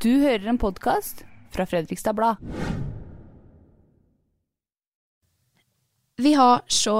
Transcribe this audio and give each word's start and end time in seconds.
Du 0.00 0.22
hører 0.22 0.46
en 0.48 0.56
podkast 0.56 1.24
fra 1.52 1.66
Fredrikstad 1.68 2.14
Blad. 2.16 2.38
Vi 6.16 6.32
har 6.38 6.62
så 6.70 6.94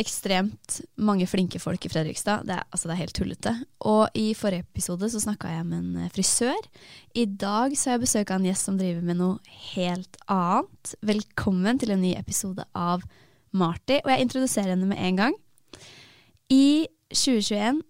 ekstremt 0.00 0.78
mange 0.96 1.26
flinke 1.28 1.58
folk 1.60 1.84
i 1.84 1.90
Fredrikstad. 1.92 2.46
Det 2.48 2.54
er, 2.54 2.62
altså 2.70 2.88
det 2.88 2.94
er 2.94 3.00
helt 3.02 3.16
tullete. 3.18 3.52
Og 3.90 4.16
i 4.16 4.30
forrige 4.38 4.64
episode 4.64 5.10
så 5.12 5.20
snakka 5.20 5.50
jeg 5.50 5.66
med 5.68 5.82
en 5.82 6.12
frisør. 6.14 6.68
I 7.12 7.26
dag 7.26 7.74
så 7.76 7.90
har 7.90 7.98
jeg 7.98 8.04
besøk 8.06 8.30
av 8.30 8.40
en 8.40 8.48
gjest 8.48 8.70
som 8.70 8.78
driver 8.80 9.02
med 9.04 9.18
noe 9.18 9.58
helt 9.74 10.16
annet. 10.32 10.94
Velkommen 11.10 11.82
til 11.82 11.92
en 11.92 12.00
ny 12.06 12.14
episode 12.16 12.64
av 12.72 13.04
Marty, 13.50 13.98
og 14.04 14.14
jeg 14.14 14.24
introduserer 14.24 14.72
henne 14.72 14.88
med 14.88 15.02
en 15.02 15.20
gang. 15.20 15.36
I 16.54 16.86
2021, 17.12 17.82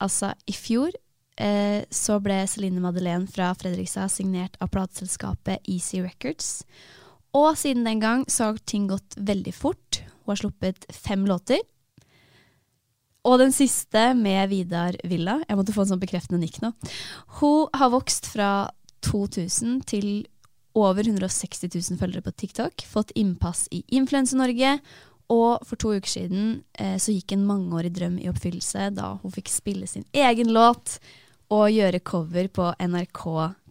altså 0.00 0.32
i 0.48 0.56
fjor, 0.56 0.96
eh, 1.40 1.84
så 1.90 2.18
ble 2.22 2.42
Celine 2.50 2.82
Madeleine 2.82 3.30
fra 3.30 3.52
Fredrikstad 3.56 4.12
signert 4.12 4.58
av 4.62 4.72
plateselskapet 4.74 5.66
Easy 5.70 6.02
Records. 6.04 6.62
Og 7.36 7.52
siden 7.60 7.86
den 7.86 8.00
gang 8.02 8.24
så 8.30 8.50
har 8.50 8.62
ting 8.66 8.88
gått 8.90 9.16
veldig 9.16 9.54
fort. 9.54 10.02
Hun 10.24 10.32
har 10.34 10.42
sluppet 10.42 10.88
fem 10.94 11.26
låter. 11.28 11.60
Og 13.28 13.38
den 13.42 13.52
siste 13.52 14.12
med 14.16 14.48
Vidar 14.52 14.96
Villa. 15.04 15.38
Jeg 15.48 15.58
måtte 15.58 15.74
få 15.74 15.84
en 15.84 15.92
sånn 15.92 16.02
bekreftende 16.02 16.40
nikk 16.40 16.60
nå. 16.64 16.72
Hun 17.40 17.68
har 17.76 17.92
vokst 17.92 18.30
fra 18.32 18.50
2000 19.04 19.82
til 19.88 20.08
over 20.78 21.06
160 21.06 21.68
000 21.74 22.00
følgere 22.00 22.24
på 22.24 22.34
TikTok. 22.38 22.84
Fått 22.86 23.12
innpass 23.18 23.66
i 23.74 23.82
Influense-Norge. 23.98 24.78
Og 25.28 25.64
for 25.68 25.76
to 25.76 25.92
uker 25.98 26.08
siden 26.08 26.62
eh, 26.80 26.96
så 26.96 27.12
gikk 27.12 27.34
en 27.34 27.44
mangeårig 27.44 27.92
drøm 27.92 28.16
i 28.22 28.30
oppfyllelse 28.30 28.88
da 28.96 29.18
hun 29.20 29.34
fikk 29.34 29.50
spille 29.52 29.88
sin 29.90 30.06
egen 30.16 30.54
låt 30.56 30.96
og 31.54 31.70
gjøre 31.72 32.00
cover 32.04 32.48
på 32.52 32.66
NRK 32.76 33.22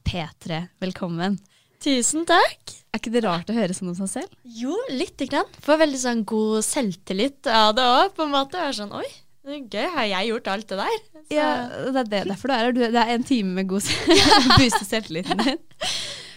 P3. 0.08 0.64
Velkommen. 0.82 1.38
Tusen 1.84 2.26
takk. 2.26 2.74
Er 2.90 2.98
ikke 3.00 3.12
det 3.14 3.22
rart 3.26 3.50
å 3.52 3.56
høre 3.58 3.76
sånn 3.78 3.92
om 3.92 3.98
seg 4.00 4.10
selv? 4.10 4.34
Jo, 4.58 4.74
lite 4.90 5.28
grann. 5.30 5.50
Får 5.62 5.82
veldig 5.84 6.00
sånn 6.02 6.24
god 6.28 6.66
selvtillit 6.66 7.50
av 7.54 7.76
det 7.78 7.86
òg, 7.86 8.14
på 8.18 8.26
en 8.26 8.34
måte. 8.34 8.58
Jeg 8.58 8.74
er 8.74 8.78
sånn, 8.80 8.96
oi, 8.98 9.06
gøy, 9.70 9.86
har 9.94 10.08
jeg 10.10 10.32
gjort 10.32 10.50
alt 10.54 10.72
det 10.72 10.80
der? 10.82 10.96
Så, 11.14 11.26
Ja, 11.36 11.50
det 11.94 12.02
er 12.02 12.10
det, 12.16 12.22
derfor 12.32 12.50
du 12.50 12.56
er 12.56 12.64
her. 12.66 12.78
Det 12.98 13.04
er 13.04 13.12
en 13.14 13.28
time 13.28 13.54
med 13.60 13.70
god 13.70 13.86
booste 14.58 14.88
selvtilliten 14.88 15.44
din. 15.44 15.60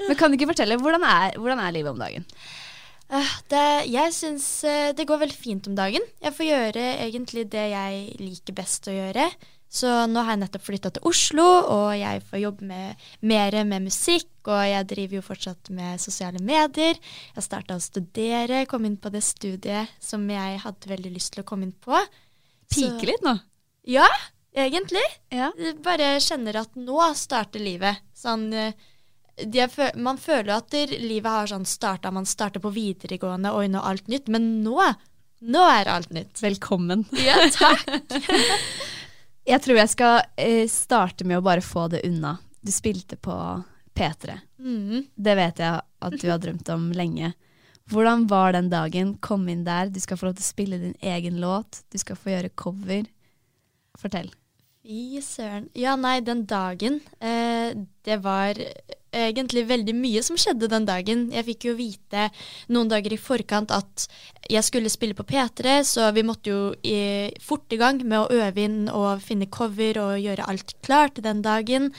Men 0.09 0.19
kan 0.21 0.29
du 0.33 0.37
ikke 0.37 0.51
fortelle, 0.53 0.77
hvordan 0.83 1.07
er, 1.09 1.39
hvordan 1.41 1.63
er 1.65 1.77
livet 1.79 1.95
om 1.95 2.03
dagen? 2.03 2.27
eh, 3.09 3.33
det, 3.53 3.65
jeg 3.95 4.13
syns 4.17 4.51
eh, 4.69 4.91
det 4.97 5.09
går 5.09 5.25
veldig 5.25 5.39
fint 5.41 5.73
om 5.73 5.79
dagen. 5.79 6.05
Jeg 6.21 6.37
får 6.37 6.51
gjøre 6.51 6.85
egentlig 7.07 7.47
det 7.55 7.65
jeg 7.73 8.05
liker 8.21 8.61
best 8.61 8.93
å 8.93 8.99
gjøre. 8.99 9.25
Så 9.71 9.87
nå 10.11 10.23
har 10.25 10.35
jeg 10.35 10.41
nettopp 10.43 10.65
flytta 10.67 10.91
til 10.97 11.05
Oslo, 11.07 11.45
og 11.71 11.93
jeg 11.95 12.25
får 12.27 12.41
jobbe 12.43 12.67
med, 12.67 13.05
mer 13.23 13.55
med 13.69 13.87
musikk. 13.87 14.27
Og 14.51 14.65
jeg 14.67 14.89
driver 14.91 15.21
jo 15.21 15.23
fortsatt 15.23 15.71
med 15.77 16.03
sosiale 16.03 16.43
medier. 16.43 16.99
Jeg 17.37 17.47
starta 17.47 17.77
å 17.79 17.85
studere, 17.85 18.65
kom 18.67 18.89
inn 18.89 18.99
på 18.99 19.13
det 19.15 19.23
studiet 19.23 19.93
som 20.03 20.27
jeg 20.33 20.59
hadde 20.65 20.91
veldig 20.91 21.15
lyst 21.15 21.37
til 21.37 21.45
å 21.45 21.47
komme 21.47 21.69
inn 21.69 21.77
på. 21.87 22.03
Pike 22.71 23.07
litt 23.07 23.23
nå. 23.23 23.37
Ja, 23.87 24.09
egentlig. 24.59 25.07
Ja. 25.31 25.53
Bare 25.85 26.17
kjenner 26.25 26.65
at 26.65 26.75
nå 26.75 27.07
starter 27.15 27.63
livet. 27.63 28.03
Sånn, 28.17 28.49
eh, 28.51 28.75
det, 29.39 29.71
man 29.95 30.19
føler 30.19 30.57
at 30.57 30.75
livet 30.99 31.31
har 31.31 31.51
sånn 31.51 31.69
starta, 31.69 32.11
man 32.11 32.27
starter 32.27 32.63
på 32.63 32.75
videregående, 32.75 33.55
oi, 33.55 33.69
nå 33.71 33.79
er 33.79 33.95
alt 33.95 34.11
nytt. 34.11 34.27
Men 34.35 34.57
nå, 34.65 34.81
nå 35.47 35.67
er 35.79 35.95
alt 35.95 36.11
nytt. 36.17 36.43
Velkommen. 36.43 37.07
Ja, 37.23 37.39
takk. 37.55 37.87
Jeg 39.51 39.63
tror 39.65 39.81
jeg 39.81 39.91
skal 39.91 40.21
eh, 40.39 40.67
starte 40.71 41.27
med 41.27 41.41
å 41.41 41.45
bare 41.45 41.65
få 41.65 41.89
det 41.91 42.05
unna. 42.07 42.37
Du 42.63 42.71
spilte 42.71 43.17
på 43.19 43.35
P3. 43.99 44.37
Mm. 44.63 45.07
Det 45.15 45.35
vet 45.39 45.63
jeg 45.63 45.81
at 45.81 46.19
du 46.23 46.27
har 46.31 46.39
drømt 46.45 46.71
om 46.71 46.91
lenge. 46.95 47.33
Hvordan 47.91 48.29
var 48.31 48.55
den 48.55 48.69
dagen? 48.71 49.17
Kom 49.19 49.49
inn 49.51 49.65
der, 49.67 49.91
du 49.91 49.99
skal 49.99 50.21
få 50.21 50.29
lov 50.29 50.37
til 50.39 50.47
å 50.47 50.51
spille 50.53 50.79
din 50.79 50.95
egen 51.03 51.41
låt. 51.43 51.83
Du 51.91 51.99
skal 51.99 52.19
få 52.19 52.31
gjøre 52.37 52.53
cover. 52.55 53.09
Fortell. 53.99 54.31
Fy 54.87 55.19
søren. 55.25 55.67
Ja, 55.77 55.97
nei, 55.99 56.21
den 56.25 56.47
dagen 56.49 57.03
eh, 57.21 57.75
Det 58.07 58.17
var 58.25 58.57
egentlig 59.13 59.67
veldig 59.69 59.95
mye 59.97 60.23
som 60.25 60.39
skjedde 60.39 60.69
den 60.71 60.87
dagen. 60.89 61.27
Jeg 61.35 61.47
fikk 61.49 61.67
jo 61.71 61.77
vite 61.79 62.29
noen 62.71 62.91
dager 62.91 63.15
i 63.15 63.21
forkant 63.21 63.73
at 63.75 64.07
jeg 64.51 64.67
skulle 64.67 64.93
spille 64.93 65.17
på 65.19 65.27
P3, 65.29 65.81
så 65.87 66.11
vi 66.17 66.25
måtte 66.27 66.53
jo 66.53 66.61
i, 66.87 67.31
fort 67.43 67.71
i 67.73 67.81
gang 67.81 68.01
med 68.05 68.21
å 68.23 68.41
øve 68.45 68.65
inn 68.65 68.87
og 68.93 69.23
finne 69.25 69.51
cover 69.51 70.01
og 70.03 70.21
gjøre 70.23 70.47
alt 70.51 70.77
klart 70.87 71.21
den 71.23 71.43
dagen. 71.47 71.91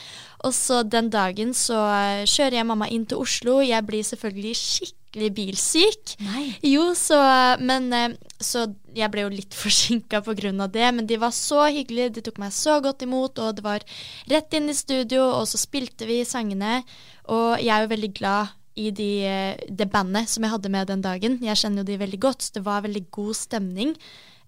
Og 0.45 0.55
så 0.57 0.81
den 0.83 1.11
dagen 1.13 1.53
så 1.57 1.83
eh, 1.91 2.23
kjører 2.25 2.61
jeg 2.61 2.69
mamma 2.71 2.89
inn 2.89 3.05
til 3.05 3.21
Oslo. 3.21 3.59
Jeg 3.61 3.85
blir 3.87 4.07
selvfølgelig 4.07 4.57
skikkelig 4.57 5.00
bilsyk. 5.13 6.15
Nei. 6.23 6.55
Jo, 6.63 6.93
så 6.95 7.17
Men 7.59 7.91
eh, 7.93 8.13
Så 8.39 8.63
jeg 8.95 9.11
ble 9.11 9.21
jo 9.25 9.29
litt 9.29 9.53
forsinka 9.63 10.21
pga. 10.23 10.67
det, 10.67 10.87
men 10.95 11.05
de 11.05 11.17
var 11.17 11.31
så 11.31 11.67
hyggelige. 11.67 12.13
De 12.13 12.21
tok 12.21 12.37
meg 12.39 12.51
så 12.51 12.79
godt 12.81 13.01
imot, 13.03 13.37
og 13.39 13.55
det 13.55 13.63
var 13.63 13.83
rett 14.31 14.53
inn 14.53 14.69
i 14.69 14.73
studio, 14.73 15.21
og 15.41 15.47
så 15.47 15.57
spilte 15.57 16.05
vi 16.07 16.23
sangene. 16.25 16.83
Og 17.29 17.59
jeg 17.59 17.69
er 17.75 17.81
jo 17.85 17.91
veldig 17.93 18.13
glad 18.13 18.47
i 18.75 18.89
de, 18.91 19.11
eh, 19.27 19.57
det 19.69 19.89
bandet 19.91 20.29
som 20.29 20.43
jeg 20.43 20.51
hadde 20.51 20.69
med 20.71 20.87
den 20.87 21.01
dagen. 21.01 21.39
Jeg 21.43 21.57
kjenner 21.59 21.83
jo 21.83 21.91
de 21.91 21.97
veldig 21.97 22.19
godt, 22.19 22.41
så 22.41 22.53
det 22.53 22.63
var 22.65 22.81
veldig 22.81 23.05
god 23.11 23.35
stemning. 23.35 23.95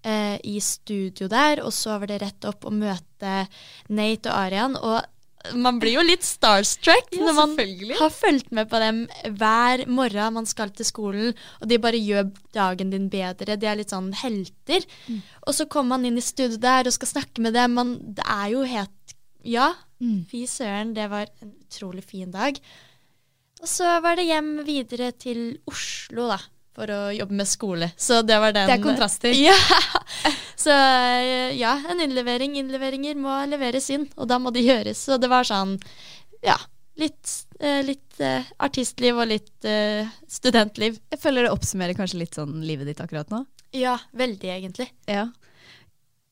eh, 0.04 0.36
I 0.44 0.58
studio 0.60 1.28
der, 1.28 1.62
og 1.64 1.72
så 1.72 1.98
var 1.98 2.06
det 2.06 2.20
rett 2.20 2.44
opp 2.44 2.64
å 2.64 2.70
møte 2.72 3.46
Nate 3.88 4.28
og 4.28 4.36
Arian. 4.36 4.76
Og 4.76 5.00
man 5.52 5.76
blir 5.82 5.98
jo 5.98 6.02
litt 6.06 6.24
starstruck 6.24 7.10
Ja, 7.12 7.20
når 7.26 7.34
man 7.36 7.52
har 7.98 8.10
fulgt 8.14 8.50
med 8.56 8.70
på 8.70 8.78
dem 8.80 9.02
hver 9.36 9.84
morgen 9.92 10.34
man 10.38 10.46
skal 10.48 10.70
til 10.72 10.86
skolen, 10.88 11.34
og 11.60 11.68
de 11.68 11.78
bare 11.78 12.00
gjør 12.00 12.30
dagen 12.56 12.90
din 12.94 13.10
bedre. 13.12 13.58
De 13.60 13.66
er 13.68 13.76
litt 13.76 13.92
sånn 13.92 14.12
helter. 14.22 14.86
Mm. 15.08 15.20
Og 15.46 15.52
så 15.54 15.66
kommer 15.68 15.98
man 15.98 16.06
inn 16.08 16.16
i 16.16 16.24
studio 16.24 16.56
der 16.56 16.88
og 16.88 16.96
skal 16.96 17.12
snakke 17.12 17.44
med 17.44 17.52
dem. 17.54 17.74
Man, 17.76 17.94
det 18.16 18.24
er 18.24 18.48
jo 18.56 18.64
helt 18.64 18.90
Ja, 19.44 19.74
Mm. 20.00 20.24
fy 20.28 20.42
søren, 20.50 20.94
det 20.94 21.04
var 21.08 21.28
en 21.40 21.52
utrolig 21.64 22.02
fin 22.04 22.30
dag. 22.32 22.56
Og 23.62 23.68
så 23.68 24.00
var 24.02 24.16
det 24.16 24.24
hjem 24.26 24.64
videre 24.66 25.12
til 25.16 25.58
Oslo, 25.70 26.26
da. 26.28 26.38
For 26.74 26.90
å 26.90 26.98
jobbe 27.14 27.36
med 27.38 27.46
skole. 27.46 27.92
Så 27.96 28.18
det 28.26 28.36
var 28.42 28.52
den 28.52 28.66
Det 28.68 28.74
er 28.80 28.82
kontraster. 28.82 29.32
Ja. 29.46 29.54
Så 30.56 30.70
eh, 30.70 31.54
ja, 31.58 31.74
en 31.90 32.00
innlevering. 32.00 32.56
Innleveringer 32.60 33.18
må 33.18 33.34
leveres 33.50 33.90
inn, 33.94 34.06
og 34.16 34.28
da 34.30 34.38
må 34.42 34.52
de 34.54 34.64
gjøres. 34.64 35.00
Så 35.06 35.18
det 35.20 35.30
var 35.32 35.46
sånn, 35.48 35.76
ja. 36.44 36.58
Litt, 37.00 37.26
eh, 37.58 37.80
litt 37.82 38.20
eh, 38.22 38.46
artistliv 38.62 39.18
og 39.18 39.26
litt 39.32 39.66
studentliv. 40.30 41.00
Jeg 41.10 41.18
føler 41.22 41.46
det 41.46 41.54
oppsummerer 41.54 41.98
kanskje 41.98 42.20
litt 42.20 42.38
sånn 42.38 42.60
livet 42.62 42.86
ditt 42.86 43.02
akkurat 43.02 43.32
nå. 43.34 43.42
Ja, 43.74 43.96
veldig, 44.14 44.52
egentlig. 44.54 44.86
Ja. 45.10 45.26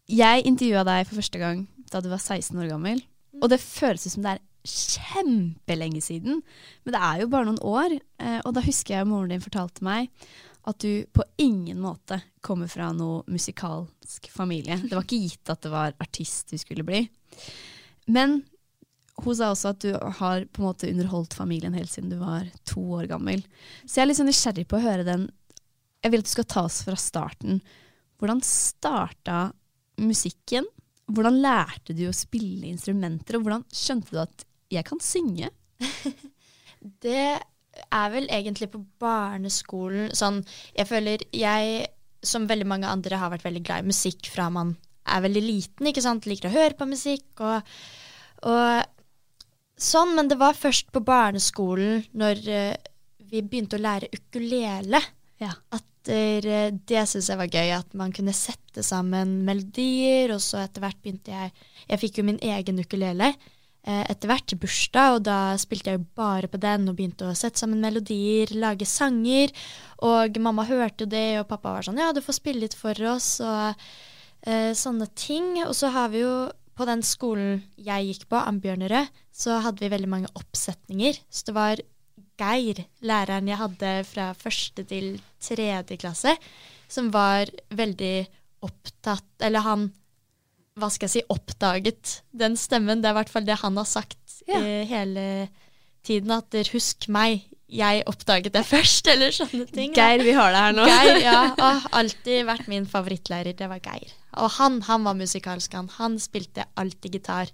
Jeg 0.07 0.47
intervjua 0.47 0.85
deg 0.87 1.09
for 1.09 1.19
første 1.19 1.41
gang 1.43 1.67
da 1.91 2.01
du 2.03 2.09
var 2.13 2.23
16 2.23 2.55
år 2.63 2.71
gammel. 2.71 3.03
Og 3.43 3.51
det 3.51 3.59
føles 3.63 4.07
ut 4.07 4.15
som 4.15 4.23
det 4.23 4.37
er 4.37 4.47
kjempelenge 4.63 5.99
siden. 6.05 6.39
Men 6.85 6.95
det 6.95 7.03
er 7.03 7.25
jo 7.25 7.33
bare 7.33 7.49
noen 7.49 7.59
år. 7.67 7.99
Og 8.47 8.55
da 8.55 8.63
husker 8.63 8.95
jeg 9.01 9.09
moren 9.11 9.35
din 9.35 9.43
fortalte 9.43 9.83
meg 9.83 10.13
at 10.63 10.79
du 10.79 11.07
på 11.11 11.25
ingen 11.43 11.81
måte 11.83 12.21
kommer 12.41 12.71
fra 12.71 12.93
noe 12.95 13.23
musikalsk 13.31 14.29
familie. 14.31 14.79
Det 14.79 14.95
var 14.95 15.05
ikke 15.07 15.23
gitt 15.25 15.51
at 15.51 15.63
det 15.65 15.73
var 15.73 15.97
artist 16.03 16.53
du 16.53 16.59
skulle 16.61 16.87
bli. 16.87 17.03
Men 18.07 18.41
hun 19.23 19.37
sa 19.37 19.51
også 19.53 19.73
at 19.73 19.83
du 19.85 19.91
har 20.19 20.47
på 20.49 20.63
en 20.63 20.69
måte 20.69 20.91
underholdt 20.91 21.35
familien 21.37 21.75
helt 21.77 21.91
siden 21.91 22.13
du 22.13 22.19
var 22.21 22.47
to 22.69 22.83
år 22.99 23.09
gammel. 23.11 23.43
Så 23.85 23.99
jeg 23.99 24.05
er 24.05 24.11
litt 24.11 24.21
sånn 24.21 24.31
nysgjerrig 24.31 24.67
på 24.71 24.79
å 24.79 24.87
høre 24.87 25.07
den 25.07 25.31
Jeg 26.03 26.11
vil 26.11 26.23
at 26.23 26.27
du 26.27 26.33
skal 26.33 26.47
ta 26.51 26.63
oss 26.67 26.81
fra 26.83 26.97
starten. 26.99 27.61
Hvordan 28.19 28.41
starta 28.43 29.53
musikken? 30.03 30.67
Hvordan 31.07 31.37
lærte 31.43 31.95
du 31.95 32.09
å 32.09 32.17
spille 32.17 32.67
instrumenter, 32.67 33.39
og 33.39 33.45
hvordan 33.45 33.63
skjønte 33.71 34.11
du 34.11 34.19
at 34.23 34.45
jeg 34.73 34.87
kan 34.89 35.03
synge? 35.03 35.51
Det 37.05 37.39
er 37.73 38.13
vel 38.13 38.29
egentlig 38.33 38.71
på 38.73 38.83
barneskolen 39.01 40.13
sånn 40.17 40.43
Jeg 40.77 40.89
føler 40.91 41.25
jeg, 41.33 41.87
som 42.23 42.49
veldig 42.49 42.69
mange 42.69 42.91
andre, 42.91 43.19
har 43.19 43.33
vært 43.33 43.47
veldig 43.49 43.63
glad 43.67 43.85
i 43.85 43.93
musikk 43.93 44.29
fra 44.33 44.49
man 44.53 44.77
er 45.03 45.23
veldig 45.25 45.43
liten, 45.43 45.89
ikke 45.91 46.05
sant. 46.05 46.29
Liker 46.31 46.51
å 46.51 46.55
høre 46.55 46.77
på 46.79 46.87
musikk 46.87 47.41
og, 47.43 47.71
og 48.47 48.85
sånn, 49.75 50.15
men 50.19 50.31
det 50.31 50.39
var 50.41 50.59
først 50.59 50.93
på 50.95 51.03
barneskolen, 51.05 52.05
når 52.15 52.43
eh, 52.47 52.93
vi 53.33 53.43
begynte 53.43 53.79
å 53.81 53.83
lære 53.83 54.13
ukulele, 54.15 55.01
Ja. 55.43 55.51
at 55.75 56.13
eh, 56.13 56.71
det 56.71 57.03
syns 57.11 57.33
jeg 57.33 57.41
var 57.41 57.51
gøy. 57.51 57.73
At 57.81 57.97
man 57.99 58.15
kunne 58.15 58.37
sette 58.37 58.85
sammen 58.87 59.41
melodier, 59.49 60.37
og 60.37 60.45
så 60.45 60.63
etter 60.63 60.85
hvert 60.85 61.03
begynte 61.03 61.35
jeg 61.35 61.53
Jeg 61.89 61.99
fikk 61.99 62.21
jo 62.21 62.29
min 62.29 62.39
egen 62.39 62.79
ukulele 62.79 63.33
etter 63.83 64.31
hvert 64.31 64.53
bursdag, 64.63 65.17
og 65.17 65.25
da 65.27 65.37
spilte 65.59 65.91
jeg 65.91 65.99
jo 65.99 66.05
bare 66.15 66.47
på 66.47 66.61
den 66.63 66.87
og 66.87 66.95
begynte 66.95 67.27
å 67.27 67.35
sette 67.35 67.59
sammen 67.59 67.83
melodier, 67.83 68.53
lage 68.55 68.87
sanger. 68.87 69.51
Og 70.07 70.39
mamma 70.43 70.67
hørte 70.69 71.03
jo 71.03 71.11
det, 71.11 71.41
og 71.41 71.49
pappa 71.51 71.75
var 71.75 71.87
sånn 71.87 71.99
Ja, 71.99 72.13
du 72.15 72.23
får 72.23 72.39
spille 72.39 72.63
litt 72.63 72.77
for 72.79 72.95
oss, 73.11 73.35
og 73.43 73.75
eh, 74.47 74.71
sånne 74.79 75.09
ting. 75.19 75.57
Og 75.67 75.75
så 75.79 75.91
har 75.95 76.13
vi 76.15 76.23
jo 76.23 76.35
på 76.79 76.87
den 76.89 77.03
skolen 77.05 77.63
jeg 77.77 78.09
gikk 78.09 78.29
på, 78.31 78.41
Ambjørnerød, 78.41 79.11
så 79.35 79.59
hadde 79.65 79.85
vi 79.85 79.91
veldig 79.93 80.11
mange 80.11 80.31
oppsetninger. 80.39 81.19
Så 81.31 81.51
det 81.51 81.57
var 81.59 81.83
Geir, 82.41 82.85
læreren 83.05 83.51
jeg 83.51 83.61
hadde 83.61 83.91
fra 84.09 84.31
første 84.35 84.85
til 84.89 85.19
tredje 85.43 85.99
klasse, 86.01 86.33
som 86.91 87.11
var 87.13 87.51
veldig 87.73 88.25
opptatt 88.63 89.43
Eller 89.43 89.65
han, 89.67 89.89
hva 90.81 90.89
skal 90.93 91.09
jeg 91.09 91.13
si, 91.19 91.23
oppdaget 91.33 92.19
den 92.33 92.57
stemmen. 92.57 93.03
Det 93.03 93.11
er 93.11 93.17
i 93.17 93.19
hvert 93.21 93.33
fall 93.33 93.45
det 93.49 93.59
han 93.61 93.77
har 93.81 93.89
sagt 93.89 94.19
Ja. 94.49 94.59
eh, 94.61 94.87
hele 94.89 95.49
tiden. 96.03 96.31
At 96.35 96.55
husk 96.73 97.09
meg, 97.13 97.45
jeg 97.73 98.03
oppdaget 98.09 98.53
det 98.53 98.65
først, 98.75 99.07
eller 99.13 99.31
sånne 99.37 99.67
ting. 99.71 99.93
da. 99.95 100.09
Geir, 100.11 100.25
vi 100.25 100.33
har 100.37 100.53
deg 100.53 100.63
her 100.67 100.77
nå. 100.79 100.87
Geir, 100.89 101.21
ja. 101.25 101.39
Og 101.69 101.89
alltid 102.03 102.47
vært 102.49 102.69
min 102.73 102.87
favorittlærer. 102.89 103.57
Det 103.57 103.69
var 103.69 103.81
Geir. 103.85 104.13
Og 104.41 104.51
han, 104.59 104.81
han 104.89 105.05
var 105.05 105.15
musikalsk, 105.19 105.73
han. 105.77 105.91
Han 105.99 106.19
spilte 106.19 106.65
alltid 106.81 107.19
gitar. 107.21 107.53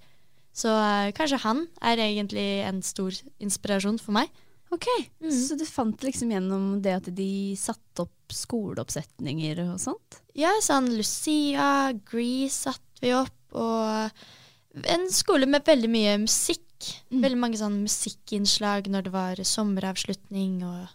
Så 0.59 0.71
uh, 0.75 1.11
kanskje 1.15 1.39
han 1.45 1.67
er 1.87 2.01
egentlig 2.03 2.47
en 2.67 2.81
stor 2.83 3.15
inspirasjon 3.43 3.99
for 4.03 4.15
meg. 4.17 4.31
Ok, 4.71 4.85
Så 5.33 5.57
du 5.57 5.63
fant 5.65 6.03
liksom 6.05 6.29
gjennom 6.29 6.83
det 6.85 6.93
at 6.99 7.07
de 7.17 7.55
satte 7.57 8.03
opp 8.05 8.35
skoleoppsetninger 8.37 9.63
og 9.65 9.79
sånt? 9.81 10.19
Ja, 10.37 10.51
sånn 10.61 10.91
Lucia, 10.93 11.95
Grease 12.11 12.67
satte 12.67 12.85
vi 13.03 13.13
opp, 13.17 13.35
og 13.57 14.87
en 14.89 15.07
skole 15.13 15.49
med 15.51 15.67
veldig 15.67 15.91
mye 15.91 16.17
musikk. 16.23 16.65
Veldig 17.11 17.41
mange 17.41 17.59
sånn 17.59 17.81
musikkinnslag 17.83 18.87
når 18.93 19.09
det 19.09 19.13
var 19.15 19.41
sommeravslutning 19.43 20.61
og 20.67 20.87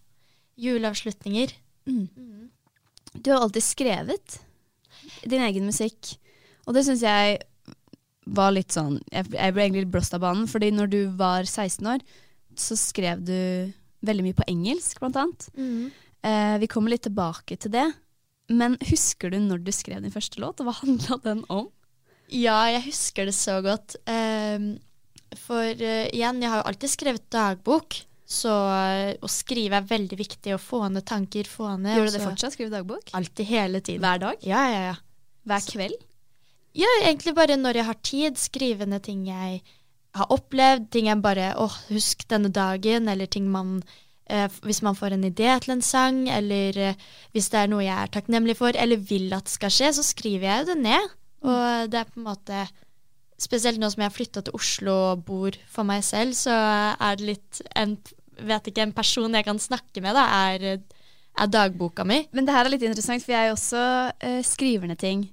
juleavslutninger. 0.63 1.51
Du 3.13 3.31
har 3.31 3.41
alltid 3.43 3.65
skrevet 3.65 4.39
din 5.27 5.43
egen 5.43 5.65
musikk, 5.67 6.15
og 6.65 6.77
det 6.77 6.85
syns 6.87 7.03
jeg 7.03 7.41
var 8.23 8.53
litt 8.55 8.71
sånn 8.71 9.01
Jeg, 9.11 9.27
jeg 9.35 9.51
ble 9.51 9.65
egentlig 9.65 9.81
litt 9.83 9.91
blåst 9.91 10.13
av 10.15 10.21
banen, 10.23 10.47
fordi 10.47 10.69
når 10.71 10.87
du 10.93 10.99
var 11.19 11.43
16 11.43 11.89
år, 11.91 12.05
så 12.55 12.77
skrev 12.79 13.19
du 13.27 13.35
veldig 14.07 14.23
mye 14.23 14.37
på 14.37 14.47
engelsk, 14.47 14.99
blant 15.03 15.19
annet. 15.19 15.49
Eh, 16.23 16.55
vi 16.63 16.69
kommer 16.71 16.93
litt 16.93 17.03
tilbake 17.03 17.57
til 17.59 17.73
det. 17.75 17.85
Men 18.51 18.77
husker 18.87 19.31
du 19.31 19.39
når 19.39 19.63
du 19.63 19.71
skrev 19.75 20.01
din 20.03 20.13
første 20.13 20.39
låt, 20.39 20.59
og 20.63 20.69
hva 20.69 20.75
handla 20.79 21.19
den 21.23 21.43
om? 21.51 21.67
Ja, 22.31 22.59
jeg 22.71 22.85
husker 22.87 23.25
det 23.29 23.35
så 23.37 23.59
godt. 23.65 23.95
Um, 24.07 24.77
for 25.43 25.65
uh, 25.65 26.07
igjen, 26.13 26.41
jeg 26.41 26.49
har 26.49 26.61
jo 26.61 26.67
alltid 26.71 26.91
skrevet 26.93 27.25
dagbok, 27.33 27.99
så 28.33 28.49
eh, 28.73 29.09
å 29.21 29.27
skrive 29.29 29.77
er 29.77 29.85
veldig 29.85 30.17
viktig. 30.17 30.53
Å 30.55 30.61
få 30.61 30.79
ned 30.89 31.05
tanker, 31.05 31.45
få 31.45 31.75
ned 31.77 31.97
Gjør 31.99 32.07
du 32.07 32.11
det 32.11 32.17
og 32.17 32.23
så- 32.23 32.29
fortsatt? 32.31 32.55
Skrive 32.55 32.71
dagbok? 32.73 33.11
Alltid, 33.13 33.45
hele 33.45 33.81
tiden. 33.81 34.01
Hver 34.01 34.21
dag? 34.23 34.45
Ja, 34.47 34.61
ja, 34.71 34.79
ja. 34.87 34.95
Hver 35.45 35.67
kveld? 35.67 35.99
Ja, 36.73 36.89
egentlig 37.03 37.35
bare 37.37 37.57
når 37.59 37.77
jeg 37.77 37.85
har 37.85 37.99
tid, 38.01 38.39
skrive 38.41 38.87
ned 38.89 39.03
ting 39.05 39.27
jeg 39.27 39.59
har 40.17 40.31
opplevd, 40.33 40.87
ting 40.93 41.11
jeg 41.11 41.21
bare 41.21 41.51
åh, 41.61 41.75
husk 41.91 42.23
denne 42.31 42.49
dagen, 42.53 43.07
eller 43.11 43.29
ting 43.29 43.51
man 43.53 43.83
eh, 44.29 44.47
Hvis 44.65 44.81
man 44.81 44.95
får 44.97 45.13
en 45.13 45.27
idé 45.29 45.51
til 45.61 45.75
en 45.75 45.81
sang, 45.85 46.23
eller 46.29 46.77
eh, 46.77 46.95
hvis 47.35 47.49
det 47.53 47.59
er 47.59 47.69
noe 47.69 47.83
jeg 47.85 47.93
er 47.93 48.13
takknemlig 48.15 48.55
for, 48.57 48.73
eller 48.73 48.97
vil 48.97 49.29
at 49.37 49.51
skal 49.51 49.69
skje, 49.73 49.91
så 49.99 50.05
skriver 50.07 50.47
jeg 50.49 50.65
det 50.71 50.77
ned. 50.81 51.13
Og 51.43 51.91
det 51.91 51.99
er 51.99 52.09
på 52.09 52.21
en 52.21 52.31
måte 52.31 52.65
Spesielt 53.43 53.79
nå 53.81 53.89
som 53.91 53.99
jeg 53.99 54.07
har 54.07 54.13
flytta 54.15 54.43
til 54.45 54.55
Oslo 54.55 54.93
og 55.09 55.23
bor 55.27 55.55
for 55.67 55.83
meg 55.87 56.03
selv, 56.05 56.35
så 56.37 56.53
er 56.53 57.17
det 57.19 57.31
litt 57.33 57.63
en 57.75 57.97
Vet 58.33 58.65
ikke, 58.69 58.81
en 58.81 58.93
person 58.95 59.35
jeg 59.37 59.45
kan 59.45 59.59
snakke 59.61 60.01
med, 60.01 60.15
da, 60.17 60.23
er, 60.49 60.79
er 61.37 61.49
dagboka 61.53 62.01
mi. 62.07 62.23
Men 62.33 62.47
det 62.47 62.55
her 62.55 62.65
er 62.65 62.73
litt 62.73 62.85
interessant, 62.87 63.21
for 63.21 63.35
jeg 63.35 63.51
også 63.53 63.81
eh, 64.25 64.39
skriver 64.41 64.89
ned 64.89 64.97
ting. 64.97 65.27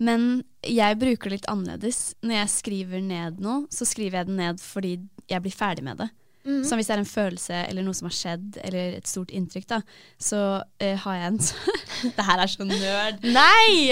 Men 0.00 0.40
jeg 0.64 0.96
bruker 1.02 1.28
det 1.28 1.42
litt 1.42 1.50
annerledes. 1.52 1.98
Når 2.24 2.38
jeg 2.38 2.52
skriver 2.54 3.04
ned 3.04 3.42
noe, 3.44 3.66
så 3.68 3.84
skriver 3.84 4.22
jeg 4.22 4.30
det 4.30 4.38
ned 4.38 4.64
fordi 4.64 4.94
jeg 5.28 5.44
blir 5.44 5.54
ferdig 5.54 5.84
med 5.84 6.00
det. 6.00 6.08
Så 6.40 6.76
hvis 6.76 6.88
det 6.88 6.94
er 6.94 7.02
en 7.02 7.08
følelse 7.08 7.56
eller 7.68 7.84
noe 7.84 7.96
som 7.96 8.06
har 8.08 8.14
skjedd, 8.16 8.56
eller 8.64 8.94
et 8.96 9.08
stort 9.08 9.32
inntrykk, 9.36 9.66
da, 9.68 9.80
så 10.16 10.38
uh, 10.64 10.94
har 11.02 11.18
jeg 11.18 11.32
en 11.32 11.40
Det 12.16 12.24
her 12.24 12.40
er 12.40 12.52
så 12.52 12.64
nerd. 12.64 13.26
Nei! 13.28 13.90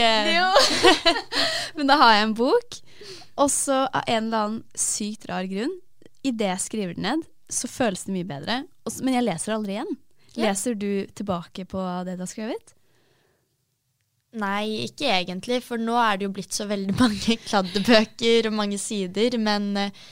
Men 1.77 1.91
da 1.91 1.99
har 2.01 2.15
jeg 2.17 2.29
en 2.29 2.39
bok, 2.39 2.79
og 3.37 3.51
så 3.53 3.83
av 3.85 4.07
en 4.07 4.31
eller 4.31 4.47
annen 4.47 4.63
sykt 4.73 5.29
rar 5.29 5.45
grunn, 5.51 5.77
idet 6.25 6.49
jeg 6.55 6.65
skriver 6.65 6.97
den 6.97 7.07
ned, 7.11 7.29
så 7.53 7.69
føles 7.71 8.07
det 8.07 8.17
mye 8.17 8.29
bedre. 8.29 8.63
Men 9.05 9.19
jeg 9.19 9.27
leser 9.29 9.53
det 9.53 9.59
aldri 9.59 9.77
igjen. 9.77 9.95
Leser 10.39 10.77
du 10.79 10.91
tilbake 11.19 11.65
på 11.69 11.83
det 12.07 12.17
du 12.17 12.25
har 12.25 12.31
skrevet? 12.31 12.75
Nei, 14.39 14.85
ikke 14.85 15.09
egentlig, 15.09 15.63
for 15.65 15.81
nå 15.81 15.97
er 16.01 16.19
det 16.19 16.27
jo 16.29 16.33
blitt 16.37 16.55
så 16.55 16.69
veldig 16.69 16.97
mange 17.03 17.39
kladdebøker 17.45 18.51
og 18.51 18.57
mange 18.57 18.81
sider, 18.81 19.39
men 19.41 19.71
eh, 19.81 20.09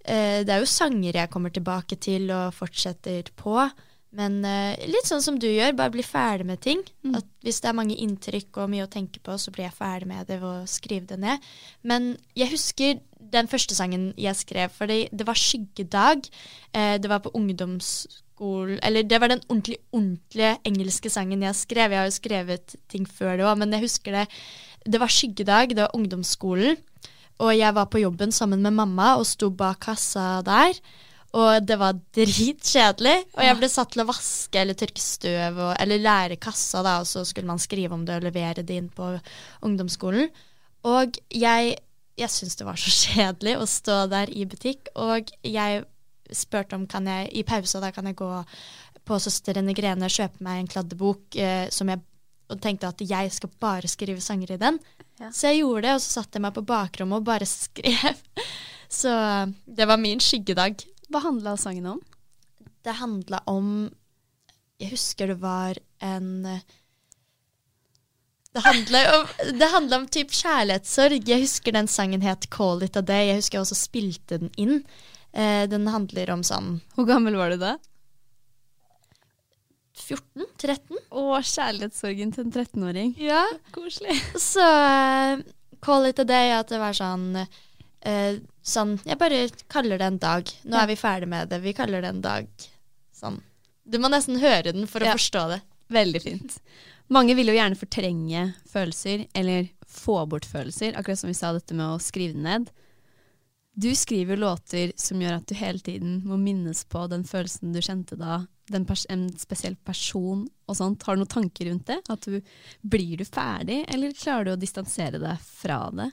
det 0.00 0.52
er 0.52 0.62
jo 0.62 0.68
sanger 0.68 1.16
jeg 1.18 1.30
kommer 1.30 1.52
tilbake 1.52 1.96
til 2.00 2.30
og 2.32 2.54
fortsetter 2.56 3.28
på. 3.36 3.68
Men 4.16 4.40
eh, 4.42 4.88
litt 4.90 5.06
sånn 5.06 5.22
som 5.22 5.36
du 5.38 5.46
gjør, 5.46 5.76
bare 5.78 5.94
bli 5.94 6.02
ferdig 6.02 6.46
med 6.48 6.60
ting. 6.64 6.80
At 7.14 7.26
hvis 7.46 7.60
det 7.62 7.70
er 7.70 7.76
mange 7.78 7.98
inntrykk 8.02 8.58
og 8.58 8.72
mye 8.72 8.86
å 8.88 8.90
tenke 8.90 9.22
på, 9.22 9.36
så 9.38 9.52
blir 9.54 9.68
jeg 9.68 9.76
ferdig 9.76 10.08
med 10.10 10.26
det 10.26 10.40
ved 10.42 10.48
å 10.48 10.70
skrive 10.70 11.06
det 11.12 11.20
ned. 11.22 11.46
Men 11.86 12.16
jeg 12.38 12.50
husker 12.50 12.98
den 13.30 13.50
første 13.50 13.76
sangen 13.78 14.10
jeg 14.18 14.34
skrev, 14.38 14.72
for 14.74 14.90
det 14.90 15.26
var 15.28 15.38
skyggedag. 15.38 16.26
Eh, 16.74 16.96
det 16.98 17.10
var 17.10 17.22
på 17.22 17.34
ungdomsskolen 17.38 18.80
Eller 18.82 19.04
det 19.04 19.18
var 19.20 19.28
den 19.28 19.42
ordentlig, 19.50 19.76
ordentlige 19.92 20.54
engelske 20.64 21.10
sangen 21.12 21.42
jeg 21.44 21.58
skrev. 21.60 21.92
Jeg 21.92 22.00
har 22.00 22.08
jo 22.08 22.18
skrevet 22.18 22.76
ting 22.88 23.06
før 23.06 23.36
det 23.36 23.46
òg, 23.46 23.58
men 23.60 23.76
jeg 23.76 23.84
husker 23.84 24.16
det. 24.16 24.26
Det 24.90 24.98
var 24.98 25.12
skyggedag, 25.12 25.76
det 25.76 25.84
var 25.84 25.94
ungdomsskolen. 25.94 26.80
Og 27.40 27.54
jeg 27.56 27.76
var 27.76 27.88
på 27.88 28.02
jobben 28.02 28.32
sammen 28.34 28.60
med 28.64 28.76
mamma 28.76 29.14
og 29.18 29.28
sto 29.28 29.48
bak 29.50 29.80
kassa 29.86 30.40
der. 30.46 30.76
Og 31.38 31.62
det 31.62 31.76
var 31.78 31.98
dritkjedelig. 32.16 33.16
Og 33.36 33.44
jeg 33.46 33.58
ble 33.60 33.70
satt 33.70 33.92
til 33.94 34.02
å 34.02 34.08
vaske 34.08 34.60
eller 34.60 34.78
tørke 34.78 35.02
støv 35.02 35.60
og, 35.60 35.72
eller 35.78 36.02
lære 36.02 36.40
kassa, 36.42 36.82
da, 36.86 36.98
og 37.02 37.08
så 37.08 37.22
skulle 37.26 37.50
man 37.50 37.62
skrive 37.62 37.94
om 37.96 38.04
det 38.06 38.18
og 38.18 38.26
levere 38.26 38.66
det 38.66 38.80
inn 38.80 38.90
på 38.92 39.12
ungdomsskolen. 39.66 40.28
Og 40.90 41.20
jeg, 41.30 41.76
jeg 42.18 42.34
syntes 42.34 42.58
det 42.58 42.66
var 42.68 42.80
så 42.80 42.92
kjedelig 43.04 43.56
å 43.60 43.70
stå 43.70 44.02
der 44.10 44.34
i 44.34 44.46
butikk, 44.50 44.92
og 44.98 45.30
jeg 45.46 45.84
spurte 46.34 46.76
om 46.78 46.86
kan 46.90 47.08
jeg 47.10 47.30
i 47.40 47.42
pausa 47.46 47.80
da 47.82 47.90
kan 47.94 48.06
jeg 48.06 48.18
gå 48.20 48.30
på 49.06 49.16
Søstrene 49.18 49.74
Grene 49.74 50.06
og 50.06 50.14
kjøpe 50.14 50.44
meg 50.46 50.60
en 50.60 50.70
kladdebok 50.70 51.38
eh, 51.40 51.66
som 51.74 51.90
jeg 51.90 52.02
og 52.50 52.60
tenkte 52.62 52.90
at 52.90 53.02
jeg 53.04 53.30
skal 53.32 53.52
bare 53.62 53.88
skrive 53.90 54.20
sanger 54.24 54.54
i 54.54 54.60
den. 54.60 54.80
Så 55.30 55.50
jeg 55.50 55.60
gjorde 55.60 55.84
det, 55.86 55.94
og 55.94 56.02
så 56.02 56.20
satte 56.20 56.38
jeg 56.38 56.44
meg 56.46 56.56
på 56.56 56.66
bakrommet 56.66 57.20
og 57.20 57.28
bare 57.28 57.48
skrev. 57.60 58.20
Så 58.90 59.12
det 59.66 59.86
var 59.86 60.00
min 60.00 60.22
skyggedag. 60.22 60.82
Hva 61.10 61.22
handla 61.24 61.56
sangen 61.60 61.88
om? 61.96 62.00
Det 62.84 62.96
handla 62.96 63.42
om 63.50 63.90
Jeg 64.80 64.94
husker 64.94 65.28
det 65.28 65.40
var 65.42 65.76
en 66.00 66.30
Det 68.50 68.62
handla 68.64 69.02
om, 69.18 69.26
det 69.60 69.68
handla 69.74 70.00
om 70.00 70.08
typ 70.08 70.32
kjærlighetssorg. 70.32 71.28
Jeg 71.28 71.44
husker 71.44 71.76
den 71.76 71.88
sangen 71.88 72.22
het 72.22 72.48
'Call 72.50 72.82
It 72.82 72.96
A 72.96 73.02
Day'. 73.02 73.28
Jeg 73.28 73.42
husker 73.42 73.58
jeg 73.58 73.66
også 73.66 73.78
spilte 73.78 74.38
den 74.38 74.50
inn. 74.56 74.84
Eh, 75.32 75.68
den 75.70 75.86
handler 75.86 76.30
om 76.34 76.42
sånn 76.42 76.80
Hvor 76.96 77.06
gammel 77.06 77.36
var 77.38 77.52
du 77.52 77.60
da? 77.60 77.76
14-13. 80.10 80.98
Å, 81.10 81.24
kjærlighetssorgen 81.46 82.32
til 82.34 82.44
en 82.46 82.52
13-åring. 82.52 83.14
Ja. 83.22 83.44
Koselig. 83.74 84.16
Så 84.40 84.64
eh, 84.66 85.42
'Call 85.80 86.10
It 86.10 86.18
A 86.20 86.24
Day' 86.28 86.52
at 86.58 86.68
det 86.72 86.80
var 86.82 86.92
sånn 86.96 87.30
eh, 87.40 88.34
Sånn 88.62 88.98
Jeg 89.06 89.16
bare 89.18 89.38
kaller 89.72 89.98
det 89.98 90.06
en 90.06 90.18
dag. 90.20 90.50
Nå 90.68 90.76
Ja. 90.76 90.82
er 90.82 90.86
vi 90.90 90.96
ferdig 91.00 91.28
med 91.28 91.48
det. 91.48 91.60
Vi 91.64 91.72
kaller 91.72 92.02
det 92.04 92.08
en 92.12 92.20
dag. 92.20 92.46
Sånn. 93.16 93.40
Du 93.88 93.96
må 93.98 94.10
nesten 94.12 94.38
høre 94.38 94.72
den 94.72 94.86
for 94.86 95.00
Ja. 95.02 95.14
å 95.14 95.16
forstå 95.18 95.48
det. 95.54 95.60
Veldig 95.90 96.22
fint. 96.22 96.58
Mange 97.10 97.34
vil 97.34 97.46
jo 97.48 97.54
gjerne 97.56 97.74
fortrenge 97.80 98.54
følelser, 98.70 99.26
eller 99.34 99.68
få 99.88 100.20
bort 100.28 100.44
følelser, 100.46 100.92
akkurat 100.94 101.18
som 101.18 101.28
vi 101.32 101.34
sa 101.34 101.52
dette 101.52 101.74
med 101.74 101.86
å 101.86 101.98
skrive 101.98 102.34
det 102.36 102.42
ned. 102.44 102.70
Du 103.80 103.88
skriver 103.96 104.36
låter 104.36 104.92
som 105.00 105.22
gjør 105.22 105.38
at 105.38 105.48
du 105.48 105.54
hele 105.56 105.80
tiden 105.80 106.18
må 106.28 106.36
minnes 106.36 106.82
på 106.90 107.06
den 107.08 107.22
følelsen 107.24 107.72
du 107.72 107.80
kjente 107.80 108.18
da, 108.20 108.42
en 108.74 109.24
spesiell 109.40 109.76
person 109.76 110.42
og 110.68 110.76
sånt. 110.76 111.06
Har 111.06 111.16
du 111.16 111.22
noen 111.22 111.30
tanker 111.32 111.70
rundt 111.70 111.88
det? 111.88 112.00
Du, 112.26 112.36
blir 112.82 113.16
du 113.16 113.24
ferdig, 113.24 113.80
eller 113.88 114.12
klarer 114.12 114.50
du 114.50 114.52
å 114.52 114.60
distansere 114.60 115.22
deg 115.22 115.40
fra 115.46 115.80
det? 115.96 116.10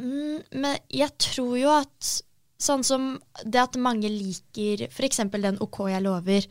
Mm, 0.00 0.42
men 0.64 0.76
jeg 0.90 1.14
tror 1.20 1.56
jo 1.60 1.72
at 1.76 2.12
Sånn 2.62 2.84
som 2.86 3.06
det 3.42 3.58
at 3.58 3.78
mange 3.80 4.06
liker 4.06 4.84
f.eks. 4.86 5.18
den 5.32 5.56
OK 5.64 5.80
jeg 5.90 6.04
lover. 6.04 6.44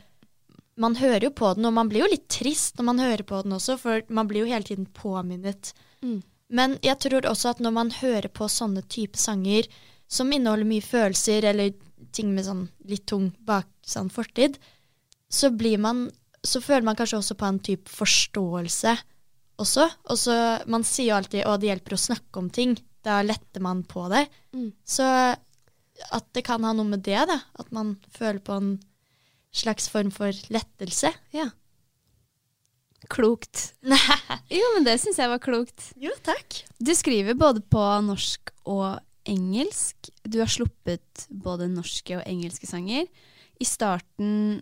Man 0.81 0.97
hører 0.99 1.29
jo 1.29 1.31
på 1.35 1.53
den, 1.55 1.67
og 1.69 1.75
man 1.77 1.87
blir 1.87 2.03
jo 2.03 2.09
litt 2.11 2.25
trist 2.31 2.75
når 2.75 2.87
man 2.89 2.99
hører 2.99 3.23
på 3.27 3.39
den 3.45 3.55
også, 3.55 3.77
for 3.79 4.03
man 4.11 4.27
blir 4.27 4.43
jo 4.43 4.51
hele 4.51 4.67
tiden 4.67 4.89
påminnet. 4.91 5.71
Mm. 6.03 6.19
Men 6.51 6.75
jeg 6.83 6.99
tror 6.99 7.27
også 7.29 7.53
at 7.53 7.61
når 7.63 7.73
man 7.75 7.93
hører 8.01 8.27
på 8.33 8.49
sånne 8.51 8.83
type 8.91 9.19
sanger 9.19 9.69
som 10.11 10.31
inneholder 10.35 10.67
mye 10.67 10.83
følelser, 10.83 11.47
eller 11.47 11.71
ting 12.11 12.33
med 12.35 12.45
sånn 12.47 12.65
litt 12.89 13.05
tung 13.07 13.29
bak 13.47 13.69
sånn 13.87 14.11
fortid, 14.11 14.57
så 15.31 15.51
blir 15.53 15.79
man 15.79 16.09
Så 16.43 16.57
føler 16.57 16.81
man 16.81 16.95
kanskje 16.97 17.19
også 17.19 17.35
på 17.37 17.45
en 17.45 17.59
type 17.61 17.91
forståelse 17.93 18.95
også. 19.61 19.83
Og 20.09 20.17
så 20.17 20.35
Man 20.65 20.83
sier 20.83 21.11
jo 21.11 21.17
alltid 21.19 21.45
'å, 21.45 21.59
det 21.59 21.69
hjelper 21.69 21.93
å 21.93 22.05
snakke 22.07 22.39
om 22.41 22.49
ting'. 22.49 22.79
Da 23.03 23.21
letter 23.21 23.61
man 23.61 23.83
på 23.83 24.09
det. 24.09 24.27
Mm. 24.53 24.73
Så 24.85 25.05
at 26.11 26.33
det 26.33 26.43
kan 26.43 26.63
ha 26.63 26.73
noe 26.73 26.85
med 26.85 27.03
det, 27.03 27.27
da. 27.27 27.39
At 27.59 27.71
man 27.71 27.97
føler 28.09 28.39
på 28.39 28.57
en 28.57 28.79
slags 29.53 29.89
form 29.89 30.11
for 30.11 30.31
lettelse. 30.49 31.13
Ja. 31.31 31.49
Klokt. 33.11 33.73
jo, 34.57 34.65
men 34.75 34.87
det 34.87 34.97
syns 35.01 35.19
jeg 35.19 35.31
var 35.31 35.41
klokt. 35.43 35.91
Jo, 35.99 36.13
takk. 36.23 36.61
Du 36.79 36.93
skriver 36.95 37.37
både 37.37 37.63
på 37.63 37.83
norsk 38.05 38.53
og 38.71 39.01
engelsk. 39.29 40.11
Du 40.23 40.39
har 40.41 40.51
sluppet 40.51 41.25
både 41.29 41.69
norske 41.71 42.17
og 42.17 42.25
engelske 42.25 42.69
sanger. 42.69 43.09
I 43.61 43.67
starten, 43.67 44.61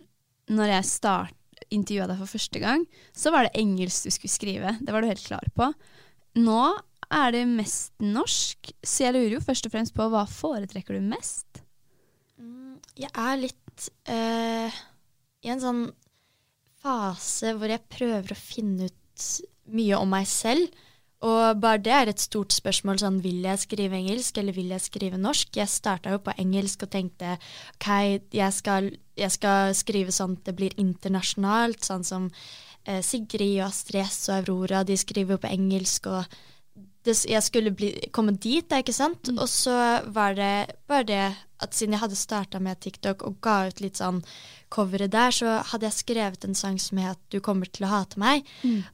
når 0.50 0.74
jeg 0.74 0.90
start, 0.90 1.36
intervjua 1.70 2.08
deg 2.10 2.18
for 2.18 2.34
første 2.34 2.60
gang, 2.62 2.84
så 3.14 3.30
var 3.30 3.46
det 3.46 3.60
engelsk 3.60 4.08
du 4.08 4.14
skulle 4.14 4.32
skrive. 4.32 4.74
Det 4.80 4.94
var 4.94 5.04
du 5.04 5.10
helt 5.10 5.26
klar 5.26 5.46
på. 5.54 5.70
Nå 6.40 6.60
er 7.10 7.34
det 7.34 7.46
mest 7.50 7.92
norsk, 8.02 8.72
så 8.86 9.06
jeg 9.06 9.16
lurer 9.16 9.34
jo 9.36 9.44
først 9.44 9.66
og 9.66 9.74
fremst 9.74 9.94
på 9.96 10.06
hva 10.12 10.24
foretrekker 10.30 10.96
du 10.96 11.06
mest? 11.10 11.62
Jeg 12.98 13.10
er 13.10 13.40
litt 13.40 13.88
eh, 14.10 14.78
i 15.46 15.50
en 15.52 15.62
sånn 15.62 15.82
fase 16.82 17.54
hvor 17.56 17.72
jeg 17.72 17.88
prøver 17.92 18.32
å 18.32 18.38
finne 18.38 18.88
ut 18.90 19.26
mye 19.70 19.98
om 19.98 20.10
meg 20.10 20.28
selv. 20.30 20.70
Og 21.20 21.58
bare 21.60 21.82
det 21.84 21.92
er 21.92 22.08
et 22.08 22.22
stort 22.22 22.54
spørsmål. 22.56 22.98
sånn, 22.98 23.20
Vil 23.20 23.42
jeg 23.44 23.58
skrive 23.58 23.96
engelsk, 23.96 24.38
eller 24.38 24.52
vil 24.56 24.72
jeg 24.72 24.80
skrive 24.80 25.18
norsk? 25.18 25.56
Jeg 25.56 25.68
starta 25.68 26.10
jo 26.10 26.18
på 26.18 26.32
engelsk 26.38 26.82
og 26.82 26.90
tenkte 26.90 27.36
OK, 27.74 27.88
jeg 28.32 28.52
skal, 28.52 28.90
jeg 29.16 29.30
skal 29.30 29.74
skrive 29.74 30.12
sånn 30.12 30.38
at 30.38 30.44
det 30.44 30.56
blir 30.56 30.72
internasjonalt. 30.80 31.84
Sånn 31.84 32.04
som 32.04 32.30
eh, 32.86 33.02
Sigrid 33.02 33.60
og 33.60 33.68
Astrid 33.68 34.06
S 34.06 34.30
og 34.30 34.38
Aurora, 34.40 34.82
de 34.82 34.96
skriver 34.96 35.36
jo 35.36 35.44
på 35.44 35.52
engelsk. 35.52 36.06
og 36.06 36.24
det, 37.06 37.16
jeg 37.28 37.42
skulle 37.42 37.72
bli, 37.72 37.94
komme 38.12 38.34
dit, 38.36 38.66
da, 38.68 38.80
ikke 38.82 38.94
sant? 38.96 39.30
Og 39.32 39.48
så 39.48 39.74
var 40.12 40.36
det 40.36 40.76
bare 40.90 41.06
det 41.08 41.22
at 41.60 41.76
siden 41.76 41.96
jeg 41.96 42.02
hadde 42.04 42.18
starta 42.18 42.60
med 42.62 42.80
TikTok 42.80 43.24
og 43.28 43.38
ga 43.44 43.68
ut 43.68 43.82
litt 43.84 44.00
sånn 44.00 44.22
coveret 44.72 45.12
der, 45.12 45.34
så 45.34 45.58
hadde 45.72 45.88
jeg 45.88 45.98
skrevet 45.98 46.44
en 46.46 46.56
sang 46.56 46.78
som 46.78 46.98
het 47.02 47.18
'Du 47.30 47.40
kommer 47.40 47.66
til 47.66 47.86
å 47.86 47.92
hate 47.92 48.20
meg'. 48.20 48.44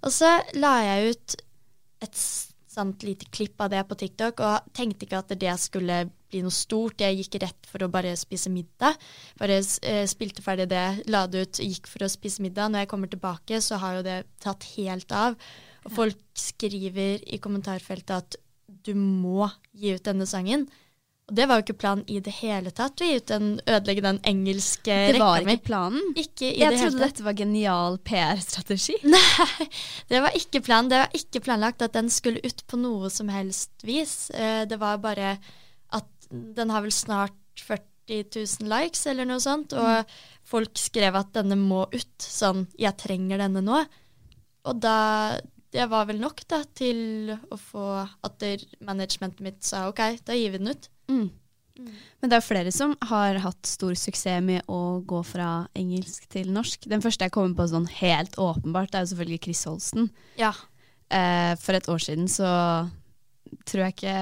Og 0.03 0.11
så 0.13 0.41
la 0.55 0.81
jeg 0.83 1.11
ut 1.11 1.37
et 2.03 2.17
sånt 2.77 3.03
lite 3.03 3.27
klipp 3.33 3.61
av 3.61 3.71
det 3.73 3.83
på 3.89 3.97
TikTok, 3.97 4.41
og 4.41 4.73
tenkte 4.77 5.07
ikke 5.07 5.19
at 5.23 5.33
det 5.41 5.55
skulle 5.61 6.11
bli 6.31 6.43
noe 6.43 6.55
stort. 6.55 7.01
Jeg 7.01 7.17
gikk 7.23 7.41
rett 7.43 7.69
for 7.71 7.85
å 7.85 7.89
bare 7.93 8.17
spise 8.17 8.51
middag. 8.53 8.99
Bare 9.41 9.61
eh, 9.63 10.05
spilte 10.11 10.45
ferdig 10.45 10.69
det, 10.69 10.87
la 11.09 11.27
det 11.27 11.47
ut, 11.47 11.63
gikk 11.63 11.87
for 11.87 12.05
å 12.05 12.11
spise 12.13 12.43
middag. 12.45 12.69
Når 12.71 12.85
jeg 12.85 12.89
kommer 12.93 13.13
tilbake, 13.13 13.61
så 13.65 13.81
har 13.83 13.99
jo 13.99 14.03
det 14.07 14.19
tatt 14.45 14.69
helt 14.77 15.13
av. 15.13 15.39
Og 15.87 15.93
folk 15.95 16.19
skriver 16.37 17.23
i 17.31 17.39
kommentarfeltet 17.43 18.17
at 18.17 18.37
du 18.87 18.93
må 18.99 19.47
gi 19.77 19.95
ut 19.97 20.05
denne 20.07 20.27
sangen. 20.27 20.67
Og 21.27 21.35
det 21.35 21.49
var 21.51 21.59
jo 21.59 21.65
ikke 21.65 21.79
planen 21.83 22.05
i 22.07 22.21
det 22.23 22.33
hele 22.39 22.71
tatt, 22.71 23.01
å 23.03 23.07
gi 23.09 23.17
ut 23.19 23.27
den, 23.27 23.47
ødelegge 23.67 24.03
den 24.05 24.21
engelske 24.31 24.95
Det 25.11 25.19
var 25.19 25.41
rekka 25.41 25.47
mi. 25.49 25.55
ikke 25.57 25.67
planen. 25.67 26.05
Ikke 26.23 26.47
i 26.53 26.61
Jeg 26.61 26.71
det 26.71 26.79
hele 26.79 26.91
trodde 26.93 27.03
dette 27.09 27.25
var 27.27 27.35
genial 27.41 27.99
PR-strategi. 28.07 28.95
Nei, 29.15 29.67
det 30.13 30.21
var 30.23 30.37
ikke 30.39 30.63
planen. 30.63 30.91
Det 30.93 31.01
var 31.03 31.19
ikke 31.19 31.43
planlagt 31.49 31.83
at 31.83 31.97
den 31.99 32.11
skulle 32.15 32.43
ut 32.47 32.63
på 32.71 32.79
noe 32.79 33.11
som 33.11 33.33
helst 33.35 33.71
vis. 33.87 34.31
Eh, 34.31 34.63
Det 34.71 34.79
var 34.79 35.03
bare 35.03 35.33
at 35.99 36.31
den 36.31 36.71
har 36.71 36.83
vel 36.87 36.95
snart 36.95 37.35
40 37.59 37.83
000 38.63 38.71
likes 38.71 39.03
eller 39.11 39.27
noe 39.27 39.43
sånt, 39.43 39.75
og 39.75 40.07
folk 40.47 40.79
skrev 40.79 41.19
at 41.19 41.33
denne 41.35 41.59
må 41.59 41.89
ut. 41.91 42.19
Sånn 42.23 42.69
'jeg 42.79 42.97
trenger 43.03 43.39
denne 43.43 43.63
nå'. 43.67 43.83
Og 44.67 44.79
da 44.81 45.41
Det 45.73 45.87
var 45.91 46.07
vel 46.09 46.21
nok 46.23 46.45
da 46.49 46.63
til 46.79 47.33
å 47.33 47.59
få 47.59 47.89
at 48.27 48.47
managementet 48.85 49.43
mitt 49.45 49.67
sa 49.67 49.87
OK, 49.91 50.03
da 50.25 50.37
gir 50.37 50.55
vi 50.55 50.63
den 50.63 50.73
ut. 50.73 50.89
Mm. 51.11 51.29
Men 52.21 52.33
det 52.33 52.39
er 52.39 52.45
flere 52.45 52.73
som 52.73 52.95
har 53.11 53.39
hatt 53.45 53.69
stor 53.69 53.93
suksess 53.99 54.45
med 54.45 54.65
å 54.73 55.03
gå 55.07 55.21
fra 55.27 55.67
engelsk 55.77 56.25
til 56.33 56.49
norsk. 56.55 56.89
Den 56.89 57.05
første 57.05 57.29
jeg 57.29 57.35
kommer 57.35 57.57
på 57.59 57.69
sånn 57.71 57.89
helt 57.99 58.39
åpenbart, 58.41 58.95
er 58.95 59.05
jo 59.05 59.13
selvfølgelig 59.13 59.43
Chris 59.45 59.65
Holsten. 59.69 60.09
Ja. 60.41 60.55
Eh, 61.13 61.53
for 61.61 61.77
et 61.77 61.89
år 61.93 62.03
siden 62.03 62.31
så 62.33 62.49
tror 63.69 63.85
jeg 63.85 63.97
ikke 63.99 64.21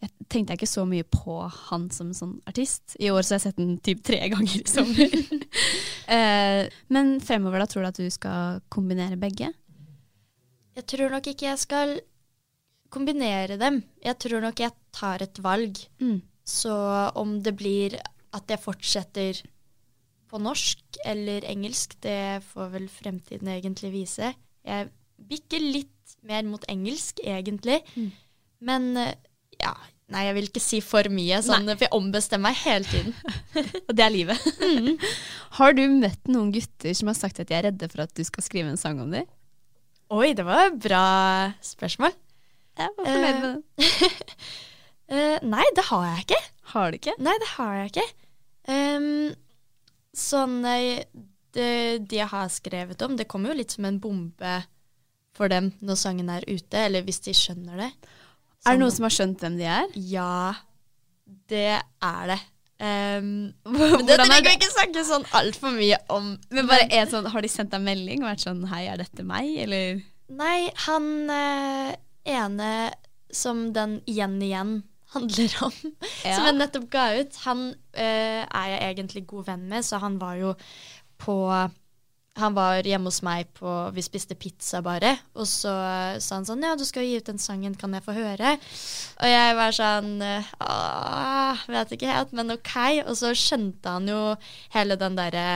jeg 0.00 0.10
tenkte 0.32 0.54
jeg 0.54 0.62
ikke 0.62 0.70
så 0.70 0.86
mye 0.88 1.04
på 1.04 1.34
han 1.68 1.90
som 1.92 2.14
sånn 2.16 2.38
artist. 2.48 2.94
I 2.96 3.10
år 3.12 3.20
så 3.20 3.34
har 3.34 3.40
jeg 3.40 3.50
sett 3.50 3.58
den 3.60 3.74
typ 3.84 4.00
tre 4.06 4.20
ganger 4.32 4.54
i 4.56 4.68
sommer. 4.68 5.16
eh, 6.16 6.62
men 6.88 7.18
fremover 7.24 7.60
da 7.60 7.66
tror 7.68 7.84
du 7.84 7.90
at 7.90 8.00
du 8.00 8.08
skal 8.12 8.62
kombinere 8.72 9.20
begge? 9.20 9.50
Jeg 10.78 10.86
tror 10.92 11.14
nok 11.14 11.30
ikke 11.30 11.48
jeg 11.48 11.60
skal 11.60 11.94
kombinere 12.90 13.58
dem. 13.60 13.80
Jeg 14.02 14.18
tror 14.22 14.44
nok 14.44 14.62
jeg 14.62 14.74
tar 14.94 15.22
et 15.24 15.40
valg. 15.42 15.78
Mm. 16.02 16.20
Så 16.46 16.74
om 17.18 17.38
det 17.44 17.54
blir 17.58 17.96
at 18.34 18.50
jeg 18.50 18.62
fortsetter 18.62 19.42
på 20.30 20.38
norsk 20.38 21.00
eller 21.06 21.46
engelsk, 21.50 21.96
det 22.02 22.42
får 22.52 22.74
vel 22.76 22.88
fremtiden 22.90 23.50
egentlig 23.50 23.92
vise. 23.94 24.32
Jeg 24.66 24.90
bikker 25.30 25.62
litt 25.62 26.14
mer 26.26 26.44
mot 26.46 26.64
engelsk, 26.70 27.22
egentlig. 27.26 27.80
Mm. 27.96 28.12
Men 28.66 28.92
ja 29.60 29.74
Nei, 30.10 30.24
jeg 30.26 30.34
vil 30.34 30.48
ikke 30.48 30.62
si 30.62 30.78
for 30.82 31.06
mye, 31.12 31.36
sånn, 31.46 31.68
for 31.70 31.86
jeg 31.86 31.94
ombestemmer 31.94 32.50
meg 32.50 32.56
hele 32.64 32.82
tiden. 32.82 33.12
Og 33.86 33.92
det 33.94 34.02
er 34.02 34.10
livet. 34.10 34.46
Har 35.60 35.76
du 35.78 35.84
møtt 35.86 36.30
noen 36.30 36.50
gutter 36.54 36.96
som 36.98 37.12
har 37.12 37.18
sagt 37.18 37.38
at 37.38 37.46
de 37.46 37.54
er 37.54 37.68
redde 37.68 37.86
for 37.92 38.02
at 38.02 38.14
du 38.18 38.24
skal 38.26 38.42
skrive 38.42 38.72
en 38.72 38.80
sang 38.80 38.98
om 39.02 39.14
dem? 39.14 39.28
Oi, 40.10 40.32
det 40.34 40.42
var 40.42 40.64
et 40.66 40.78
bra 40.82 41.04
spørsmål. 41.62 42.14
Jeg 42.80 42.94
var 42.96 43.06
fornøyd 43.06 43.36
med 43.44 43.52
det. 43.54 43.90
uh, 45.12 45.36
nei, 45.54 45.66
det 45.76 45.84
har 45.86 46.06
jeg 46.08 46.24
ikke. 46.24 46.40
Har 46.72 46.90
du 46.90 46.98
ikke? 46.98 47.14
Nei, 47.22 47.34
det 47.42 47.50
har 47.52 47.76
jeg 47.78 47.92
ikke. 47.92 48.06
Um, 48.70 49.06
sånn 50.14 50.58
eh, 50.68 51.04
det, 51.54 51.70
De 52.10 52.18
jeg 52.18 52.28
har 52.30 52.50
skrevet 52.52 53.02
om, 53.06 53.14
det 53.18 53.28
kommer 53.30 53.52
jo 53.52 53.60
litt 53.60 53.74
som 53.74 53.86
en 53.86 54.00
bombe 54.02 54.56
for 55.38 55.50
dem 55.50 55.70
når 55.78 55.98
sangen 56.02 56.30
er 56.34 56.46
ute, 56.48 56.82
eller 56.88 57.06
hvis 57.06 57.22
de 57.28 57.34
skjønner 57.36 57.78
det. 57.86 57.90
Er 58.66 58.74
det 58.74 58.82
noen 58.82 58.94
som 58.94 59.06
har 59.06 59.14
skjønt 59.14 59.46
hvem 59.46 59.56
de 59.62 59.68
er? 59.78 59.94
Ja, 59.94 60.54
det 61.50 61.78
er 61.78 62.34
det. 62.34 62.40
Um, 62.80 63.52
men 63.68 64.06
det 64.08 64.14
er 64.16 64.22
trenger 64.24 64.46
vi 64.46 64.54
ikke 64.56 64.70
snakke 64.72 65.02
sånn 65.04 65.26
altfor 65.36 65.74
mye 65.76 65.98
om. 66.08 66.30
Men 66.48 66.68
bare 66.70 66.86
en 66.96 67.10
sånn, 67.10 67.26
Har 67.28 67.44
de 67.44 67.50
sendt 67.52 67.74
deg 67.74 67.82
melding 67.84 68.22
og 68.24 68.30
vært 68.30 68.46
sånn 68.46 68.62
'hei, 68.70 68.86
er 68.88 68.96
dette 69.02 69.26
meg', 69.26 69.50
eller? 69.66 70.00
Nei, 70.32 70.70
han 70.86 71.10
eh, 71.34 71.90
ene 72.24 72.70
som 73.30 73.72
den 73.74 73.98
Igjen 74.08 74.38
igjen 74.42 74.72
handler 75.12 75.54
om, 75.66 75.74
Ja. 76.24 76.36
som 76.36 76.46
jeg 76.46 76.56
nettopp 76.56 76.88
ga 76.90 77.04
ut, 77.20 77.36
han 77.44 77.62
eh, 77.92 78.46
er 78.46 78.66
jeg 78.72 78.80
egentlig 78.94 79.26
god 79.26 79.46
venn 79.50 79.68
med, 79.68 79.84
så 79.84 79.98
han 80.00 80.18
var 80.22 80.38
jo 80.38 80.54
på 81.20 81.36
Han 82.40 82.54
var 82.56 82.82
hjemme 82.88 83.10
hos 83.12 83.20
meg 83.26 83.48
på 83.58 83.72
Vi 83.96 84.02
spiste 84.04 84.34
pizza 84.40 84.80
bare, 84.84 85.14
og 85.36 85.46
så 85.48 85.72
sa 86.20 86.38
han 86.38 86.46
sånn 86.48 86.64
Ja, 86.64 86.74
du 86.80 86.84
skal 86.88 87.04
gi 87.06 87.18
ut 87.20 87.28
den 87.30 87.38
sangen, 87.42 87.76
kan 87.78 87.92
jeg 87.96 88.04
få 88.06 88.14
høre? 88.16 88.56
Og 89.20 89.28
jeg 89.30 89.56
var 89.60 89.76
sånn 89.76 90.10
Åh, 90.24 91.62
vet 91.70 91.94
ikke 91.96 92.10
helt, 92.10 92.32
men 92.36 92.54
OK. 92.56 92.74
Og 93.06 93.14
så 93.18 93.32
skjønte 93.36 93.94
han 93.98 94.08
jo 94.10 94.20
hele 94.74 94.96
den 95.00 95.16
derre 95.18 95.46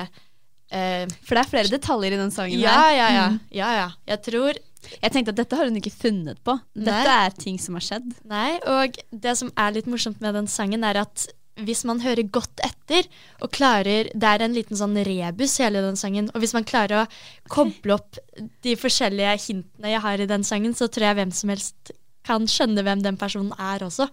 eh, 0.71 1.05
For 1.25 1.37
det 1.37 1.43
er 1.45 1.50
flere 1.53 1.73
detaljer 1.75 2.17
i 2.17 2.21
den 2.21 2.33
sangen 2.35 2.61
ja, 2.62 2.76
her. 2.87 2.95
ja, 2.99 3.09
ja, 3.19 3.26
Mm. 3.35 3.41
ja, 3.57 3.71
ja. 3.79 3.88
Jeg 4.11 4.23
tror 4.31 4.59
Jeg 5.00 5.12
tenkte 5.14 5.33
at 5.33 5.38
dette 5.41 5.57
har 5.57 5.64
hun 5.71 5.79
ikke 5.81 5.95
funnet 5.97 6.43
på. 6.45 6.59
Dette 6.76 6.93
Nei. 6.93 7.25
er 7.25 7.31
ting 7.41 7.57
som 7.59 7.73
har 7.79 7.85
skjedd. 7.87 8.11
Nei, 8.29 8.59
og 8.69 8.99
det 9.17 9.33
som 9.41 9.49
er 9.57 9.73
litt 9.73 9.87
morsomt 9.88 10.21
med 10.21 10.35
den 10.37 10.47
sangen, 10.50 10.85
er 10.85 10.99
at 11.00 11.25
hvis 11.63 11.85
man 11.87 12.01
hører 12.03 12.27
godt 12.35 12.61
etter 12.67 13.07
og 13.43 13.53
klarer 13.55 14.09
Det 14.11 14.27
er 14.27 14.43
en 14.43 14.55
liten 14.57 14.77
sånn 14.79 14.97
rebus, 15.07 15.57
hele 15.63 15.83
den 15.85 15.97
sangen. 15.97 16.31
Og 16.35 16.43
hvis 16.43 16.55
man 16.57 16.67
klarer 16.67 17.05
å 17.05 17.09
koble 17.53 17.95
opp 17.95 18.19
de 18.67 18.75
forskjellige 18.79 19.37
hintene 19.47 19.93
jeg 19.95 20.03
har 20.03 20.19
i 20.21 20.27
den 20.31 20.45
sangen, 20.47 20.75
så 20.75 20.89
tror 20.91 21.11
jeg 21.11 21.21
hvem 21.21 21.35
som 21.35 21.53
helst 21.55 21.95
kan 22.27 22.49
skjønne 22.49 22.83
hvem 22.83 23.05
den 23.05 23.19
personen 23.21 23.53
er 23.61 23.85
også. 23.87 24.09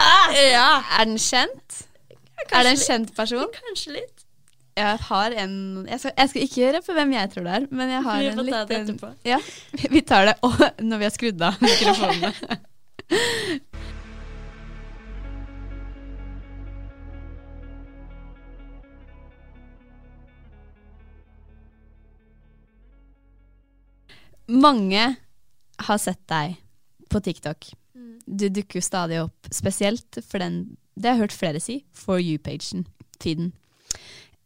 ja, 0.00 0.82
Er 0.98 1.04
den 1.08 1.18
kjent? 1.18 1.84
Er 2.50 2.64
det 2.64 2.74
en 2.74 2.82
kjent 2.82 3.14
person? 3.16 3.50
kanskje 3.54 3.98
litt. 3.98 4.24
Jeg 4.74 4.98
har 5.06 5.30
en 5.38 5.86
Jeg 5.86 6.00
skal, 6.02 6.12
jeg 6.18 6.28
skal 6.30 6.42
ikke 6.42 6.60
gjøre 6.60 6.80
for 6.82 6.98
hvem 6.98 7.12
jeg 7.14 7.30
tror 7.30 7.44
det 7.46 7.52
er, 7.60 7.66
men 7.70 7.92
jeg 7.92 8.02
har 8.02 8.18
Vi 8.18 8.26
en 8.26 8.38
får 8.40 8.48
ta 8.50 8.62
det 8.64 8.78
etterpå. 8.80 9.10
Ja, 9.28 9.38
vi 9.94 10.00
tar 10.02 10.30
det 10.30 10.34
og, 10.42 10.56
når 10.80 11.02
vi 11.02 11.08
har 11.08 11.14
skrudd 11.14 11.44
av 11.46 11.60
mikrofonene. 11.62 12.32
Mange 24.50 25.16
har 25.88 25.98
sett 25.98 26.20
deg 26.30 26.58
på 27.10 27.20
TikTok. 27.24 27.72
Du 28.24 28.48
dukker 28.48 28.80
jo 28.80 28.84
stadig 28.84 29.20
opp, 29.22 29.48
spesielt 29.52 30.18
for 30.24 30.40
den 30.40 30.76
Det 30.94 31.08
har 31.10 31.16
jeg 31.16 31.24
hørt 31.24 31.34
flere 31.34 31.60
si. 31.60 31.80
For 31.92 32.20
you-pagen. 32.22 32.84
Feeden. 33.18 33.52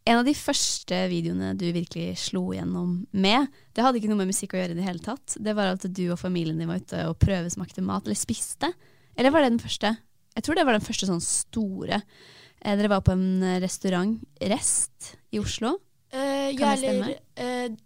En 0.09 0.17
av 0.17 0.25
de 0.25 0.33
første 0.33 0.97
videoene 1.11 1.51
du 1.53 1.67
virkelig 1.75 2.15
slo 2.23 2.47
gjennom 2.55 3.03
med, 3.11 3.45
det 3.77 3.83
hadde 3.85 3.99
ikke 3.99 4.09
noe 4.09 4.17
med 4.23 4.31
musikk 4.31 4.55
å 4.55 4.61
gjøre 4.63 4.73
i 4.73 4.79
det 4.79 4.87
hele 4.87 5.03
tatt. 5.05 5.35
Det 5.37 5.53
var 5.53 5.75
at 5.75 5.85
du 5.85 6.03
og 6.09 6.17
familien 6.17 6.57
din 6.57 6.71
var 6.71 6.81
ute 6.81 7.03
og 7.05 7.19
prøvesmakte 7.21 7.83
mat, 7.85 8.07
eller 8.07 8.17
spiste. 8.17 8.71
Eller 9.13 9.29
var 9.35 9.45
det 9.45 9.51
den 9.51 9.61
første? 9.61 9.93
Jeg 10.33 10.45
tror 10.47 10.57
det 10.57 10.65
var 10.65 10.79
den 10.79 10.87
første 10.87 11.09
sånn 11.11 11.21
store. 11.21 12.01
Eh, 12.63 12.73
Dere 12.79 12.89
var 12.89 13.05
på 13.05 13.13
en 13.13 13.45
restaurant, 13.61 14.17
Rest, 14.41 15.13
i 15.29 15.41
Oslo. 15.43 15.75
Uh, 16.09 16.49
Kan 16.57 16.63
ja, 16.63 16.73
det 16.73 16.79
stemme? 16.81 17.13
eller 17.13 17.17
eh, 17.37 17.77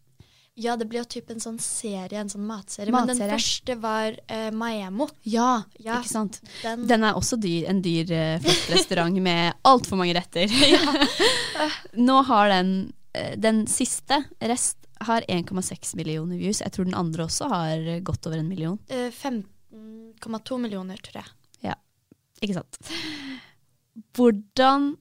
Ja, 0.55 0.75
det 0.77 0.86
blir 0.86 1.00
jo 1.01 1.05
typ 1.10 1.31
en 1.33 1.39
sånn 1.41 1.55
serie, 1.60 2.19
en 2.22 2.29
sånn 2.29 2.43
matserie. 2.45 2.91
Men 2.93 3.07
den 3.10 3.17
første 3.17 3.74
var 3.81 4.13
uh, 4.29 4.51
Maemo. 4.53 5.07
Ja, 5.25 5.63
Ja. 5.81 5.95
ikke 6.03 6.12
sant? 6.12 6.38
Den, 6.62 6.83
Den 6.88 7.03
er 7.07 7.17
også 7.17 7.39
dyr, 7.41 7.65
en 7.72 7.81
dyr, 7.81 8.12
eh, 8.13 8.36
flott 8.43 8.69
restaurant 8.75 9.17
med 9.25 9.53
altfor 9.65 9.98
mange 9.98 10.13
retter. 10.13 10.45
Nå 12.07 12.19
har 12.29 12.50
den, 12.53 12.93
eh, 13.17 13.33
den 13.41 13.63
siste, 13.67 14.22
Rest, 14.41 14.77
har 15.03 15.25
1,6 15.27 15.95
millioner 15.98 16.38
views. 16.38 16.62
Jeg 16.62 16.72
tror 16.72 16.86
den 16.86 16.95
andre 16.95 17.25
også 17.25 17.50
har 17.50 17.81
godt 18.05 18.27
over 18.29 18.38
en 18.38 18.48
million. 18.48 18.77
eh, 18.89 19.10
15,2 19.10 20.60
millioner, 20.62 21.01
tror 21.01 21.24
jeg. 21.24 21.31
Ja, 21.72 21.75
Ikke 22.45 22.60
sant? 22.62 22.77
Hvordan 24.13 24.98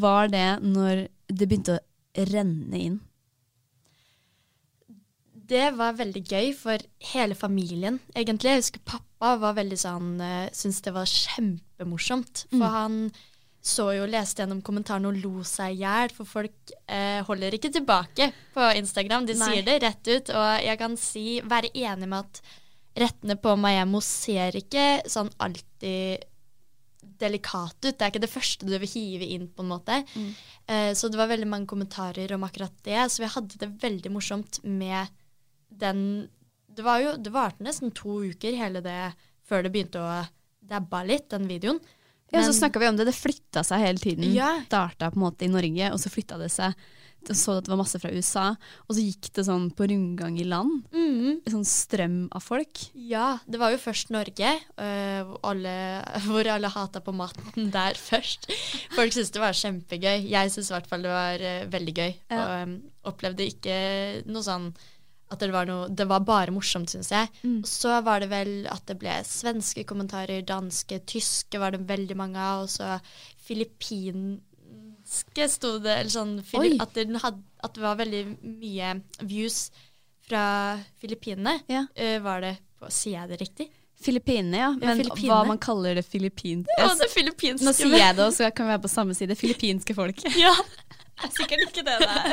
var 0.00 0.28
det 0.32 0.48
når 0.64 1.08
det 1.28 1.48
begynte 1.48 1.76
å 1.78 2.24
renne 2.32 2.80
inn? 2.80 3.00
Det 5.44 5.68
var 5.76 5.96
veldig 5.98 6.22
gøy 6.24 6.50
for 6.56 6.80
hele 7.12 7.36
familien, 7.36 7.98
egentlig. 8.16 8.54
Jeg 8.54 8.62
husker 8.62 8.84
pappa 8.94 9.34
var 9.42 9.56
veldig 9.58 9.76
sånn 9.80 10.10
uh, 10.20 10.48
Syntes 10.56 10.82
det 10.86 10.94
var 10.96 11.10
kjempemorsomt. 11.10 12.46
For 12.54 12.72
han 12.72 12.98
så 13.64 13.86
jo, 13.96 14.04
leste 14.08 14.42
gjennom 14.42 14.60
kommentarene 14.64 15.08
og 15.08 15.20
lo 15.22 15.44
seg 15.48 15.72
i 15.72 15.80
hjel. 15.80 16.12
For 16.12 16.28
folk 16.28 16.74
eh, 16.84 17.22
holder 17.24 17.56
ikke 17.56 17.70
tilbake 17.72 18.28
på 18.52 18.66
Instagram. 18.76 19.24
De 19.24 19.36
Nei. 19.40 19.48
sier 19.48 19.64
det 19.64 19.78
rett 19.86 20.10
ut. 20.10 20.32
Og 20.36 20.50
jeg 20.66 20.80
kan 20.82 20.98
si, 21.00 21.24
være 21.48 21.72
enig 21.72 22.10
med 22.10 22.18
at 22.20 22.42
rettene 23.04 23.38
på 23.40 23.56
Maemo 23.56 24.02
ser 24.04 24.54
ikke 24.60 24.84
sånn 25.08 25.32
alltid 25.40 26.28
delikat 27.24 27.78
ut. 27.80 27.94
Det 27.96 28.04
er 28.04 28.12
ikke 28.12 28.24
det 28.26 28.32
første 28.34 28.68
du 28.68 28.76
vil 28.76 28.90
hive 28.90 29.32
inn, 29.32 29.48
på 29.48 29.64
en 29.64 29.72
måte. 29.72 30.00
Eh, 30.68 30.92
så 30.92 31.08
det 31.08 31.20
var 31.20 31.32
veldig 31.32 31.48
mange 31.48 31.70
kommentarer 31.70 32.36
om 32.36 32.44
akkurat 32.44 32.76
det. 32.84 33.00
Så 33.08 33.24
vi 33.24 33.32
hadde 33.32 33.60
det 33.64 33.72
veldig 33.80 34.12
morsomt 34.12 34.60
med 34.64 35.08
den 35.70 36.28
Det 36.74 36.82
var 36.82 36.98
jo 37.00 37.16
Det 37.16 37.30
varte 37.32 37.62
nesten 37.62 37.92
to 37.94 38.20
uker, 38.24 38.56
hele 38.58 38.80
det, 38.82 39.14
før 39.46 39.62
det 39.62 39.70
begynte 39.72 40.00
å 40.02 40.26
dabba 40.64 41.04
litt, 41.06 41.28
den 41.30 41.46
videoen. 41.46 41.78
Ja, 42.32 42.40
så 42.42 42.50
Men- 42.50 42.58
snakka 42.58 42.80
vi 42.80 42.88
om 42.88 42.96
det. 42.96 43.04
Det 43.06 43.14
flytta 43.14 43.62
seg 43.62 43.78
hele 43.84 43.98
tiden. 43.98 44.32
Ja. 44.34 44.60
Starta 44.66 45.10
på 45.12 45.16
en 45.20 45.22
måte 45.22 45.44
i 45.44 45.48
Norge, 45.52 45.92
og 45.92 46.00
så 46.00 46.10
flytta 46.10 46.38
det 46.40 46.50
seg. 46.50 46.74
Så 47.24 47.56
at 47.56 47.64
det 47.64 47.70
var 47.72 47.78
masse 47.78 47.96
fra 48.00 48.10
USA, 48.12 48.50
og 48.86 48.96
så 48.96 49.00
gikk 49.00 49.30
det 49.32 49.44
sånn 49.46 49.70
på 49.72 49.86
rundgang 49.88 50.34
i 50.38 50.44
land. 50.44 50.82
Mm. 50.92 51.40
En 51.46 51.52
sånn 51.54 51.64
strøm 51.64 52.28
av 52.32 52.42
folk. 52.44 52.90
Ja, 52.92 53.38
det 53.48 53.58
var 53.58 53.70
jo 53.72 53.78
først 53.80 54.10
Norge, 54.10 54.50
øh, 54.76 55.30
alle, 55.42 55.76
hvor 56.26 56.44
alle 56.52 56.68
hata 56.76 57.00
på 57.00 57.14
maten 57.16 57.70
der 57.70 57.94
først. 57.94 58.50
Folk 58.92 59.12
syntes 59.14 59.30
det 59.32 59.40
var 59.40 59.52
kjempegøy. 59.56 60.28
Jeg 60.28 60.50
syntes 60.52 60.68
i 60.68 60.74
hvert 60.74 60.86
fall 60.90 61.02
det 61.06 61.14
var 61.14 61.38
øh, 61.40 61.70
veldig 61.72 61.94
gøy. 61.94 62.12
Ja. 62.30 62.42
Og 62.42 62.68
øh, 62.68 62.76
opplevde 63.04 63.46
ikke 63.48 63.78
noe 64.26 64.42
sånn 64.44 64.74
at 65.32 65.40
det 65.40 65.52
var 65.54 65.68
noe 65.68 65.88
Det 65.88 66.06
var 66.08 66.24
bare 66.26 66.52
morsomt, 66.54 66.90
syns 66.92 67.10
jeg. 67.12 67.30
Og 67.62 67.68
så 67.68 68.00
var 68.04 68.20
det 68.20 68.30
vel 68.32 68.66
at 68.70 68.84
det 68.90 68.98
ble 69.00 69.14
svenske 69.26 69.84
kommentarer, 69.88 70.44
danske, 70.46 71.00
tyske 71.08 71.60
var 71.60 71.74
det 71.74 71.88
veldig 71.88 72.16
mange 72.16 72.40
av, 72.40 72.66
og 72.66 72.70
så 72.70 72.98
filippinske 73.44 75.48
sto 75.48 75.78
det, 75.78 75.96
eller 76.00 76.12
sånn 76.12 76.36
at, 76.80 76.94
det, 76.94 77.08
had, 77.24 77.40
at 77.64 77.74
det 77.74 77.84
var 77.84 78.00
veldig 78.00 78.24
mye 78.42 78.94
views 79.22 79.70
fra 80.24 80.44
Filippinene. 81.00 81.58
Ja. 81.68 81.86
uh, 81.88 82.18
var 82.24 82.44
det 82.44 82.56
på, 82.78 82.88
Sier 82.92 83.22
jeg 83.22 83.32
det 83.32 83.40
riktig? 83.42 83.68
Filippinene, 84.04 84.58
ja. 84.58 84.68
Ja, 84.68 84.88
Men 84.90 85.00
Filippinene. 85.00 85.30
hva 85.30 85.48
man 85.48 85.60
kaller 85.62 85.96
det 85.96 86.04
filippinske 86.06 86.80
Ja, 86.80 86.90
det 86.98 87.08
filippinske. 87.12 87.64
Nå 87.64 87.72
sier 87.76 87.96
jeg 87.96 88.16
det, 88.18 88.26
og 88.26 88.34
så 88.36 88.50
kan 88.52 88.68
vi 88.68 88.74
være 88.74 88.84
på 88.84 88.92
samme 88.92 89.16
side. 89.16 89.36
Filippinske 89.38 89.96
folk. 89.96 90.24
Ja. 90.44 90.52
Det 91.14 91.28
er 91.28 91.34
sikkert 91.36 91.60
ikke 91.62 91.82
det 91.86 91.92
det 92.02 92.06
er. 92.10 92.32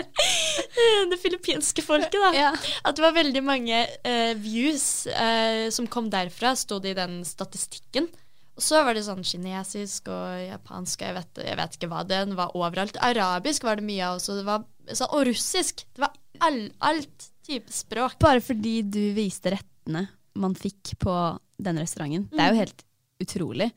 det 1.11 1.17
filippinske 1.21 1.83
folket, 1.85 2.17
da. 2.17 2.31
Ja. 2.33 2.47
At 2.81 2.97
det 2.97 3.03
var 3.05 3.13
veldig 3.13 3.43
mange 3.45 3.83
uh, 3.85 4.31
views 4.41 5.05
uh, 5.13 5.69
som 5.71 5.85
kom 5.85 6.09
derfra, 6.11 6.55
sto 6.57 6.79
det 6.81 6.95
i 6.95 6.97
den 6.97 7.19
statistikken. 7.27 8.09
Og 8.57 8.65
så 8.65 8.81
var 8.81 8.97
det 8.97 9.03
sånn 9.05 9.21
kinesisk 9.21 10.09
og 10.11 10.41
japansk, 10.47 11.05
jeg 11.05 11.13
vet, 11.19 11.43
jeg 11.45 11.59
vet 11.61 11.77
ikke 11.77 11.91
hva 11.93 12.01
den 12.09 12.33
var 12.39 12.57
overalt. 12.57 12.97
Arabisk 13.05 13.69
var 13.69 13.77
det 13.77 13.85
mye 13.85 14.09
av 14.09 14.17
også, 14.17 14.39
det 14.41 14.47
var, 14.49 14.65
så, 14.89 15.07
og 15.13 15.27
russisk. 15.29 15.85
Det 15.93 16.03
var 16.07 16.17
all, 16.41 16.63
alt 16.81 17.29
type 17.45 17.69
språk. 17.71 18.17
Bare 18.25 18.41
fordi 18.43 18.79
du 18.81 19.03
viste 19.13 19.53
rettene 19.53 20.07
man 20.33 20.55
fikk 20.55 20.95
på 21.01 21.13
den 21.61 21.79
restauranten. 21.81 22.27
Det 22.31 22.41
er 22.41 22.53
jo 22.53 22.61
helt 22.61 22.83
utrolig. 23.21 23.69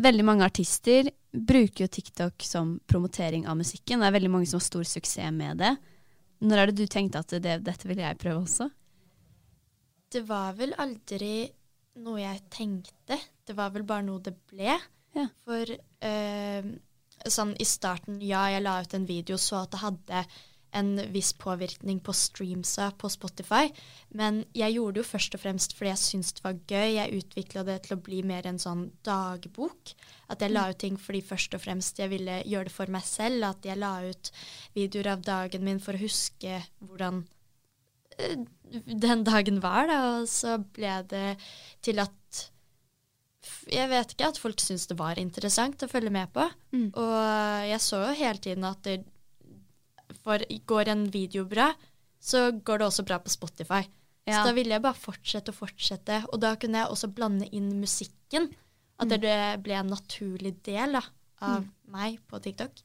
Veldig 0.00 0.24
mange 0.24 0.46
artister 0.46 1.10
bruker 1.30 1.84
jo 1.84 1.92
TikTok 1.92 2.42
som 2.46 2.78
promotering 2.86 3.46
av 3.50 3.58
musikken. 3.58 4.00
Det 4.00 4.08
er 4.08 4.16
veldig 4.16 4.32
mange 4.32 4.50
som 4.50 4.60
har 4.60 4.66
stor 4.66 4.86
suksess 4.88 5.34
med 5.34 5.60
det. 5.62 5.74
Når 6.40 6.62
er 6.62 6.70
det 6.70 6.78
du 6.78 6.90
tenkte 6.90 7.20
at 7.20 7.34
det, 7.42 7.58
dette 7.66 7.88
vil 7.88 8.00
jeg 8.00 8.18
prøve 8.20 8.44
også? 8.46 8.70
Det 10.10 10.22
var 10.26 10.54
vel 10.58 10.72
aldri 10.80 11.50
noe 12.00 12.22
jeg 12.22 12.40
tenkte. 12.50 13.18
Det 13.46 13.56
var 13.58 13.74
vel 13.74 13.84
bare 13.86 14.06
noe 14.06 14.22
det 14.24 14.34
ble. 14.48 14.78
Ja. 15.14 15.26
For 15.44 15.74
øh, 15.74 16.70
sånn 17.28 17.52
i 17.60 17.66
starten, 17.68 18.20
ja, 18.24 18.46
jeg 18.54 18.64
la 18.64 18.78
ut 18.80 18.96
en 18.96 19.06
video, 19.08 19.38
så 19.38 19.64
at 19.64 19.74
det 19.74 19.82
hadde 19.82 20.24
en 20.72 21.12
viss 21.12 21.32
påvirkning 21.32 22.00
på 22.00 22.12
streamsa 22.14 22.90
på 22.98 23.08
Spotify. 23.10 23.70
Men 24.08 24.44
jeg 24.56 24.76
gjorde 24.76 24.98
det 24.98 25.02
jo 25.02 25.08
først 25.08 25.34
og 25.36 25.42
fremst 25.42 25.74
fordi 25.76 25.90
jeg 25.92 26.02
syntes 26.04 26.36
det 26.36 26.44
var 26.44 26.60
gøy. 26.60 26.88
Jeg 26.96 27.22
utvikla 27.22 27.64
det 27.66 27.78
til 27.86 27.96
å 27.96 28.02
bli 28.06 28.22
mer 28.26 28.46
en 28.46 28.60
sånn 28.62 28.86
dagbok. 29.06 29.94
At 30.30 30.44
jeg 30.44 30.54
la 30.54 30.68
ut 30.70 30.80
ting 30.82 30.98
fordi 31.00 31.24
først 31.26 31.56
og 31.58 31.64
fremst 31.64 31.98
jeg 32.02 32.12
ville 32.12 32.40
gjøre 32.46 32.70
det 32.70 32.76
for 32.76 32.92
meg 32.92 33.06
selv. 33.08 33.48
At 33.50 33.66
jeg 33.66 33.80
la 33.80 33.96
ut 34.06 34.32
videoer 34.78 35.12
av 35.16 35.26
dagen 35.26 35.66
min 35.66 35.82
for 35.82 35.98
å 35.98 36.04
huske 36.04 36.62
hvordan 36.84 37.24
eh, 38.18 38.46
den 38.70 39.26
dagen 39.26 39.62
var, 39.64 39.90
da. 39.90 40.00
Og 40.20 40.30
så 40.30 40.58
ble 40.62 41.00
det 41.10 41.28
til 41.82 42.02
at 42.02 42.16
jeg 43.70 43.88
vet 43.88 44.12
ikke, 44.12 44.28
at 44.28 44.38
folk 44.40 44.60
syntes 44.60 44.88
det 44.90 44.98
var 44.98 45.18
interessant 45.20 45.82
å 45.82 45.88
følge 45.90 46.12
med 46.12 46.30
på. 46.34 46.44
Mm. 46.74 46.90
Og 46.98 47.16
jeg 47.70 47.80
så 47.84 48.02
jo 48.04 48.18
hele 48.18 48.42
tiden 48.42 48.66
at 48.68 48.82
det 48.86 49.00
for 50.24 50.42
går 50.66 50.88
en 50.92 51.06
video 51.10 51.44
bra, 51.48 51.70
så 52.20 52.50
går 52.52 52.78
det 52.78 52.86
også 52.86 53.04
bra 53.08 53.18
på 53.18 53.32
Spotify. 53.32 53.82
Ja. 54.28 54.40
Så 54.42 54.50
da 54.50 54.52
ville 54.56 54.74
jeg 54.76 54.82
bare 54.84 54.94
fortsette 54.98 55.50
og 55.54 55.56
fortsette. 55.62 56.20
Og 56.32 56.40
da 56.42 56.54
kunne 56.60 56.82
jeg 56.82 56.92
også 56.92 57.08
blande 57.14 57.48
inn 57.56 57.72
musikken. 57.80 58.50
At 59.00 59.08
Mm. 59.08 59.20
det 59.20 59.62
ble 59.64 59.72
en 59.78 59.88
naturlig 59.88 60.62
del 60.62 60.92
da, 60.92 61.00
av 61.40 61.64
meg 61.88 62.18
på 62.28 62.38
TikTok. 62.42 62.82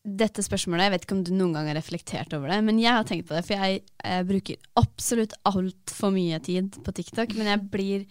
Dette 0.00 0.40
spørsmålet, 0.40 0.86
jeg 0.86 0.92
vet 0.94 1.02
ikke 1.04 1.16
om 1.18 1.24
du 1.24 1.32
noen 1.36 1.52
gang 1.52 1.66
har 1.68 1.76
reflektert 1.76 2.32
over 2.32 2.48
det, 2.48 2.62
men 2.64 2.78
jeg 2.80 2.94
har 2.96 3.04
tenkt 3.04 3.26
på 3.28 3.36
det, 3.36 3.42
for 3.44 3.60
jeg, 3.60 3.82
jeg 4.00 4.26
bruker 4.30 4.56
absolutt 4.80 5.34
altfor 5.44 6.14
mye 6.14 6.38
tid 6.40 6.78
på 6.86 6.94
TikTok. 6.96 7.34
Men 7.36 7.50
jeg 7.52 7.66
blir 7.70 8.06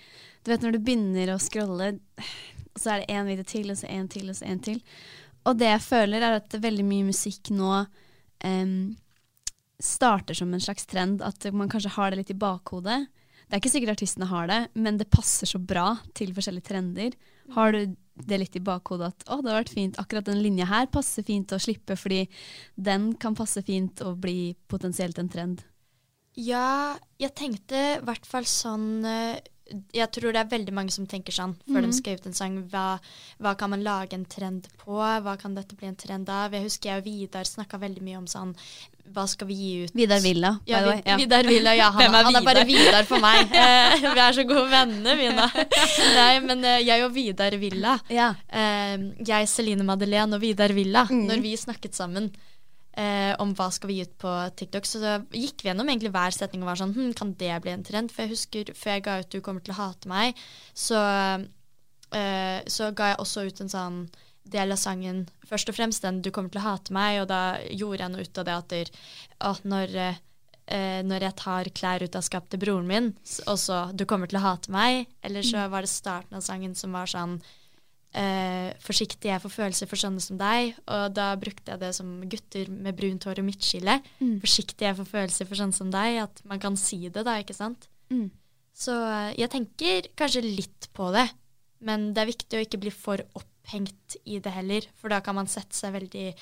Du 0.46 0.52
vet 0.54 0.62
når 0.62 0.78
du 0.78 0.80
begynner 0.80 1.34
å 1.34 1.40
scrolle, 1.42 2.00
og 2.16 2.78
så 2.80 2.94
er 2.94 3.02
det 3.02 3.10
én 3.12 3.26
video 3.28 3.44
til, 3.44 3.72
og 3.74 3.76
så 3.76 3.90
en 3.90 4.08
til, 4.08 4.30
og 4.30 4.36
så 4.38 4.46
en 4.48 4.60
til. 4.64 4.78
Og 5.48 5.60
det 5.60 5.70
jeg 5.70 5.86
føler, 5.86 6.24
er 6.24 6.40
at 6.40 6.58
veldig 6.62 6.86
mye 6.88 7.08
musikk 7.08 7.52
nå 7.56 7.72
um, 8.44 8.74
starter 9.80 10.38
som 10.38 10.52
en 10.54 10.64
slags 10.64 10.88
trend. 10.90 11.24
At 11.26 11.48
man 11.56 11.72
kanskje 11.72 11.96
har 11.96 12.12
det 12.12 12.22
litt 12.22 12.34
i 12.36 12.42
bakhodet. 12.42 13.00
Det 13.50 13.56
er 13.56 13.64
ikke 13.64 13.72
sikkert 13.74 13.96
artistene 13.96 14.28
har 14.30 14.50
det, 14.50 14.60
men 14.78 15.00
det 15.00 15.10
passer 15.10 15.50
så 15.50 15.58
bra 15.58 15.96
til 16.18 16.36
forskjellige 16.36 16.68
trender. 16.68 17.16
Har 17.56 17.74
du 17.74 17.96
det 18.30 18.38
litt 18.38 18.58
i 18.60 18.62
bakhodet 18.62 19.08
at 19.10 19.26
å, 19.32 19.40
det 19.42 19.50
har 19.50 19.62
vært 19.64 19.74
fint, 19.74 19.98
akkurat 19.98 20.28
den 20.28 20.44
linja 20.44 20.68
her 20.70 20.90
passer 20.92 21.26
fint 21.26 21.50
å 21.56 21.62
slippe, 21.62 21.96
fordi 21.98 22.26
den 22.76 23.14
kan 23.18 23.38
passe 23.38 23.64
fint 23.66 24.04
å 24.06 24.14
bli 24.20 24.54
potensielt 24.70 25.18
en 25.22 25.32
trend? 25.34 25.64
Ja, 26.38 27.00
jeg 27.20 27.34
tenkte 27.36 27.80
i 27.96 28.02
hvert 28.06 28.28
fall 28.30 28.46
sånn 28.48 29.02
eh, 29.08 29.40
Jeg 29.94 30.10
tror 30.16 30.34
det 30.34 30.42
er 30.42 30.50
veldig 30.50 30.74
mange 30.74 30.92
som 30.92 31.06
tenker 31.10 31.32
sånn 31.36 31.56
før 31.70 31.86
de 31.86 31.92
skal 31.94 32.16
ut 32.18 32.26
en 32.26 32.34
sang. 32.38 32.56
Hva, 32.72 33.00
hva 33.40 33.56
kan 33.60 33.70
man 33.70 33.84
lage 33.86 34.14
en 34.18 34.26
trend 34.26 34.68
på? 34.82 34.98
Hva 34.98 35.36
kan 35.42 35.54
dette 35.56 35.76
bli 35.78 35.88
en 35.92 35.96
trend 36.00 36.30
av? 36.30 36.52
Jeg 36.58 36.64
husker 36.66 36.90
jeg 36.90 37.02
og 37.04 37.06
Vidar 37.06 37.44
snakka 37.46 37.78
veldig 37.82 38.02
mye 38.06 38.18
om 38.18 38.26
sånn 38.28 38.56
Hva 39.14 39.24
skal 39.30 39.48
vi 39.50 39.56
gi 39.58 39.70
ut? 39.86 39.94
Vidar 39.98 40.20
Villa, 40.22 40.52
by 40.66 40.70
Ja, 40.72 40.80
the 40.82 40.90
way. 40.92 41.02
Vi- 41.06 41.16
Vidar 41.24 41.44
Villa, 41.50 41.72
ja. 41.76 41.88
Han, 41.92 42.02
er, 42.02 42.20
er 42.20 42.24
han 42.30 42.36
er 42.36 42.46
bare 42.46 42.66
Vidar? 42.66 42.86
Vidar 42.86 43.06
for 43.10 43.20
meg. 43.24 43.50
Eh, 43.64 43.96
vi 44.14 44.20
er 44.26 44.34
så 44.38 44.44
gode 44.50 44.68
venner, 44.70 45.16
vi 45.18 45.30
nå. 45.34 45.48
Nei, 46.20 46.40
men 46.46 46.64
eh, 46.64 46.82
jeg 46.86 47.06
og 47.08 47.14
Vidar 47.16 47.58
Villa 47.62 47.96
Ja. 48.14 48.34
eh, 48.50 48.98
Jeg, 49.26 49.48
Celine 49.50 49.84
Madeleine 49.88 50.34
og 50.38 50.42
Vidar 50.46 50.70
Villa, 50.78 51.06
Mm. 51.10 51.26
når 51.30 51.42
vi 51.42 51.56
snakket 51.58 51.94
sammen 51.98 52.30
eh, 53.00 53.34
om 53.42 53.54
hva 53.56 53.70
skal 53.74 53.92
vi 53.92 54.00
gi 54.00 54.08
ut 54.08 54.16
på 54.22 54.34
TikTok. 54.60 54.88
Så 54.88 55.02
da 55.04 55.18
gikk 55.36 55.64
vi 55.64 55.72
gjennom 55.72 55.90
egentlig 55.90 56.14
hver 56.16 56.36
setning 56.36 56.64
og 56.66 56.72
var 56.72 56.82
sånn 56.82 56.96
hm, 56.96 57.14
Kan 57.18 57.36
det 57.40 57.54
bli 57.64 57.76
en 57.76 57.86
trend? 57.88 58.14
For 58.14 58.26
jeg 58.26 58.36
husker 58.36 58.74
før 58.78 58.98
jeg 58.98 59.06
ga 59.08 59.20
ut 59.22 59.30
'Du 59.30 59.42
kommer 59.46 59.64
til 59.64 59.76
å 59.76 59.82
hate 59.82 60.10
meg', 60.10 60.40
så, 60.74 61.00
eh, 62.12 62.60
så 62.68 62.92
ga 62.96 63.14
jeg 63.14 63.22
også 63.24 63.46
ut 63.48 63.62
en 63.62 63.76
sånn 63.76 64.00
del 64.50 64.72
av 64.74 64.80
sangen, 64.82 65.28
først 65.46 65.70
og 65.70 65.76
fremst 65.76 66.02
den 66.02 66.22
'Du 66.22 66.32
kommer 66.32 66.50
til 66.50 66.62
å 66.62 66.68
hate 66.70 66.94
meg', 66.94 67.22
og 67.22 67.28
da 67.28 67.60
gjorde 67.70 68.04
jeg 68.04 68.12
noe 68.12 68.22
ut 68.22 68.38
av 68.38 68.46
det 68.46 68.58
at, 68.58 68.68
der, 68.70 68.90
at 69.40 69.64
når 69.64 69.96
eh, 69.96 70.16
eh, 70.68 71.02
når 71.04 71.22
jeg 71.22 71.36
tar 71.36 71.70
klær 71.74 72.04
ut 72.04 72.16
av 72.16 72.22
skapet 72.22 72.50
til 72.52 72.60
broren 72.60 72.88
min, 72.88 73.16
og 73.48 73.58
så 73.58 73.92
'Du 73.94 74.06
kommer 74.06 74.28
til 74.28 74.40
å 74.40 74.46
hate 74.48 74.72
meg', 74.72 75.08
eller 75.24 75.42
så 75.42 75.70
var 75.70 75.82
det 75.82 75.90
starten 75.90 76.36
av 76.38 76.42
sangen 76.42 76.76
som 76.76 76.92
var 76.92 77.06
sånn 77.06 77.42
eh, 78.14 78.74
'Forsiktig, 78.80 79.30
jeg 79.30 79.42
får 79.42 79.52
følelser 79.54 79.88
for 79.88 79.96
sånne 80.02 80.22
som 80.22 80.38
deg', 80.38 80.76
og 80.88 81.14
da 81.14 81.36
brukte 81.36 81.72
jeg 81.72 81.80
det 81.80 81.94
som 81.96 82.22
gutter 82.30 82.70
med 82.70 82.96
brunt 82.98 83.24
hår 83.24 83.40
og 83.40 83.46
midtskille. 83.46 84.02
Mm. 84.20 84.40
'Forsiktig, 84.42 84.82
jeg 84.88 84.96
får 84.98 85.06
følelser 85.06 85.46
for 85.46 85.56
sånne 85.56 85.74
som 85.74 85.92
deg', 85.92 86.24
at 86.24 86.42
man 86.46 86.60
kan 86.60 86.76
si 86.78 87.10
det, 87.10 87.24
da, 87.26 87.38
ikke 87.42 87.56
sant? 87.56 87.88
Mm. 88.10 88.32
Så 88.74 88.92
eh, 88.96 89.36
jeg 89.38 89.50
tenker 89.50 90.08
kanskje 90.16 90.42
litt 90.44 90.90
på 90.94 91.12
det, 91.14 91.30
men 91.82 92.14
det 92.14 92.22
er 92.24 92.34
viktig 92.34 92.58
å 92.58 92.66
ikke 92.66 92.80
bli 92.82 92.92
for 92.92 93.18
opphengt 93.36 94.18
i 94.26 94.40
det 94.40 94.52
heller, 94.52 94.82
for 94.96 95.10
da 95.10 95.20
kan 95.22 95.36
man 95.36 95.48
sette 95.48 95.76
seg 95.76 95.94
veldig 95.94 96.34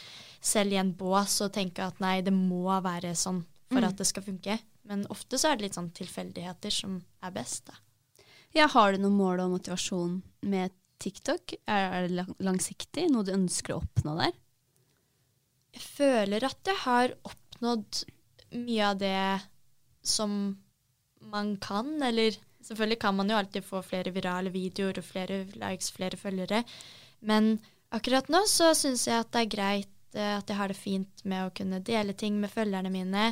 selv 0.42 0.72
i 0.74 0.80
en 0.80 0.94
bås 0.94 1.42
og 1.42 1.52
tenke 1.54 1.84
at 1.84 2.00
nei, 2.00 2.22
det 2.22 2.34
må 2.34 2.64
være 2.82 3.12
sånn 3.16 3.44
for 3.70 3.82
Mm. 3.82 3.90
at 3.90 3.98
det 3.98 4.08
skal 4.08 4.24
funke. 4.24 4.60
Men 4.88 5.06
ofte 5.12 5.36
så 5.38 5.52
er 5.52 5.58
det 5.58 5.64
litt 5.64 5.76
sånn 5.76 5.92
tilfeldigheter 5.92 6.72
som 6.72 7.04
er 7.22 7.32
best, 7.32 7.66
da. 7.66 7.74
Ja, 8.56 8.68
har 8.68 8.94
du 8.94 8.98
noe 9.00 9.12
mål 9.12 9.42
og 9.44 9.52
motivasjon 9.60 10.22
med 10.44 10.72
TikTok? 11.02 11.56
Er, 11.70 12.08
det 12.08 12.26
langsiktig? 12.44 13.08
Noe 13.12 13.26
du 13.28 13.34
ønsker 13.36 13.76
å 13.76 13.82
oppnå 13.82 14.16
der? 14.20 14.36
Jeg 15.78 15.84
føler 15.84 16.48
at 16.48 16.70
jeg 16.70 16.82
har 16.84 17.14
oppnådd 17.28 18.04
mye 18.58 18.86
av 18.88 19.00
det 19.02 19.18
som 20.08 20.32
man 21.28 21.56
kan, 21.62 21.90
eller 22.04 22.38
selvfølgelig 22.64 23.00
kan 23.02 23.18
man 23.18 23.30
jo 23.30 23.38
alltid 23.38 23.66
få 23.66 23.82
flere 23.86 24.14
virale 24.16 24.54
videoer 24.54 25.00
og 25.02 25.06
flere 25.06 25.44
likes, 25.58 25.92
flere 25.94 26.20
følgere, 26.20 26.64
men 27.28 27.58
akkurat 27.96 28.30
nå 28.32 28.44
så 28.50 28.72
syns 28.78 29.08
jeg 29.08 29.20
at 29.20 29.32
det 29.34 29.44
er 29.44 29.52
greit 29.52 30.18
eh, 30.18 30.34
at 30.38 30.50
jeg 30.50 30.60
har 30.60 30.72
det 30.72 30.80
fint 30.80 31.24
med 31.28 31.48
å 31.48 31.54
kunne 31.56 31.84
dele 31.86 32.16
ting 32.18 32.40
med 32.42 32.54
følgerne 32.54 32.92
mine, 32.94 33.32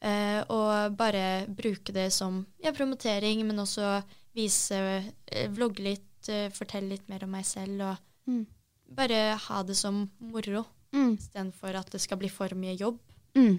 eh, 0.00 0.40
og 0.48 0.96
bare 0.98 1.46
bruke 1.48 1.94
det 1.94 2.08
som 2.14 2.42
ja, 2.64 2.72
promotering, 2.72 3.44
men 3.48 3.64
også 3.64 3.98
vise, 4.38 4.80
eh, 5.28 5.48
vlogge 5.52 5.84
litt, 5.84 6.07
eh, 6.28 6.48
fortelle 6.50 6.88
litt 6.96 7.06
mer 7.08 7.22
om 7.24 7.30
meg 7.36 7.44
selv, 7.46 7.80
og 7.92 7.96
Mm. 8.28 8.46
bare 8.94 9.36
ha 9.38 9.62
det 9.62 9.76
som 9.76 10.10
moro 10.20 10.64
Mm. 10.92 11.14
istedenfor 11.18 11.74
at 11.78 11.90
det 11.90 12.00
skal 12.00 12.16
bli 12.18 12.28
for 12.28 12.48
mye 12.56 12.74
jobb. 12.76 12.98
Mm. 13.36 13.58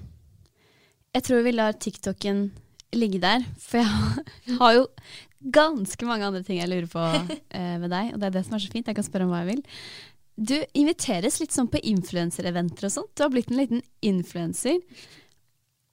Jeg 1.13 1.24
tror 1.24 1.43
vi 1.43 1.52
lar 1.52 1.74
TikToken 1.74 2.52
ligge 2.93 3.19
der, 3.22 3.45
for 3.58 3.78
jeg 3.78 4.58
har 4.60 4.74
jo 4.78 4.88
ganske 5.52 6.06
mange 6.06 6.26
andre 6.26 6.43
ting 6.43 6.60
jeg 6.60 6.69
lurer 6.69 6.88
på 6.89 7.00
uh, 7.00 7.78
med 7.82 7.89
deg, 7.89 8.13
og 8.13 8.19
det 8.19 8.28
er 8.28 8.36
det 8.38 8.45
som 8.45 8.56
er 8.58 8.60
så 8.65 8.72
fint. 8.74 8.88
Jeg 8.89 8.95
kan 8.98 9.04
spørre 9.08 9.26
om 9.26 9.32
hva 9.34 9.43
jeg 9.45 9.56
vil. 9.56 9.63
Du 10.39 10.56
inviteres 10.74 11.39
litt 11.41 11.52
sånn 11.52 11.69
på 11.69 11.82
influensereventer 11.84 12.86
og 12.88 12.91
sånt. 12.93 13.13
Du 13.15 13.24
har 13.24 13.30
blitt 13.34 13.50
en 13.52 13.58
liten 13.60 13.82
influenser. 14.02 14.80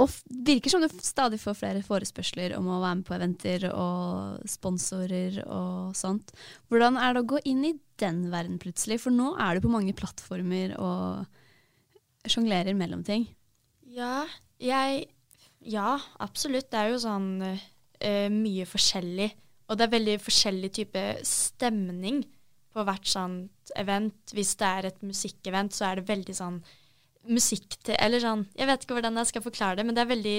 Og 0.03 0.13
virker 0.45 0.73
som 0.73 0.83
du 0.85 0.91
stadig 1.01 1.39
får 1.41 1.57
flere 1.57 1.81
forespørsler 1.85 2.53
om 2.59 2.67
å 2.69 2.83
være 2.83 2.99
med 2.99 3.07
på 3.09 3.15
eventer 3.17 3.65
og 3.71 4.43
sponsorer 4.51 5.39
og 5.47 5.97
sånt. 5.97 6.35
Hvordan 6.69 6.99
er 7.01 7.17
det 7.17 7.23
å 7.25 7.31
gå 7.33 7.41
inn 7.49 7.65
i 7.65 7.73
den 8.03 8.27
verden 8.33 8.59
plutselig? 8.61 9.01
For 9.07 9.15
nå 9.15 9.33
er 9.41 9.57
du 9.57 9.65
på 9.65 9.73
mange 9.73 9.97
plattformer 9.97 10.77
og 10.77 12.29
sjonglerer 12.29 12.77
mellom 12.77 13.07
ting. 13.07 13.29
Ja, 13.89 14.27
jeg 14.61 15.07
Ja, 15.67 15.97
absolutt. 16.23 16.69
Det 16.71 16.79
er 16.79 16.93
jo 16.93 16.99
sånn 17.03 17.31
uh, 17.43 18.29
mye 18.31 18.67
forskjellig. 18.69 19.33
Og 19.67 19.79
det 19.79 19.87
er 19.87 19.95
veldig 19.97 20.17
forskjellig 20.23 20.71
type 20.77 21.03
stemning 21.27 22.21
på 22.71 22.85
hvert 22.87 23.09
sånt 23.09 23.73
event. 23.81 24.35
Hvis 24.37 24.53
det 24.61 24.69
er 24.69 24.89
et 24.91 25.01
musikkevent, 25.03 25.75
så 25.75 25.89
er 25.89 25.99
det 25.99 26.11
veldig 26.13 26.37
sånn 26.37 26.61
musikk 27.33 27.79
til 27.87 27.97
Eller 27.99 28.23
sånn 28.23 28.45
Jeg 28.57 28.69
vet 28.69 28.85
ikke 28.85 28.97
hvordan 28.99 29.19
jeg 29.21 29.31
skal 29.31 29.45
forklare 29.45 29.79
det, 29.79 29.87
men 29.87 29.97
det 29.97 30.05
er 30.05 30.13
veldig 30.13 30.37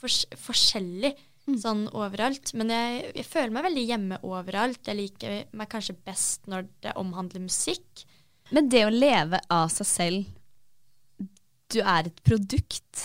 fors 0.00 0.22
forskjellig 0.38 1.14
sånn 1.58 1.86
overalt. 1.96 2.52
Men 2.54 2.70
jeg, 2.70 3.10
jeg 3.16 3.26
føler 3.26 3.54
meg 3.54 3.66
veldig 3.66 3.84
hjemme 3.88 4.18
overalt. 4.26 4.86
Jeg 4.86 4.98
liker 4.98 5.38
meg 5.56 5.70
kanskje 5.72 5.96
best 6.06 6.46
når 6.50 6.68
det 6.84 6.94
omhandler 7.00 7.42
musikk. 7.42 8.04
Men 8.54 8.68
det 8.70 8.84
å 8.86 8.92
leve 8.92 9.40
av 9.50 9.70
seg 9.72 9.88
selv 9.88 11.26
Du 11.70 11.78
er 11.80 12.08
et 12.08 12.22
produkt, 12.26 13.02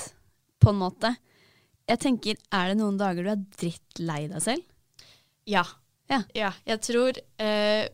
på 0.58 0.72
en 0.72 0.80
måte. 0.82 1.12
Jeg 1.86 2.02
tenker, 2.02 2.38
Er 2.50 2.72
det 2.72 2.80
noen 2.80 2.98
dager 2.98 3.26
du 3.26 3.30
er 3.34 3.44
drittlei 3.60 4.24
deg 4.32 4.42
selv? 4.42 4.66
Ja. 5.46 5.66
Ja. 6.10 6.52
Jeg 6.66 6.82
tror 6.86 7.18
eh, 7.42 7.86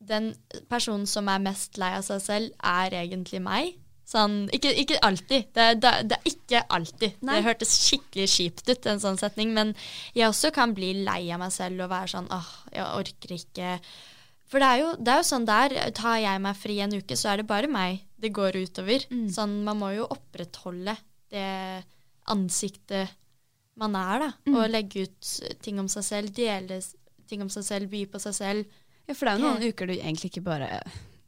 den 0.00 0.32
personen 0.72 1.04
som 1.08 1.28
er 1.28 1.42
mest 1.44 1.76
lei 1.80 1.92
av 1.98 2.06
seg 2.06 2.22
selv, 2.24 2.54
er 2.64 2.96
egentlig 3.02 3.42
meg. 3.44 3.76
Sånn, 4.12 4.34
ikke, 4.52 4.74
ikke 4.76 4.98
alltid. 5.06 5.46
Det, 5.56 5.66
det, 5.80 5.92
det 6.10 6.16
er 6.18 6.28
ikke 6.28 6.62
alltid. 6.76 7.14
Nei. 7.24 7.38
Det 7.38 7.46
hørtes 7.46 7.70
skikkelig 7.86 8.26
kjipt 8.28 8.66
ut, 8.68 8.88
en 8.90 9.00
sånn 9.00 9.20
setning. 9.20 9.54
Men 9.56 9.72
jeg 10.12 10.28
også 10.28 10.50
kan 10.52 10.74
bli 10.76 10.90
lei 11.06 11.22
av 11.32 11.40
meg 11.40 11.54
selv 11.54 11.86
og 11.86 11.92
være 11.94 12.12
sånn 12.12 12.28
åh, 12.34 12.50
jeg 12.74 12.88
orker 13.00 13.36
ikke. 13.38 13.76
For 14.52 14.60
det 14.60 14.68
er, 14.68 14.82
jo, 14.82 14.90
det 15.00 15.14
er 15.14 15.22
jo 15.22 15.28
sånn 15.30 15.48
der, 15.48 15.74
tar 15.96 16.18
jeg 16.20 16.42
meg 16.44 16.58
fri 16.60 16.76
en 16.84 16.92
uke, 16.92 17.16
så 17.16 17.30
er 17.32 17.40
det 17.40 17.48
bare 17.48 17.70
meg 17.72 18.02
det 18.20 18.34
går 18.36 18.58
utover. 18.60 19.06
Sånn, 19.32 19.62
man 19.64 19.80
må 19.80 19.94
jo 19.96 20.04
opprettholde 20.12 20.94
det 21.32 21.48
ansiktet 22.30 23.16
man 23.80 23.96
er, 23.96 24.26
da. 24.26 24.28
Og 24.52 24.68
legge 24.68 25.06
ut 25.06 25.30
ting 25.64 25.80
om 25.80 25.88
seg 25.88 26.04
selv, 26.04 26.34
dele 26.36 26.82
ting 27.30 27.40
om 27.40 27.48
seg 27.48 27.64
selv, 27.64 27.88
by 27.88 28.04
på 28.12 28.20
seg 28.20 28.36
selv. 28.36 28.76
Ja, 29.08 29.16
For 29.16 29.24
det 29.24 29.32
er 29.32 29.40
jo 29.40 29.48
noen 29.48 29.72
uker 29.72 29.88
du 29.88 29.94
egentlig 29.96 30.28
ikke 30.34 30.44
bare 30.44 30.68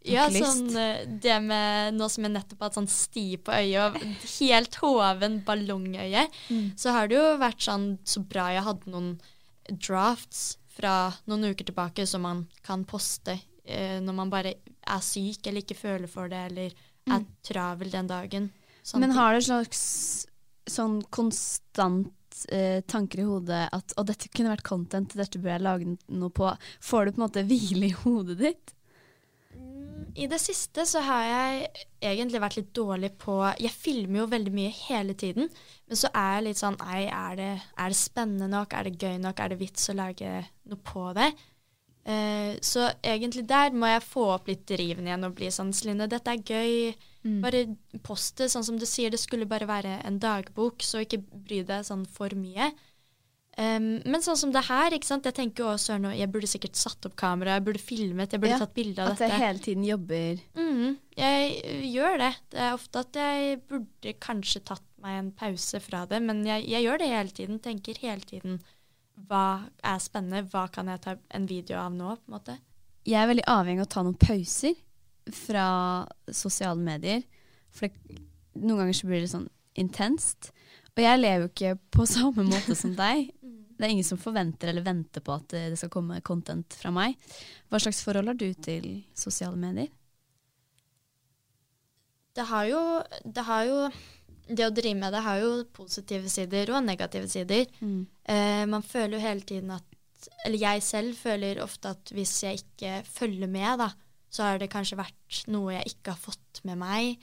Ja, 0.05 0.27
sånn 0.29 0.77
eh, 0.77 1.05
det 1.09 1.37
med 1.41 1.97
Nå 1.97 2.11
som 2.13 2.27
jeg 2.27 2.35
nettopp 2.35 2.61
har 2.61 2.69
hatt 2.69 2.77
sånn 2.77 2.91
sti 2.93 3.39
på 3.41 3.55
øyet 3.57 3.79
og 3.87 4.27
helt 4.35 4.77
hoven 4.83 5.39
ballongøye, 5.47 6.27
så 6.77 6.93
har 6.97 7.09
det 7.09 7.17
jo 7.17 7.25
vært 7.41 7.65
sånn 7.65 7.87
så 8.05 8.21
bra 8.21 8.51
jeg 8.53 8.67
hadde 8.67 8.93
noen 8.93 9.15
drafts 9.81 10.59
fra 10.75 11.13
noen 11.31 11.55
uker 11.55 11.71
tilbake 11.71 12.07
som 12.11 12.25
man 12.27 12.45
kan 12.67 12.85
poste 12.89 13.39
eh, 13.65 14.01
når 14.03 14.19
man 14.19 14.33
bare 14.33 14.57
er 14.85 15.05
syk 15.05 15.47
eller 15.47 15.65
ikke 15.65 15.79
føler 15.79 16.11
for 16.11 16.29
det, 16.29 16.43
eller 16.51 16.75
er 17.15 17.25
travel 17.45 17.91
den 17.93 18.09
dagen. 18.09 18.51
Sånne 18.85 19.07
Men 19.07 19.17
har 19.17 19.33
du 19.33 19.41
en 19.41 19.49
slags 19.49 19.83
sånn 20.69 21.01
konstant 21.13 22.45
eh, 22.53 22.81
tanker 22.89 23.21
i 23.23 23.27
hodet 23.29 23.67
at 23.73 23.95
å, 23.97 24.05
dette 24.05 24.31
kunne 24.33 24.53
vært 24.53 24.67
content, 24.67 25.17
dette 25.17 25.41
bør 25.41 25.57
jeg 25.57 25.65
lage 25.65 25.97
noe 26.13 26.33
på. 26.33 26.51
Får 26.85 27.07
du 27.07 27.15
på 27.15 27.21
en 27.21 27.27
måte 27.27 27.45
hvile 27.49 27.91
i 27.91 27.99
hodet 28.05 28.39
ditt? 28.41 28.75
I 30.15 30.29
det 30.31 30.39
siste 30.39 30.85
så 30.87 31.01
har 31.03 31.25
jeg 31.27 31.87
egentlig 32.05 32.41
vært 32.43 32.59
litt 32.61 32.69
dårlig 32.77 33.11
på 33.19 33.35
Jeg 33.59 33.73
filmer 33.75 34.21
jo 34.21 34.29
veldig 34.31 34.53
mye 34.55 34.75
hele 34.85 35.17
tiden, 35.19 35.49
men 35.89 35.99
så 35.99 36.11
er 36.15 36.37
jeg 36.37 36.45
litt 36.49 36.61
sånn 36.61 36.79
Nei, 36.83 37.01
er 37.09 37.41
det, 37.41 37.49
er 37.75 37.91
det 37.91 37.99
spennende 37.99 38.51
nok? 38.53 38.77
Er 38.79 38.87
det 38.87 39.01
gøy 39.03 39.19
nok? 39.23 39.43
Er 39.43 39.51
det 39.51 39.59
vits 39.63 39.91
å 39.91 39.97
lage 39.99 40.37
noe 40.71 40.81
på 40.87 41.09
det? 41.19 41.33
Eh, 42.05 42.55
så 42.61 42.91
egentlig 43.01 43.47
der 43.49 43.73
må 43.73 43.89
jeg 43.89 44.05
få 44.05 44.29
opp 44.37 44.49
litt 44.51 44.67
driven 44.69 45.09
igjen 45.09 45.25
og 45.27 45.35
bli 45.39 45.51
sånn 45.55 45.73
Celine, 45.75 46.09
dette 46.11 46.31
er 46.31 46.47
gøy. 46.47 46.95
Bare 47.41 47.65
post 48.05 48.37
det. 48.43 48.51
Sånn 48.53 48.67
som 48.67 48.79
du 48.79 48.85
sier, 48.85 49.11
det 49.11 49.23
skulle 49.23 49.49
bare 49.49 49.69
være 49.69 49.97
en 50.05 50.19
dagbok, 50.21 50.85
så 50.85 51.01
ikke 51.01 51.23
bry 51.25 51.63
deg 51.65 51.87
sånn 51.89 52.05
for 52.05 52.37
mye. 52.37 52.71
Um, 53.55 54.01
men 54.11 54.23
sånn 54.25 54.39
som 54.41 54.51
det 54.51 54.65
her, 54.67 54.91
ikke 54.97 55.07
sant? 55.07 55.27
jeg 55.29 55.37
tenker 55.37 55.69
også 55.71 55.95
nå, 56.03 56.11
jeg 56.19 56.27
burde 56.35 56.49
sikkert 56.51 56.75
satt 56.75 57.07
opp 57.07 57.15
kamera, 57.21 57.55
jeg 57.55 57.63
burde 57.69 57.83
filmet, 57.83 58.33
jeg 58.35 58.43
burde 58.43 58.57
Ja, 58.57 58.59
tatt 58.65 58.75
bilde 58.75 58.99
av 59.05 59.13
At 59.13 59.21
dette. 59.21 59.29
jeg 59.31 59.45
hele 59.45 59.63
tiden 59.63 59.85
jobber 59.87 60.41
Mm, 60.59 60.97
jeg 61.15 61.53
øh, 61.63 61.85
gjør 61.93 62.19
det. 62.19 62.33
Det 62.51 62.59
er 62.65 62.73
ofte 62.75 63.03
at 63.05 63.19
jeg 63.21 63.61
burde 63.71 64.15
kanskje 64.19 64.65
tatt 64.73 64.83
meg 65.05 65.21
en 65.21 65.31
pause 65.39 65.79
fra 65.85 66.03
det, 66.11 66.19
men 66.27 66.43
jeg, 66.49 66.67
jeg 66.73 66.83
gjør 66.89 66.99
det 66.99 67.09
hele 67.13 67.37
tiden. 67.39 67.61
Tenker 67.63 68.01
hele 68.03 68.27
tiden 68.27 68.59
hva 69.29 69.45
er 69.87 70.03
spennende, 70.03 70.43
hva 70.51 70.67
kan 70.75 70.91
jeg 70.91 71.05
ta 71.05 71.15
en 71.31 71.47
video 71.47 71.79
av 71.79 71.95
nå, 71.95 72.17
på 72.19 72.27
en 72.33 72.35
måte. 72.35 72.57
Jeg 73.07 73.21
er 73.23 73.31
veldig 73.31 73.47
avhengig 73.53 73.85
av 73.85 73.87
å 73.87 73.93
ta 73.95 74.03
noen 74.03 74.19
pauser 74.19 74.75
fra 75.31 75.69
sosiale 76.33 76.81
medier. 76.83 77.23
For 77.71 77.87
det, 77.87 78.19
noen 78.59 78.83
ganger 78.83 78.99
så 78.99 79.07
blir 79.07 79.23
det 79.23 79.31
sånn 79.31 79.47
intenst. 79.79 80.51
Og 80.95 81.03
jeg 81.03 81.21
lever 81.21 81.45
jo 81.47 81.51
ikke 81.53 81.73
på 81.95 82.07
samme 82.17 82.45
måte 82.49 82.75
som 82.79 82.95
deg. 82.99 83.31
Det 83.75 83.85
er 83.87 83.93
ingen 83.95 84.07
som 84.07 84.21
forventer 84.21 84.71
eller 84.71 84.85
venter 84.87 85.21
på 85.25 85.35
at 85.35 85.49
det 85.51 85.65
det 85.75 85.79
skal 85.81 85.91
komme 85.91 86.21
content 86.23 86.75
fra 86.79 86.93
meg. 86.95 87.17
Hva 87.71 87.81
slags 87.83 88.03
forhold 88.07 88.31
har 88.31 88.39
du 88.39 88.49
til 88.55 88.89
sosiale 89.19 89.59
medier? 89.59 89.89
Det 92.35 92.45
har 92.51 92.65
jo 92.67 92.83
Det, 93.25 93.43
har 93.47 93.65
jo, 93.69 93.79
det 94.49 94.67
å 94.67 94.75
drive 94.75 94.99
med 94.99 95.13
det 95.15 95.23
har 95.25 95.39
jo 95.43 95.51
positive 95.73 96.29
sider 96.33 96.71
og 96.75 96.85
negative 96.85 97.29
sider. 97.31 97.67
Eh, 98.27 98.65
man 98.67 98.83
føler 98.83 99.19
jo 99.19 99.27
hele 99.27 99.41
tiden 99.47 99.71
at 99.71 99.85
Eller 100.47 100.59
jeg 100.59 100.83
selv 100.83 101.17
føler 101.21 101.59
ofte 101.63 101.91
at 101.93 102.11
hvis 102.17 102.43
jeg 102.43 102.63
ikke 102.63 103.03
følger 103.05 103.47
med, 103.47 103.79
da, 103.79 103.91
så 104.33 104.43
har 104.47 104.59
det 104.59 104.71
kanskje 104.73 104.97
vært 104.97 105.43
noe 105.53 105.75
jeg 105.75 105.91
ikke 105.95 106.15
har 106.15 106.19
fått 106.23 106.63
med 106.65 106.79
meg. 106.81 107.19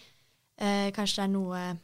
eh, 0.61 0.91
kanskje 0.93 1.23
det 1.23 1.23
er 1.23 1.33
noe 1.33 1.77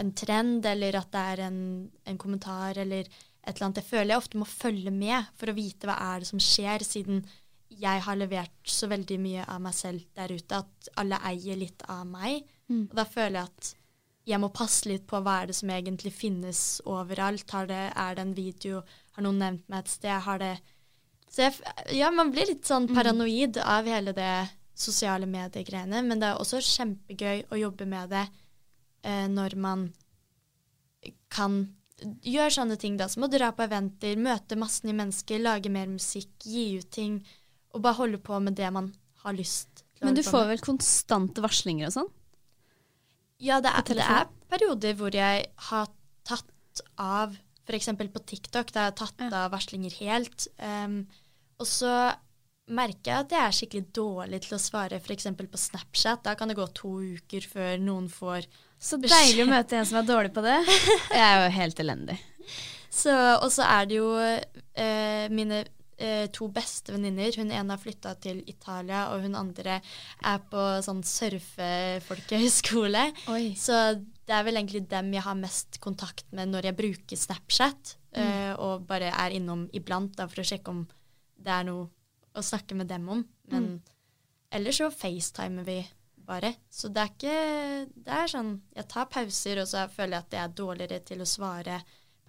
En 0.00 0.12
trend, 0.14 0.64
eller 0.66 0.96
at 0.96 1.10
det 1.12 1.20
er 1.32 1.40
en, 1.48 1.90
en 2.06 2.18
kommentar, 2.18 2.78
eller 2.78 3.08
et 3.50 3.58
eller 3.58 3.68
annet. 3.68 3.82
Jeg 3.82 3.90
føler 3.90 4.12
jeg 4.14 4.22
ofte 4.22 4.40
må 4.40 4.48
følge 4.48 4.92
med 4.94 5.30
for 5.38 5.50
å 5.50 5.56
vite 5.56 5.88
hva 5.88 5.98
er 6.12 6.22
det 6.22 6.30
som 6.30 6.42
skjer, 6.42 6.84
siden 6.86 7.24
jeg 7.80 8.02
har 8.04 8.18
levert 8.18 8.70
så 8.70 8.88
veldig 8.90 9.18
mye 9.22 9.44
av 9.48 9.60
meg 9.62 9.76
selv 9.76 10.06
der 10.18 10.32
ute, 10.34 10.62
at 10.62 10.90
alle 11.00 11.20
eier 11.30 11.58
litt 11.60 11.84
av 11.88 12.02
meg. 12.08 12.42
Mm. 12.70 12.88
Og 12.88 12.96
da 12.98 13.06
føler 13.08 13.38
jeg 13.40 13.52
at 13.52 13.70
jeg 14.30 14.42
må 14.42 14.50
passe 14.54 14.88
litt 14.90 15.06
på 15.10 15.20
hva 15.24 15.40
er 15.40 15.50
det 15.50 15.56
som 15.58 15.70
egentlig 15.72 16.12
finnes 16.14 16.60
overalt. 16.88 17.46
Har 17.54 17.70
det, 17.70 17.80
er 17.96 18.16
det 18.16 18.24
en 18.26 18.36
video? 18.36 18.82
Har 19.16 19.26
noen 19.26 19.40
nevnt 19.42 19.66
meg 19.70 19.84
et 19.84 19.94
sted? 19.94 20.16
Har 20.26 20.42
det 20.42 20.54
Så 21.30 21.46
jeg, 21.46 21.54
ja, 21.94 22.10
man 22.10 22.32
blir 22.34 22.48
litt 22.50 22.66
sånn 22.66 22.88
paranoid 22.90 23.60
av 23.62 23.86
hele 23.86 24.12
det 24.16 24.50
sosiale 24.74 25.28
medier-greiene, 25.30 26.00
men 26.02 26.18
det 26.18 26.30
er 26.30 26.40
også 26.40 26.58
kjempegøy 26.64 27.44
å 27.52 27.58
jobbe 27.60 27.86
med 27.86 28.10
det 28.10 28.24
eh, 29.06 29.26
når 29.30 29.54
man 29.60 29.84
kan 31.30 31.62
gjøre 32.00 32.54
sånne 32.54 32.78
ting 32.80 32.96
da, 33.00 33.08
som 33.10 33.26
å 33.26 33.30
dra 33.30 33.50
på 33.54 33.64
eventer, 33.66 34.16
møte 34.20 34.58
masse 34.58 34.86
nye 34.86 34.96
mennesker, 34.96 35.42
lage 35.42 35.72
mer 35.72 35.90
musikk, 35.90 36.32
gi 36.44 36.80
ut 36.80 36.90
ting, 36.94 37.20
og 37.74 37.84
bare 37.84 38.00
holde 38.00 38.20
på 38.22 38.38
med 38.42 38.56
det 38.58 38.70
man 38.74 38.90
har 39.22 39.36
lyst 39.36 39.84
Men 40.00 40.16
du 40.16 40.22
får 40.24 40.48
vel 40.48 40.62
konstante 40.64 41.42
varslinger 41.44 41.90
og 41.90 41.96
sånn? 41.98 42.08
Ja, 43.40 43.60
det 43.64 43.72
er, 43.72 43.84
det 43.86 44.04
er 44.04 44.30
perioder 44.50 44.96
hvor 44.98 45.14
jeg 45.14 45.44
har 45.70 45.92
tatt 46.28 46.82
av 47.00 47.36
F.eks. 47.70 47.92
på 48.10 48.22
TikTok, 48.26 48.72
da 48.72 48.86
har 48.86 48.90
jeg 48.90 48.98
tatt 48.98 49.22
av 49.28 49.52
varslinger 49.52 49.94
helt. 50.00 50.48
Um, 50.58 51.04
og 51.60 51.68
så 51.68 51.92
merker 52.70 53.12
jeg 53.12 53.24
at 53.24 53.34
jeg 53.34 53.44
er 53.44 53.56
skikkelig 53.56 53.92
dårlig 53.94 54.40
til 54.44 54.56
å 54.56 54.62
svare 54.62 54.98
f.eks. 54.98 55.28
på 55.38 55.60
Snapchat. 55.60 56.24
Da 56.26 56.34
kan 56.38 56.50
det 56.50 56.58
gå 56.58 56.66
to 56.74 56.96
uker 57.18 57.46
før 57.46 57.78
noen 57.82 58.08
får 58.10 58.48
Så 58.80 58.96
deilig 59.00 59.44
å 59.44 59.50
møte 59.50 59.76
en 59.76 59.86
som 59.88 59.98
er 60.00 60.06
dårlig 60.08 60.32
på 60.32 60.42
det. 60.44 60.56
Jeg 61.12 61.20
er 61.20 61.44
jo 61.44 61.50
helt 61.58 61.82
elendig. 61.84 62.16
Så, 62.90 63.12
og 63.12 63.50
så 63.52 63.62
er 63.68 63.86
det 63.86 63.98
jo 64.00 64.08
eh, 64.18 65.26
mine 65.30 65.60
eh, 66.00 66.26
to 66.32 66.48
beste 66.52 66.94
venninner. 66.94 67.30
Hun 67.36 67.52
ene 67.52 67.74
har 67.76 67.80
flytta 67.82 68.14
til 68.24 68.40
Italia, 68.50 69.10
og 69.12 69.22
hun 69.26 69.36
andre 69.38 69.76
er 69.84 70.40
på 70.50 70.64
sånn 70.84 71.04
surfefolkehøyskole. 71.06 73.04
Så 73.60 73.76
det 74.00 74.34
er 74.36 74.44
vel 74.48 74.56
egentlig 74.58 74.88
dem 74.90 75.12
jeg 75.14 75.26
har 75.28 75.38
mest 75.38 75.80
kontakt 75.84 76.26
med 76.36 76.50
når 76.50 76.70
jeg 76.70 76.78
bruker 76.80 77.16
Snapchat, 77.20 77.94
eh, 78.16 78.52
og 78.56 78.88
bare 78.88 79.12
er 79.12 79.36
innom 79.36 79.68
iblant 79.76 80.16
da, 80.18 80.26
for 80.30 80.40
å 80.42 80.48
sjekke 80.50 80.72
om 80.72 80.82
det 81.40 81.52
er 81.52 81.64
noe 81.68 81.88
å 82.36 82.42
snakke 82.44 82.74
med 82.78 82.88
dem 82.90 83.08
om. 83.12 83.24
Men 83.50 83.82
ellers 84.54 84.78
så 84.80 84.90
facetimer 84.94 85.64
vi 85.66 85.78
bare. 86.30 86.54
Så 86.70 86.88
det 86.94 87.02
er 87.02 87.10
ikke 87.10 87.38
Det 88.06 88.14
er 88.20 88.30
sånn 88.30 88.52
Jeg 88.76 88.86
tar 88.92 89.10
pauser, 89.10 89.62
og 89.62 89.68
så 89.70 89.88
føler 89.90 90.16
jeg 90.16 90.26
at 90.26 90.36
jeg 90.38 90.44
er 90.44 90.56
dårligere 90.62 91.02
til 91.10 91.24
å 91.24 91.28
svare 91.28 91.80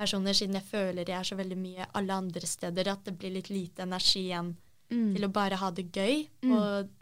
personer, 0.01 0.33
siden 0.33 0.57
jeg 0.57 0.65
føler 0.65 1.05
jeg 1.05 1.19
er 1.19 1.29
så 1.29 1.37
veldig 1.37 1.59
mye 1.61 1.87
alle 1.99 2.17
andre 2.23 2.47
steder 2.49 2.89
at 2.89 3.05
det 3.05 3.13
blir 3.21 3.35
litt 3.35 3.51
lite 3.53 3.85
energi 3.85 4.25
igjen 4.31 4.55
til 4.91 5.23
å 5.23 5.31
bare 5.31 5.59
ha 5.61 5.69
det 5.71 5.87
gøy 5.93 6.25
på 6.41 6.57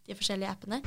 de 0.05 0.17
forskjellige 0.17 0.51
appene. 0.51 0.81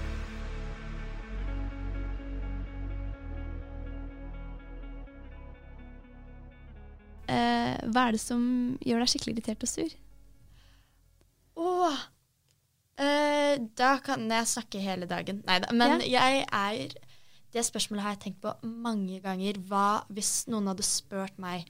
Eh, 7.33 7.75
hva 7.91 8.07
er 8.07 8.17
det 8.17 8.23
som 8.23 8.43
gjør 8.85 9.03
deg 9.03 9.11
skikkelig 9.11 9.37
irritert 9.37 9.67
og 9.67 9.71
sur? 9.71 9.95
Åh! 11.63 12.03
Eh, 13.03 13.55
da 13.79 13.97
kan 14.05 14.25
jeg 14.31 14.51
snakke 14.51 14.83
hele 14.83 15.09
dagen. 15.11 15.43
Nei 15.49 15.59
da. 15.65 15.73
Men 15.75 16.01
jeg 16.07 16.45
er 16.47 16.99
Det 17.53 17.61
spørsmålet 17.67 18.03
har 18.03 18.15
jeg 18.15 18.21
tenkt 18.23 18.41
på 18.41 18.53
mange 18.65 19.19
ganger. 19.21 19.59
Hva 19.69 20.07
hvis 20.09 20.47
noen 20.49 20.71
hadde 20.71 20.87
spurt 20.87 21.37
meg 21.43 21.67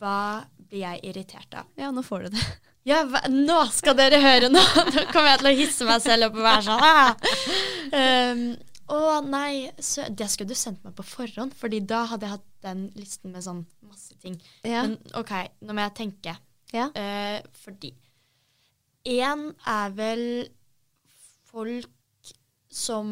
hva 0.00 0.44
blir 0.56 0.82
jeg 0.82 1.02
irritert 1.10 1.54
av? 1.54 1.68
Ja, 1.78 1.90
nå 1.94 2.02
får 2.04 2.26
du 2.26 2.38
det. 2.38 2.46
Ja, 2.84 2.98
hva, 3.08 3.22
nå 3.32 3.62
skal 3.72 3.94
dere 3.96 4.18
høre 4.20 4.50
nå! 4.50 4.60
Nå 4.92 5.06
kommer 5.08 5.30
jeg 5.30 5.38
til 5.40 5.48
å 5.48 5.52
hisse 5.56 5.86
meg 5.88 6.02
selv 6.04 6.26
opp 6.26 6.34
og 6.36 6.44
være 6.44 6.64
sånn 6.66 6.82
ah! 6.84 7.14
um, 7.96 8.42
Å 8.92 8.98
nei, 9.24 9.70
så, 9.80 10.04
det 10.12 10.26
skulle 10.28 10.52
du 10.52 10.58
sendt 10.60 10.82
meg 10.84 10.92
på 10.98 11.06
forhånd, 11.08 11.54
Fordi 11.56 11.80
da 11.80 12.02
hadde 12.10 12.28
jeg 12.28 12.34
hatt 12.34 12.50
den 12.66 12.82
listen 12.92 13.32
med 13.32 13.46
sånn 13.46 13.62
masse 13.88 14.12
ting. 14.20 14.36
Ja. 14.68 14.82
Men 14.84 14.98
OK, 15.16 15.32
nå 15.64 15.72
må 15.72 15.86
jeg 15.86 15.96
tenke. 16.02 16.36
Ja. 16.76 16.90
Uh, 16.92 17.40
fordi 17.64 17.94
én 19.04 19.44
er 19.68 19.92
vel 19.98 20.24
folk 21.50 22.32
som 22.74 23.10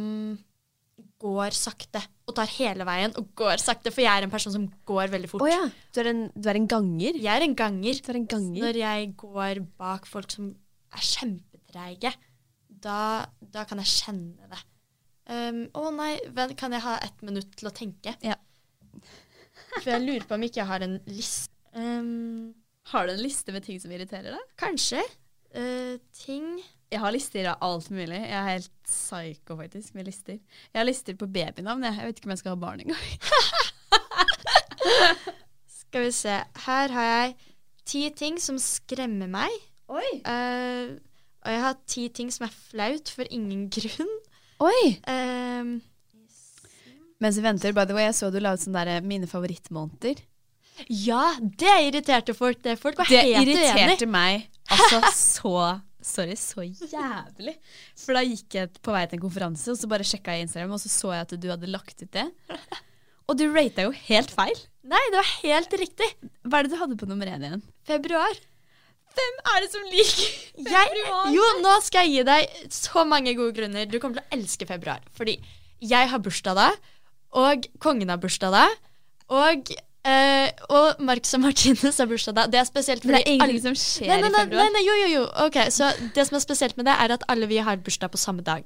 går 1.22 1.55
sakte 1.55 2.00
og 2.26 2.35
tar 2.35 2.50
hele 2.57 2.83
veien 2.87 3.12
og 3.18 3.28
går 3.38 3.61
sakte, 3.62 3.92
for 3.94 4.02
jeg 4.02 4.11
er 4.11 4.26
en 4.26 4.33
person 4.33 4.55
som 4.55 4.64
går 4.88 5.12
veldig 5.12 5.31
fort. 5.31 5.44
Oh, 5.44 5.50
ja. 5.50 5.62
Du 5.94 6.00
er, 6.02 6.11
en, 6.11 6.24
du 6.35 6.48
er 6.50 6.59
en 6.59 6.66
ganger? 6.70 7.18
Jeg 7.18 7.31
er 7.31 7.44
en 7.46 7.55
ganger. 7.59 8.00
Du 8.02 8.11
er 8.11 8.18
en 8.18 8.26
ganger. 8.31 8.64
Når 8.64 8.78
jeg 8.81 9.12
går 9.20 9.62
bak 9.78 10.09
folk 10.11 10.35
som 10.35 10.50
er 10.92 11.07
kjempetreige, 11.07 12.12
da, 12.83 12.98
da 13.55 13.62
kan 13.68 13.78
jeg 13.83 13.92
kjenne 13.92 14.50
det. 14.50 14.62
Um, 15.31 15.61
Å 15.78 15.92
nei, 15.94 16.16
vent, 16.35 16.57
kan 16.59 16.74
jeg 16.74 16.83
ha 16.83 16.96
ett 17.07 17.22
minutt 17.22 17.52
til 17.61 17.70
å 17.70 17.74
tenke? 17.76 18.16
Ja. 18.26 18.35
For 19.78 19.92
jeg 19.94 20.02
lurer 20.02 20.26
på 20.26 20.35
om 20.35 20.42
ikke 20.44 20.61
jeg 20.64 20.70
har 20.72 20.83
en 20.85 20.98
liste. 21.07 21.55
Um, 21.72 22.50
Har 22.90 23.07
du 23.07 23.14
en 23.14 23.22
liste 23.22 23.55
med 23.55 23.62
ting 23.64 23.78
som 23.81 23.94
irriterer 23.94 24.35
deg? 24.35 24.48
kanskje. 24.61 25.00
Uh, 25.53 25.99
ting 26.17 26.47
Jeg 26.93 27.01
har 27.01 27.12
lister 27.12 27.47
av 27.53 27.61
alt 27.65 27.91
mulig. 27.93 28.19
Jeg 28.21 28.37
er 28.37 28.49
helt 28.51 28.71
psycho 28.88 29.57
faktisk 29.57 29.95
med 29.97 30.05
lister. 30.09 30.38
Jeg 30.73 30.79
har 30.81 30.85
lister 30.88 31.17
på 31.17 31.27
babynavn. 31.33 31.85
Jeg, 31.88 32.07
vet 32.09 32.19
ikke 32.21 32.29
om 32.29 32.35
jeg 32.35 32.43
skal 32.43 32.55
ha 32.55 32.61
barn 32.61 32.81
engang. 32.85 33.07
Skal 35.83 36.07
vi 36.07 36.11
se. 36.17 36.35
Her 36.67 36.93
har 36.97 37.07
jeg 37.09 37.35
ti 37.88 38.03
ting 38.17 38.38
som 38.41 38.59
skremmer 38.61 39.29
meg. 39.31 39.55
Oi! 39.93 40.09
Uh, 40.25 40.97
og 41.43 41.51
jeg 41.53 41.62
har 41.65 41.81
ti 41.91 42.05
ting 42.15 42.31
som 42.33 42.47
er 42.47 42.53
flaut 42.55 43.11
for 43.12 43.29
ingen 43.35 43.67
grunn. 43.73 44.12
Oi! 44.62 44.83
Um, 45.11 45.73
Mens 47.23 47.37
vi 47.38 47.45
venter, 47.45 47.75
by 47.75 47.85
the 47.87 47.95
way, 47.97 48.07
jeg 48.09 48.17
så 48.19 48.31
du 48.35 48.38
la 48.43 48.55
ut 48.57 48.62
sånn 48.62 48.75
der 48.75 48.88
eh, 48.97 49.03
mine 49.07 49.29
favorittmåneder. 49.31 50.23
ja, 50.88 51.25
det 51.41 51.75
irriterte 51.88 52.35
folk. 52.35 52.59
Det 52.65 52.77
folk 52.81 52.99
var 52.99 53.07
Det 53.11 53.21
helt 53.21 53.37
uenig. 53.43 53.53
irriterte 53.59 54.09
meg 54.11 54.49
altså 54.76 55.00
så 55.16 55.56
Sorry, 56.02 56.35
så 56.35 56.64
jævlig. 56.66 57.52
For 57.94 58.16
da 58.18 58.24
gikk 58.26 58.56
jeg 58.56 58.70
på 58.82 58.90
vei 58.90 59.04
til 59.06 59.20
en 59.20 59.22
konferanse, 59.22 59.68
og 59.70 59.78
så 59.78 59.87
bare 59.87 60.06
sjekka 60.06 60.35
jeg 60.35 60.48
Instagram, 60.48 60.72
og 60.74 60.80
så 60.82 60.90
så 60.90 61.12
jeg 61.14 61.28
at 61.28 61.35
du 61.38 61.46
hadde 61.46 61.70
lagt 61.70 62.02
ut 62.02 62.11
det. 62.16 62.24
Og 63.30 63.38
du 63.38 63.44
rata 63.54 63.85
jo 63.87 63.92
helt 64.08 64.32
feil. 64.35 64.58
Nei, 64.82 65.02
det 65.12 65.20
var 65.20 65.28
helt 65.44 65.76
riktig. 65.78 66.08
Hva 66.42 66.58
er 66.58 66.66
det 66.66 66.74
du 66.74 66.80
hadde 66.80 66.98
på 66.98 67.06
nummer 67.06 67.30
én 67.30 67.44
igjen? 67.46 67.62
Februar. 67.87 68.35
Hvem 69.12 69.38
er 69.52 69.62
det 69.62 69.68
som 69.70 69.87
liker 69.92 70.72
Jeg, 70.72 71.00
jo, 71.37 71.46
nå 71.62 71.72
skal 71.85 72.08
jeg 72.08 72.14
gi 72.16 72.26
deg 72.26 72.72
så 72.72 73.04
mange 73.06 73.35
gode 73.38 73.54
grunner. 73.61 73.87
Du 73.87 73.98
kommer 74.02 74.18
til 74.18 74.24
å 74.26 74.38
elske 74.40 74.66
februar. 74.68 75.04
Fordi 75.14 75.37
jeg 75.87 76.11
har 76.11 76.22
bursdag 76.22 76.58
da, 76.58 76.68
og 77.38 77.66
kongen 77.82 78.11
har 78.12 78.20
bursdag 78.22 78.54
da, 78.54 78.66
og, 79.32 79.70
eh, 80.05 80.51
og 80.69 81.01
Marcus 81.01 81.35
og 81.38 81.41
Martinus 81.45 81.99
har 82.03 82.09
bursdag 82.11 82.35
da. 82.35 82.47
Det 82.51 82.61
er 82.61 82.69
spesielt 82.69 83.03
fordi 83.05 83.15
det 83.15 83.23
fordi 83.23 83.35
ingenting 83.37 83.57
alle- 83.59 83.62
som 83.62 83.75
skjer 83.79 84.09
nei, 84.09 84.21
nei, 84.21 84.29
i 84.29 84.37
februar. 84.38 84.62
Nei, 84.62 84.71
nei, 84.77 84.85
jo, 84.87 84.95
jo, 85.03 85.09
jo. 85.21 85.25
Ok, 85.47 85.59
Så 85.71 85.91
det 86.15 86.27
som 86.29 86.37
er 86.37 86.45
spesielt 86.45 86.77
med 86.77 86.87
det, 86.91 86.95
er 86.99 87.12
at 87.17 87.25
alle 87.29 87.47
vi 87.51 87.57
har 87.59 87.77
bursdag 87.77 88.11
på 88.11 88.19
samme 88.19 88.43
dag. 88.43 88.65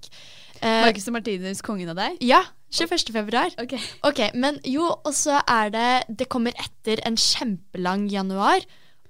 Uh, 0.62 0.82
Marcus 0.86 1.06
og 1.08 1.12
Martinus, 1.18 1.60
kongen 1.62 1.90
av 1.92 1.96
deg? 1.96 2.16
ja. 2.24 2.42
21. 2.76 3.12
februar. 3.14 3.52
Ok. 3.62 3.76
Ok, 4.04 4.20
men 4.34 4.56
jo, 4.66 4.88
og 5.06 5.12
så 5.14 5.36
er 5.48 5.70
det 5.70 6.16
Det 6.18 6.26
kommer 6.28 6.50
etter 6.58 6.98
en 7.06 7.14
kjempelang 7.16 8.08
januar, 8.10 8.60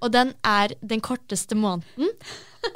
og 0.03 0.13
den 0.13 0.35
er 0.45 0.75
den 0.85 1.01
korteste 1.01 1.57
måneden. 1.57 2.11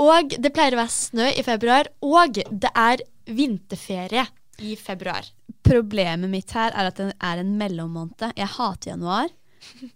Og 0.00 0.32
det 0.40 0.52
pleier 0.56 0.72
å 0.72 0.80
være 0.80 0.94
snø 0.94 1.28
i 1.36 1.42
februar, 1.44 1.90
og 2.00 2.32
det 2.50 2.70
er 2.74 3.02
vinterferie 3.28 4.24
i 4.64 4.74
februar. 4.76 5.28
Problemet 5.62 6.30
mitt 6.32 6.50
her 6.56 6.72
er 6.72 6.88
at 6.90 6.96
det 6.96 7.12
er 7.20 7.42
en 7.42 7.52
mellommåned. 7.60 8.32
Jeg 8.36 8.50
hater 8.56 8.92
januar. 8.94 9.28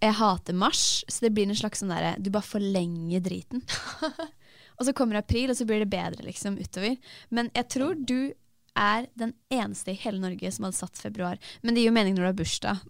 Jeg 0.01 0.17
hater 0.19 0.57
mars, 0.57 1.05
så 1.09 1.27
det 1.27 1.33
blir 1.35 1.49
en 1.49 1.59
slags 1.59 1.81
sånn 1.83 1.93
derre 1.93 2.15
Du 2.21 2.31
bare 2.35 2.47
forlenger 2.47 3.23
driten. 3.25 3.65
og 4.77 4.87
så 4.87 4.95
kommer 4.97 5.21
april, 5.21 5.53
og 5.53 5.59
så 5.59 5.67
blir 5.69 5.85
det 5.85 5.93
bedre 5.93 6.27
liksom 6.27 6.59
utover. 6.61 6.97
Men 7.35 7.51
jeg 7.57 7.71
tror 7.77 7.99
du 7.99 8.35
er 8.75 9.07
den 9.15 9.33
eneste 9.55 9.95
i 9.95 10.01
hele 10.03 10.21
Norge 10.23 10.51
som 10.53 10.67
hadde 10.67 10.81
satt 10.81 10.99
februar. 10.99 11.39
Men 11.63 11.75
det 11.75 11.85
gir 11.85 11.93
jo 11.93 11.97
mening 11.97 12.17
når 12.17 12.25
du 12.25 12.31
har 12.33 12.41
bursdag. 12.43 12.85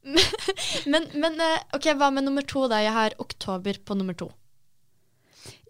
Men, 0.88 1.10
men 1.12 1.34
eh, 1.44 1.64
ok, 1.76 1.90
hva 2.00 2.06
med 2.08 2.24
nummer 2.24 2.44
to, 2.48 2.62
da? 2.72 2.78
Jeg 2.80 2.94
har 2.96 3.16
oktober 3.20 3.76
på 3.84 3.96
nummer 3.98 4.16
to. 4.16 4.30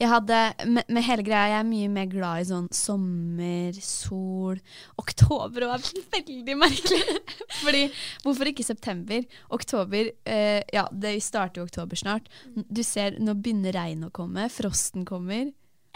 Jeg 0.01 0.09
hadde, 0.09 0.39
med, 0.67 0.89
med 0.89 1.05
hele 1.05 1.25
greia, 1.25 1.51
jeg 1.53 1.61
er 1.61 1.69
mye 1.69 1.91
mer 1.93 2.09
glad 2.11 2.43
i 2.43 2.49
sånn 2.49 2.69
sommer, 2.75 3.77
sol 3.85 4.59
Oktober 5.01 5.67
er 5.69 5.85
veldig 6.15 6.57
merkelig. 6.59 7.17
Fordi, 7.63 7.85
hvorfor 8.25 8.51
ikke 8.51 8.67
september? 8.67 9.25
Oktober, 9.53 10.11
eh, 10.25 10.61
ja, 10.75 10.87
det 10.91 11.19
starter 11.25 11.61
jo 11.61 11.69
oktober 11.69 12.01
snart. 12.01 12.31
Du 12.55 12.83
ser, 12.87 13.19
nå 13.21 13.37
begynner 13.37 13.77
regnet 13.77 14.11
å 14.11 14.17
komme, 14.23 14.49
frosten 14.53 15.07
kommer. 15.09 15.51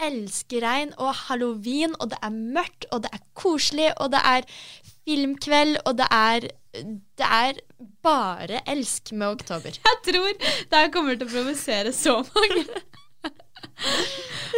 Elsker 0.05 0.61
regn 0.65 0.91
og 0.99 1.13
halloween, 1.25 1.95
og 2.03 2.11
det 2.11 2.19
er 2.25 2.35
mørkt, 2.35 2.89
og 2.91 3.05
det 3.05 3.13
er 3.15 3.23
koselig, 3.37 3.93
og 4.03 4.11
det 4.13 4.21
er 4.27 4.49
filmkveld, 5.05 5.79
og 5.85 5.97
det 6.01 6.09
er, 6.11 6.49
det 7.19 7.29
er 7.31 7.61
bare 8.05 8.61
elsk 8.69 9.13
med 9.15 9.39
oktober. 9.39 9.79
Jeg 9.79 10.01
tror 10.09 10.35
det 10.35 10.75
her 10.75 10.91
kommer 10.93 11.15
til 11.15 11.27
å 11.27 11.31
provosere 11.31 11.95
så 11.95 12.19
mange. 12.27 12.67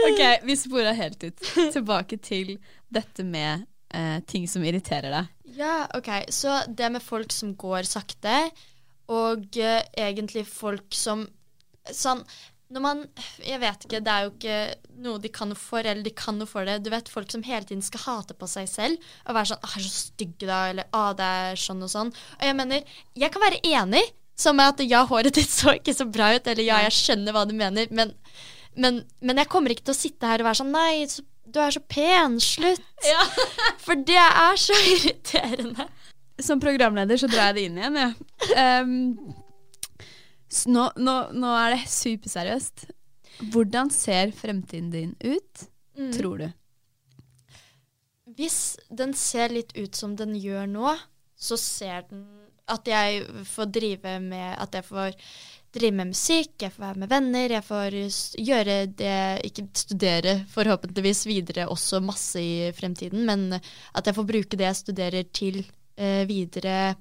ok, 0.08 0.22
vi 0.44 0.58
sporer 0.60 0.98
helt 0.98 1.24
ut. 1.24 1.48
Tilbake 1.76 2.20
til 2.24 2.58
dette 2.94 3.26
med 3.28 3.66
eh, 3.94 4.20
ting 4.28 4.48
som 4.50 4.66
irriterer 4.66 5.14
deg. 5.14 5.32
Ja, 5.58 5.88
ok. 5.98 6.12
Så 6.34 6.60
det 6.68 6.92
med 6.94 7.04
folk 7.04 7.34
som 7.34 7.56
går 7.60 7.88
sakte, 7.90 8.50
og 9.08 9.58
eh, 9.58 9.82
egentlig 9.98 10.48
folk 10.50 10.94
som 10.96 11.28
Sånn 11.88 12.20
når 12.74 12.84
man 12.84 13.04
Jeg 13.40 13.62
vet 13.62 13.86
ikke, 13.86 14.02
det 14.04 14.12
er 14.12 14.26
jo 14.26 14.32
ikke 14.34 14.58
noe 15.06 15.22
de 15.24 15.30
kan 15.32 15.48
noe 15.48 15.60
for, 15.60 15.80
eller 15.80 16.04
de 16.04 16.12
kan 16.12 16.36
noe 16.36 16.50
for 16.50 16.68
det. 16.68 16.82
Du 16.84 16.90
vet 16.92 17.08
folk 17.12 17.32
som 17.32 17.46
hele 17.48 17.64
tiden 17.68 17.84
skal 17.86 18.04
hate 18.04 18.36
på 18.36 18.50
seg 18.50 18.68
selv 18.68 19.12
og 19.24 19.38
være 19.38 19.52
sånn 19.54 19.62
'Å, 19.62 19.70
jeg 19.72 19.80
er 19.80 19.88
så 19.88 20.02
stygg 20.02 20.38
da', 20.42 20.64
eller 20.74 20.90
'Å, 20.92 21.04
det 21.16 21.28
er 21.42 21.62
sånn 21.64 21.86
og 21.86 21.92
sånn'. 21.94 22.12
Og 22.12 22.44
jeg 22.44 22.58
mener, 22.58 22.84
jeg 23.16 23.32
kan 23.32 23.46
være 23.46 23.62
enig, 23.64 24.04
som 24.38 24.60
at 24.60 24.82
ja, 24.86 25.06
håret 25.06 25.34
ditt 25.34 25.50
så 25.50 25.78
ikke 25.78 25.96
så 25.96 26.06
bra 26.06 26.34
ut, 26.36 26.48
eller 26.48 26.64
ja, 26.64 26.82
jeg 26.86 26.98
skjønner 26.98 27.34
hva 27.34 27.46
du 27.48 27.56
mener, 27.58 27.88
men, 27.90 28.14
men, 28.78 29.02
men 29.22 29.42
jeg 29.42 29.50
kommer 29.52 29.74
ikke 29.74 29.88
til 29.90 29.96
å 29.96 29.98
sitte 29.98 30.30
her 30.30 30.44
og 30.44 30.48
være 30.50 30.60
sånn 30.62 30.72
'Nei, 30.76 31.06
så, 31.10 31.24
du 31.48 31.60
er 31.64 31.72
så 31.74 31.82
pen. 31.90 32.38
Slutt'. 32.44 33.08
For 33.86 33.96
det 33.96 34.20
er 34.20 34.60
så 34.62 34.78
irriterende. 34.94 35.88
Som 36.40 36.60
programleder 36.62 37.18
så 37.18 37.28
drar 37.32 37.50
jeg 37.50 37.56
det 37.58 37.64
inn 37.66 37.78
igjen, 37.82 37.96
jeg. 37.98 38.14
Ja. 38.54 38.68
Um, 38.84 39.34
nå, 40.70 40.84
nå, 41.02 41.16
nå 41.34 41.54
er 41.64 41.74
det 41.76 41.88
superseriøst. 41.90 42.86
Hvordan 43.54 43.90
ser 43.94 44.32
fremtiden 44.38 44.92
din 44.94 45.16
ut, 45.26 45.68
Mm. 45.98 46.12
tror 46.14 46.38
du? 46.38 46.48
Hvis 48.38 48.78
den 48.94 49.16
ser 49.18 49.50
litt 49.50 49.72
ut 49.74 49.96
som 49.98 50.12
den 50.16 50.36
gjør 50.38 50.68
nå, 50.70 50.92
så 51.34 51.58
ser 51.58 52.04
den 52.12 52.22
at 52.68 52.90
jeg 52.90 53.24
får 53.48 53.70
drive 53.72 54.18
med 54.24 54.56
At 54.60 54.76
jeg 54.76 54.86
får 54.88 55.16
drive 55.78 55.96
med 56.00 56.12
musikk, 56.12 56.54
jeg 56.62 56.74
får 56.74 56.84
være 56.84 57.02
med 57.04 57.12
venner, 57.12 57.54
jeg 57.54 57.66
får 57.66 57.98
gjøre 58.50 58.78
det 58.98 59.18
Ikke 59.48 59.68
studere 59.78 60.38
forhåpentligvis 60.52 61.26
videre 61.30 61.68
også 61.72 62.02
masse 62.04 62.42
i 62.42 62.72
fremtiden, 62.76 63.26
men 63.28 63.60
at 63.60 64.08
jeg 64.08 64.16
får 64.18 64.30
bruke 64.32 64.60
det 64.60 64.68
jeg 64.68 64.82
studerer 64.82 65.30
til 65.36 65.62
eh, 65.98 66.24
videre, 66.30 66.96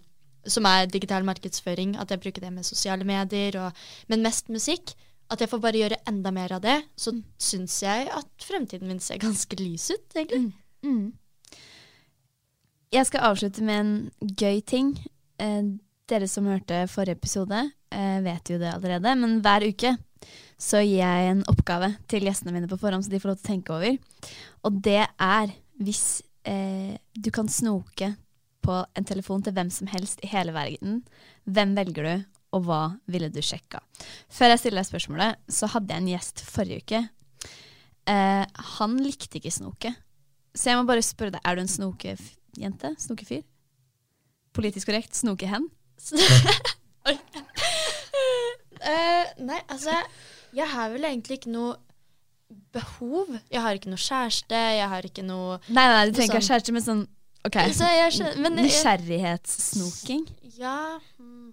som 0.47 0.67
er 0.69 0.91
digital 0.91 1.25
markedsføring. 1.27 1.97
At 1.99 2.11
jeg 2.11 2.23
bruker 2.23 2.47
det 2.47 2.53
med 2.53 2.67
sosiale 2.67 3.07
medier, 3.07 3.59
og, 3.65 3.87
men 4.09 4.25
mest 4.27 4.51
musikk. 4.53 4.95
At 5.31 5.41
jeg 5.43 5.51
får 5.51 5.63
bare 5.63 5.81
gjøre 5.81 6.03
enda 6.07 6.31
mer 6.31 6.53
av 6.55 6.63
det, 6.63 6.77
så 6.95 7.11
syns 7.43 7.81
jeg 7.83 8.07
at 8.15 8.47
fremtiden 8.47 8.87
min 8.87 9.03
ser 9.03 9.19
ganske 9.23 9.59
lys 9.59 9.89
ut, 9.91 10.07
egentlig. 10.15 10.53
Mm. 10.87 11.09
Jeg 12.95 13.09
skal 13.09 13.27
avslutte 13.33 13.65
med 13.67 13.81
en 13.81 14.37
gøy 14.39 14.61
ting. 14.63 14.93
Eh, 15.43 15.63
dere 16.07 16.29
som 16.31 16.47
hørte 16.47 16.85
forrige 16.91 17.19
episode, 17.19 17.71
eh, 17.91 18.21
vet 18.23 18.51
jo 18.51 18.59
det 18.59 18.71
allerede, 18.73 19.15
men 19.19 19.41
hver 19.43 19.67
uke 19.67 19.97
så 20.57 20.81
gir 20.81 21.03
jeg 21.03 21.31
en 21.31 21.43
oppgave 21.51 21.91
til 22.09 22.25
gjestene 22.25 22.55
mine 22.55 22.69
på 22.71 22.79
forhånd, 22.81 23.05
så 23.05 23.13
de 23.13 23.21
får 23.21 23.33
lov 23.33 23.41
til 23.41 23.47
å 23.47 23.51
tenke 23.51 23.75
over. 23.75 23.99
Og 24.65 24.79
det 24.87 25.03
er 25.05 25.53
hvis 25.83 26.23
eh, 26.49 26.97
du 27.13 27.31
kan 27.35 27.51
snoke 27.51 28.15
på 28.67 28.79
en 28.97 29.07
telefon 29.07 29.45
til 29.45 29.55
hvem 29.55 29.69
som 29.71 29.91
helst 29.91 30.23
i 30.25 30.31
hele 30.31 30.55
verden, 30.57 31.03
hvem 31.45 31.75
velger 31.77 32.09
du, 32.09 32.25
og 32.57 32.65
hva 32.65 32.81
ville 33.11 33.29
du 33.29 33.43
sjekka? 33.45 33.83
Før 34.33 34.55
jeg 34.55 34.63
stiller 34.63 34.81
deg 34.81 34.89
spørsmålet, 34.89 35.43
så 35.53 35.69
hadde 35.75 35.93
jeg 35.93 36.03
en 36.03 36.13
gjest 36.15 36.43
forrige 36.49 36.87
uke. 36.87 37.03
Eh, 38.09 38.45
han 38.79 38.97
likte 39.03 39.41
ikke 39.41 39.53
snoke. 39.53 39.93
Så 40.57 40.71
jeg 40.71 40.79
må 40.79 40.87
bare 40.89 41.05
spørre 41.05 41.37
deg, 41.37 41.45
er 41.45 41.59
du 41.59 41.67
en 41.67 41.71
snokejente? 41.71 42.95
Snokefyr? 43.03 43.45
Politisk 44.57 44.89
korrekt, 44.91 45.15
snokehen? 45.19 45.69
Oi. 47.07 47.17
Eh, 48.87 49.31
nei, 49.43 49.57
altså 49.73 49.91
Jeg 50.55 50.67
har 50.69 50.91
vel 50.93 51.07
egentlig 51.09 51.39
ikke 51.41 51.51
noe 51.51 51.73
behov. 52.77 53.31
Jeg 53.51 53.63
har 53.65 53.75
ikke 53.79 53.91
noe 53.91 53.99
kjæreste, 53.99 54.59
jeg 54.77 54.89
har 54.93 55.07
ikke 55.09 55.25
noe 55.27 55.57
Nei, 55.73 55.87
nei, 55.91 56.03
du 56.07 56.13
trenger 56.15 56.37
ikke 56.37 56.43
ha 56.43 56.49
kjæreste, 56.51 56.75
men 56.77 56.85
sånn 56.85 57.01
OK. 57.49 57.57
Så 57.75 57.89
jeg 57.89 58.13
skjønner, 58.15 58.39
men 58.45 58.59
jeg- 58.61 58.69
Nysgjerrighetssnoking. 58.69 60.27
Ja 60.59 60.99
mm, 61.19 61.53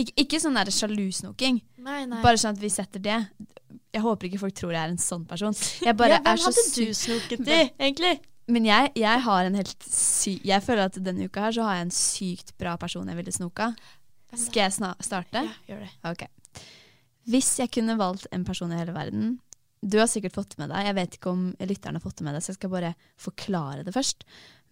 Ik 0.00 0.10
ikke 0.24 0.40
sånn 0.42 0.56
der 0.58 0.70
sjalusnoking. 0.72 1.60
Nei, 1.78 2.00
nei. 2.08 2.22
Bare 2.24 2.40
sånn 2.40 2.56
at 2.56 2.60
vi 2.64 2.68
setter 2.72 3.00
det. 3.02 3.20
Jeg 3.94 4.02
håper 4.04 4.28
ikke 4.28 4.40
folk 4.42 4.56
tror 4.58 4.74
jeg 4.74 4.82
er 4.82 4.92
en 4.92 4.98
sånn 5.00 5.22
person. 5.28 5.54
Jeg 5.84 5.96
bare 5.96 6.18
ja, 6.18 6.24
hvem 6.24 6.32
er 6.34 6.42
så 6.42 6.50
hadde 6.50 6.90
du 6.90 6.98
snoket 6.98 7.48
i, 7.48 7.60
egentlig? 7.80 8.16
Men 8.52 8.66
jeg, 8.68 8.92
jeg 8.94 9.22
har 9.24 9.48
en 9.48 9.56
helt 9.58 9.86
syk 9.90 10.44
Jeg 10.46 10.62
føler 10.62 10.86
at 10.86 10.98
denne 11.02 11.26
uka 11.26 11.48
her 11.48 11.54
så 11.56 11.64
har 11.66 11.78
jeg 11.80 11.86
en 11.88 11.94
sykt 11.94 12.52
bra 12.60 12.76
person 12.78 13.08
jeg 13.10 13.18
ville 13.18 13.34
snoka. 13.34 13.72
Skal 14.36 14.66
jeg 14.66 14.92
starte? 15.06 15.42
Ja, 15.42 15.54
gjør 15.66 15.82
det. 15.82 15.90
Ok. 16.06 16.26
Hvis 17.26 17.56
jeg 17.58 17.72
kunne 17.74 17.98
valgt 17.98 18.28
en 18.34 18.44
person 18.46 18.70
i 18.70 18.78
hele 18.78 18.94
verden 18.94 19.36
Du 19.82 19.98
har 19.98 20.06
sikkert 20.10 20.36
fått 20.36 20.54
det 20.54 20.60
med 20.62 20.70
deg, 20.70 20.86
jeg 20.88 20.96
vet 20.98 21.16
ikke 21.18 21.32
om 21.32 21.46
lytterne 21.58 21.98
har 21.98 22.04
fått 22.04 22.20
det 22.20 22.26
med 22.26 22.36
deg, 22.36 22.44
så 22.44 22.52
jeg 22.52 22.58
skal 22.60 22.72
bare 22.72 22.92
forklare 23.22 23.84
det 23.86 23.94
først. 23.94 24.24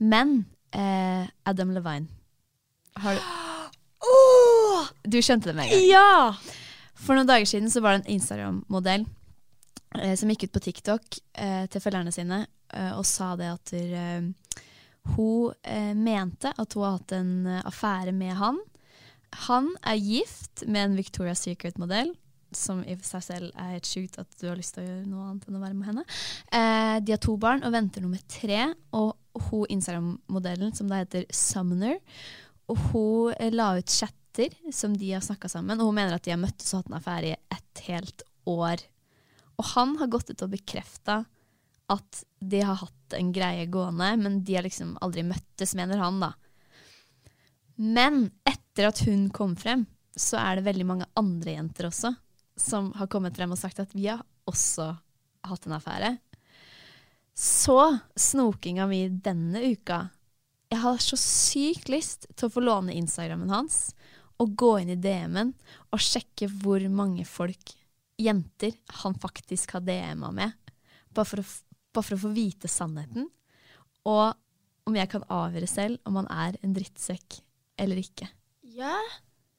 Men 0.02 0.44
eh, 0.74 1.26
Adam 1.46 1.74
Levine 1.74 2.08
har, 3.02 3.18
Åh! 4.14 4.88
Du 5.02 5.18
skjønte 5.22 5.50
det 5.50 5.58
med 5.58 5.68
en 5.68 5.74
gang? 5.74 5.84
Ja! 5.90 6.64
For 7.04 7.18
noen 7.18 7.28
dager 7.28 7.46
siden 7.48 7.70
så 7.70 7.82
var 7.84 7.94
det 7.94 8.04
en 8.04 8.16
Instagram-modell 8.16 9.04
eh, 10.00 10.14
som 10.18 10.30
gikk 10.32 10.48
ut 10.48 10.56
på 10.56 10.64
TikTok 10.66 11.20
eh, 11.42 11.64
til 11.70 11.84
følgerne 11.84 12.14
sine 12.14 12.44
og 12.96 13.06
sa 13.08 13.34
det 13.38 13.50
at 13.52 13.72
eh, 13.78 14.26
hun 15.04 15.52
eh, 15.62 15.94
mente 15.94 16.52
at 16.56 16.74
hun 16.74 16.84
har 16.84 16.98
hatt 16.98 17.16
en 17.16 17.46
eh, 17.46 17.64
affære 17.68 18.12
med 18.16 18.36
han. 18.40 18.60
Han 19.48 19.72
er 19.82 20.00
gift 20.00 20.64
med 20.66 20.84
en 20.84 20.98
Victoria's 20.98 21.42
Secret-modell, 21.44 22.14
som 22.54 22.84
i 22.86 22.94
seg 23.02 23.24
selv 23.26 23.50
er 23.58 23.74
helt 23.74 23.88
sjukt 23.88 24.20
at 24.22 24.30
du 24.38 24.46
har 24.46 24.56
lyst 24.56 24.76
til 24.76 24.84
å 24.84 24.86
gjøre 24.86 25.10
noe 25.10 25.26
annet 25.26 25.48
enn 25.48 25.58
å 25.58 25.64
være 25.64 25.76
med 25.78 25.90
henne. 25.90 26.06
Eh, 26.54 26.96
de 27.04 27.16
har 27.16 27.22
to 27.22 27.36
barn 27.40 27.66
og 27.66 27.74
venter 27.74 28.04
nummer 28.04 28.22
tre, 28.30 28.62
og 28.94 29.12
hun 29.50 29.66
Instagram-modellen, 29.74 30.72
som 30.76 30.88
da 30.90 31.02
heter 31.02 31.26
Summoner, 31.34 31.98
og 32.70 32.80
hun 32.90 33.34
eh, 33.36 33.52
la 33.52 33.74
ut 33.76 33.90
chatter 33.90 34.54
som 34.72 34.94
de 34.98 35.12
har 35.12 35.22
snakka 35.22 35.50
sammen, 35.50 35.78
og 35.78 35.90
hun 35.90 35.98
mener 35.98 36.16
at 36.16 36.24
de 36.24 36.32
har 36.32 36.40
møttes 36.40 36.72
og 36.72 36.82
hatt 36.82 36.92
en 36.92 36.98
affære 37.00 37.34
i 37.34 37.36
et 37.58 37.86
helt 37.90 38.24
år. 38.50 38.86
Og 39.58 39.70
han 39.74 39.98
har 40.00 40.10
gått 40.10 40.32
ut 40.32 40.46
og 40.46 40.54
bekrefta 40.54 41.24
at 41.92 42.24
de 42.40 42.62
har 42.64 42.80
hatt 42.80 43.16
en 43.18 43.32
greie 43.34 43.66
gående, 43.70 44.14
men 44.20 44.40
de 44.44 44.56
har 44.56 44.64
liksom 44.66 44.96
aldri 45.04 45.24
møttes, 45.26 45.74
mener 45.76 46.00
han, 46.00 46.20
da. 46.22 46.32
Men 47.76 48.28
etter 48.48 48.88
at 48.88 49.02
hun 49.04 49.28
kom 49.34 49.56
frem, 49.58 49.84
så 50.16 50.38
er 50.40 50.56
det 50.56 50.68
veldig 50.68 50.86
mange 50.86 51.08
andre 51.18 51.56
jenter 51.56 51.90
også 51.90 52.14
som 52.56 52.92
har 52.92 53.10
kommet 53.10 53.36
frem 53.36 53.52
og 53.54 53.58
sagt 53.58 53.80
at 53.82 53.94
vi 53.94 54.06
har 54.08 54.22
også 54.48 54.92
hatt 55.48 55.66
en 55.66 55.76
affære. 55.76 56.12
Så 57.34 57.78
snokinga 58.14 58.86
mi 58.86 59.08
denne 59.08 59.64
uka 59.74 60.04
Jeg 60.70 60.80
har 60.84 61.00
så 61.02 61.16
sykt 61.18 61.90
lyst 61.90 62.28
til 62.34 62.46
å 62.46 62.52
få 62.52 62.62
låne 62.62 62.94
Instagrammen 62.94 63.50
hans 63.50 63.94
og 64.42 64.54
gå 64.58 64.72
inn 64.80 64.90
i 64.94 64.98
DM-en 64.98 65.52
og 65.94 66.02
sjekke 66.02 66.48
hvor 66.62 66.82
mange 66.90 67.26
folk, 67.26 67.74
jenter, 68.18 68.72
han 69.02 69.14
faktisk 69.18 69.76
har 69.76 69.84
DM-a 69.86 70.32
med. 70.34 70.54
Bare 71.14 71.28
for, 71.28 71.42
å, 71.42 71.46
bare 71.94 72.06
for 72.08 72.16
å 72.18 72.22
få 72.26 72.32
vite 72.36 72.70
sannheten. 72.70 73.28
Og 74.04 74.34
om 74.84 74.96
jeg 74.98 75.10
kan 75.12 75.24
avgjøre 75.32 75.68
selv 75.70 76.08
om 76.08 76.18
han 76.20 76.28
er 76.32 76.58
en 76.62 76.74
drittsekk 76.76 77.38
eller 77.80 78.00
ikke. 78.02 78.28
Ja, 78.74 78.98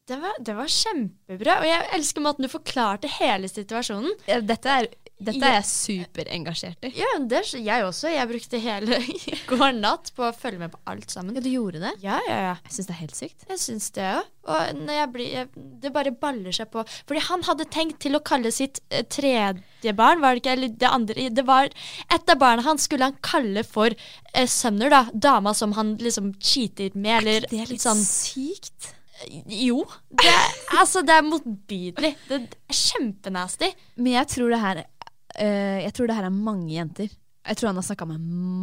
det 0.05 0.19
var, 0.21 0.37
det 0.39 0.53
var 0.57 0.69
kjempebra. 0.69 1.59
Og 1.61 1.67
jeg 1.67 1.87
elsker 1.97 2.25
måten 2.25 2.45
du 2.45 2.51
forklarte 2.51 3.09
hele 3.17 3.49
situasjonen. 3.49 4.13
Dette 4.45 4.75
er, 4.81 4.89
dette 5.15 5.47
er 5.47 5.53
jeg 5.61 5.67
superengasjert 5.69 6.85
i. 6.89 6.89
Ja, 6.99 7.07
det 7.23 7.45
jeg 7.55 7.83
også. 7.87 8.09
Jeg 8.11 8.27
brukte 8.27 8.59
hele 8.59 8.97
går 9.51 9.77
natt 9.77 10.11
på 10.15 10.25
å 10.27 10.33
følge 10.35 10.59
med 10.65 10.73
på 10.73 10.79
alt 10.91 11.13
sammen. 11.13 11.37
Ja, 11.37 11.43
du 11.43 11.47
gjorde 11.53 11.79
det? 11.79 11.93
Ja, 12.03 12.17
ja, 12.27 12.39
ja. 12.49 12.55
Jeg 12.65 12.75
syns 12.75 12.89
det 12.89 12.95
er 12.95 12.99
helt 12.99 13.15
sykt. 13.15 13.45
Jeg 13.47 13.61
syns 13.61 13.87
det 13.95 14.09
òg. 14.09 14.31
Og 14.45 14.81
når 14.81 14.97
jeg 14.99 15.11
blir, 15.13 15.29
jeg, 15.39 15.63
det 15.81 15.91
bare 15.95 16.11
baller 16.25 16.53
seg 16.53 16.67
på. 16.73 16.83
Fordi 17.07 17.21
han 17.29 17.45
hadde 17.47 17.67
tenkt 17.73 18.01
til 18.03 18.19
å 18.19 18.21
kalle 18.27 18.51
sitt 18.53 18.81
eh, 18.91 19.05
tredje 19.07 19.95
barn, 19.95 20.19
var 20.21 20.35
det 20.35 20.43
ikke? 20.43 20.57
Eller 20.57 20.75
det 20.83 20.91
andre 20.91 21.29
Det 21.33 21.45
var 21.47 21.71
Et 22.13 22.33
av 22.35 22.41
barna 22.41 22.65
hans 22.67 22.85
skulle 22.85 23.07
han 23.07 23.17
kalle 23.25 23.63
for 23.65 23.95
eh, 23.95 24.49
Sumner, 24.51 24.91
da. 24.91 25.05
Dama 25.13 25.55
som 25.55 25.73
han 25.79 25.95
liksom 26.01 26.33
cheater 26.43 26.91
med, 26.93 27.23
eller 27.23 27.47
Det 27.49 27.63
er 27.63 27.71
litt 27.71 27.87
sånn 27.87 28.03
sykt. 28.03 28.91
Jo. 29.47 29.85
Det 30.11 30.33
altså, 30.75 31.01
det 31.07 31.15
er 31.15 31.23
motbydelig. 31.25 32.11
Det 32.27 32.41
er 32.43 32.81
kjempenasty. 32.83 33.71
Men 33.95 34.17
jeg 34.19 34.31
tror 34.35 34.51
det 34.51 34.61
her 34.61 34.83
eh, 35.39 35.83
Jeg 35.85 35.93
tror 35.93 36.07
det 36.11 36.15
her 36.19 36.27
er 36.29 36.35
mange 36.35 36.73
jenter. 36.73 37.09
Jeg 37.45 37.57
tror 37.59 37.67
han 37.69 37.77
har 37.77 37.85
snakka 37.85 38.07
med 38.09 38.19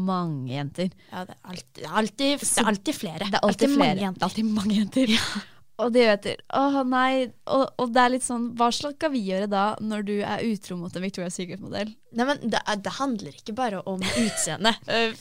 mange 0.09 0.51
jenter. 0.57 0.91
Ja, 1.12 1.23
det 1.29 1.37
er 1.37 1.49
alltid, 1.53 1.73
det 1.79 1.87
er 1.87 1.97
alltid, 2.03 2.41
det 2.43 2.59
er 2.59 2.68
alltid 2.75 2.95
flere. 2.99 3.31
Det 3.31 3.39
er 3.39 3.47
alltid 3.47 3.68
flere. 3.68 3.79
mange 3.79 3.95
Det 3.95 4.03
er 4.03 4.07
jenter. 4.09 4.27
alltid 4.27 4.45
mange 4.59 4.75
jenter. 4.81 5.16
Og 5.83 5.91
de 5.95 6.03
vet 6.05 6.23
det. 6.27 6.33
Å 6.55 6.83
nei. 6.87 7.31
Og, 7.51 7.62
og 7.81 7.93
det 7.95 8.03
er 8.03 8.11
litt 8.12 8.23
sånn 8.27 8.43
Hva 8.59 8.68
slags 8.75 8.95
skal 8.99 9.11
vi 9.14 9.23
gjøre 9.25 9.47
da, 9.51 9.62
når 9.83 10.03
du 10.07 10.12
er 10.20 10.43
utro 10.47 10.77
mot 10.79 10.95
en 10.99 11.03
Victoria's 11.03 11.35
Secret-modell? 11.39 11.89
Nei, 12.12 12.27
men 12.29 12.43
det, 12.53 12.61
er- 12.68 12.83
det 12.85 12.93
handler 12.99 13.33
ikke 13.39 13.55
bare 13.57 13.81
om 13.89 14.03
utseende. 14.25 14.75
Eh, 14.87 15.14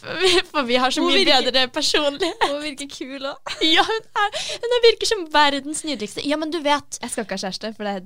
for, 0.52 0.66
vi- 0.68 0.78
har 0.82 0.91
så 0.93 1.06
mye 1.06 1.24
bedre 1.30 1.64
personlighet. 1.74 2.43
Hun 2.52 2.60
virker 2.66 2.89
kul 2.97 3.30
òg. 3.32 3.56
Ja, 3.78 3.86
hun, 3.88 4.10
er, 4.26 4.41
hun 4.66 4.76
er- 4.78 4.86
virker 4.89 5.10
som 5.14 5.24
verdens 5.34 5.86
nydeligste. 5.88 6.26
Ja, 6.28 6.38
men 6.38 6.52
du 6.54 6.60
vet 6.66 6.99
Jeg 7.02 7.14
skal 7.14 7.26
ikke 7.30 7.38
ha 7.39 7.45
kjæreste, 7.45 7.74
for 7.78 7.88
det 7.88 7.95
er 8.02 8.06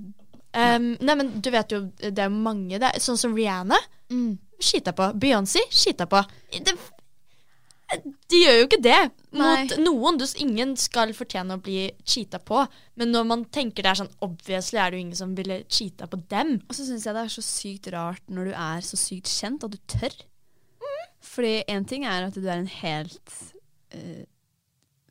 ehm, 0.62 0.90
Nei, 1.02 1.16
men 1.20 1.32
du 1.42 1.52
vet 1.54 1.72
jo, 1.76 1.84
det 2.02 2.26
er 2.26 2.34
mange 2.34 2.80
det 2.80 2.90
er, 2.90 3.04
Sånn 3.04 3.20
som 3.20 3.36
Rihanna. 3.38 3.80
mm. 4.12 4.34
Skita 4.56 4.94
på. 4.96 5.10
Beyoncé 5.20 5.60
skita 5.68 6.06
på. 6.08 6.22
Det, 6.56 6.72
de 8.32 8.40
gjør 8.40 8.56
jo 8.58 8.68
ikke 8.68 8.82
det 8.82 9.00
mot 9.36 9.42
Nei. 9.44 9.80
noen. 9.84 10.18
Du, 10.18 10.26
ingen 10.42 10.74
skal 10.80 11.12
fortjene 11.16 11.58
å 11.58 11.62
bli 11.62 11.90
cheata 12.08 12.40
på. 12.42 12.64
Men 13.00 13.12
når 13.14 13.28
man 13.30 13.44
tenker 13.54 13.86
det 13.86 13.92
er 13.92 14.00
sånn 14.00 14.14
Obviously 14.26 14.80
er 14.82 14.92
det 14.92 15.00
jo 15.00 15.06
ingen 15.06 15.20
som 15.20 15.36
ville 15.38 15.60
cheata 15.68 16.08
på 16.10 16.22
dem. 16.32 16.56
Og 16.66 16.78
så 16.78 16.88
syns 16.88 17.06
jeg 17.06 17.18
det 17.18 17.26
er 17.26 17.36
så 17.36 17.44
sykt 17.46 17.92
rart 17.94 18.24
når 18.32 18.50
du 18.50 18.56
er 18.56 18.88
så 18.88 19.00
sykt 19.00 19.30
kjent, 19.32 19.68
at 19.68 19.76
du 19.76 19.82
tør. 19.92 20.16
Fordi 21.26 21.58
én 21.72 21.86
ting 21.90 22.08
er 22.08 22.30
at 22.30 22.38
du 22.38 22.46
er 22.46 22.62
en 22.62 22.72
helt 22.72 23.36
uh, 23.96 24.24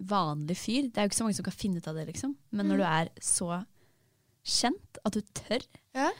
vanlig 0.01 0.57
fyr. 0.59 0.88
Det 0.88 0.99
er 0.99 1.07
jo 1.07 1.12
ikke 1.12 1.20
så 1.20 1.28
mange 1.28 1.38
som 1.38 1.47
kan 1.47 1.57
finne 1.57 1.82
ut 1.82 1.88
av 1.90 1.99
det, 1.99 2.09
liksom. 2.11 2.34
Men 2.55 2.70
når 2.70 2.80
du 2.80 2.86
er 2.88 3.12
så 3.22 3.61
kjent 4.45 5.01
at 5.05 5.16
du 5.16 5.20
tør 5.36 5.64
Ja. 5.97 6.11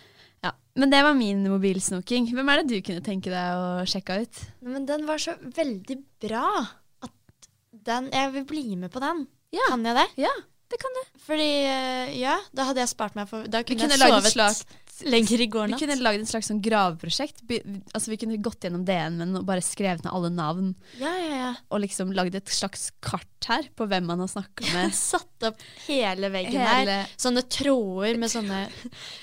Ja, 0.45 0.51
Men 0.77 0.91
det 0.93 1.01
var 1.07 1.15
min 1.17 1.41
mobilsnoking. 1.49 2.27
Hvem 2.37 2.49
er 2.53 2.61
det 2.61 2.69
du 2.69 2.83
kunne 2.85 3.05
tenke 3.05 3.31
deg 3.33 3.57
å 3.57 3.85
sjekke 3.89 4.19
ut? 4.27 4.41
Men 4.61 4.85
den 4.89 5.07
var 5.09 5.21
så 5.23 5.37
veldig 5.41 5.97
bra 6.21 6.49
at 7.05 7.49
den 7.73 8.11
Jeg 8.13 8.33
vil 8.35 8.45
bli 8.51 8.65
med 8.77 8.93
på 8.93 9.01
den. 9.01 9.27
Ja. 9.55 9.65
Kan 9.71 9.87
jeg 9.89 9.97
det? 9.97 10.07
Ja, 10.27 10.33
det 10.69 10.81
kan 10.83 10.99
du. 10.99 11.03
Fordi 11.25 11.51
eh, 11.65 12.13
Ja, 12.21 12.37
da 12.53 12.69
hadde 12.69 12.85
jeg 12.85 12.93
spart 12.93 13.17
meg 13.17 13.31
for 13.31 13.47
Da 13.49 13.63
kunne, 13.63 13.87
kunne 13.87 13.97
jeg 13.97 14.05
sovet 14.05 14.35
slags 14.37 14.65
lenger 15.03 15.41
i 15.41 15.47
går 15.51 15.73
Vi 15.73 15.79
kunne 15.81 15.97
lagd 16.03 16.21
et 16.23 16.29
slags 16.31 16.49
sånn 16.51 16.61
graveprosjekt. 16.63 17.43
By- 17.49 17.63
Altså 17.95 18.11
Vi 18.13 18.17
kunne 18.21 18.37
gått 18.43 18.61
gjennom 18.67 18.85
DN-en 18.87 19.37
og 19.37 19.45
bare 19.49 19.61
skrevet 19.65 20.05
ned 20.05 20.13
alle 20.13 20.31
navn. 20.31 20.75
Ja, 21.01 21.11
ja, 21.19 21.37
ja. 21.41 21.55
Og 21.71 21.81
liksom 21.83 22.13
lagd 22.15 22.35
et 22.39 22.47
slags 22.53 22.91
kart 23.03 23.27
her 23.49 23.67
på 23.77 23.87
hvem 23.91 24.07
man 24.07 24.21
har 24.23 24.29
snakka 24.31 24.65
med. 24.73 24.95
Satt 24.95 25.43
opp 25.49 25.57
hele 25.87 26.31
veggen 26.33 26.61
Hele- 26.63 26.99
her. 27.03 27.09
Sånne 27.17 27.43
tråder 27.49 28.17
med 28.19 28.31
sånne 28.33 28.69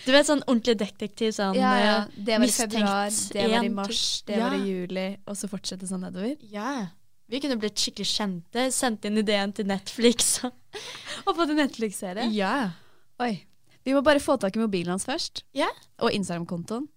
Du 0.06 0.12
vet 0.12 0.26
sånn 0.28 0.44
ordentlig 0.48 0.78
detektiv 0.78 1.32
sånn 1.38 1.56
Ja, 1.56 1.76
ja. 1.80 1.96
eh, 2.04 2.08
Det 2.18 2.38
var 2.40 2.46
i 2.46 2.52
februar, 2.52 3.10
det 3.32 3.48
var 3.52 3.64
i 3.64 3.70
mars, 3.70 4.24
det 4.28 4.36
det 4.36 4.42
var 4.44 4.54
i 4.58 4.66
juli, 4.68 5.18
og 5.28 5.36
så 5.38 5.48
fortsette 5.50 5.88
sånn 5.90 6.02
nedover. 6.06 6.36
Ja. 6.52 6.88
Vi 7.32 7.40
kunne 7.40 7.56
blitt 7.58 7.80
skikkelig 7.80 8.10
kjente. 8.12 8.66
Sendt 8.76 9.06
inn 9.08 9.18
ideen 9.18 9.54
til 9.56 9.66
Netflix. 9.66 10.44
Og 10.44 11.36
fått 11.38 11.50
en 11.50 11.62
Netflix-serie. 11.64 12.28
ja. 12.36 12.72
Oi. 13.22 13.46
Vi 13.86 13.96
må 13.96 14.02
bare 14.06 14.22
få 14.22 14.36
tak 14.42 14.56
i 14.58 14.62
mobilen 14.62 14.94
hans 14.94 15.08
først. 15.08 15.44
Ja. 15.58 15.70
Og 16.02 16.14
Instagram-kontoen. 16.14 16.88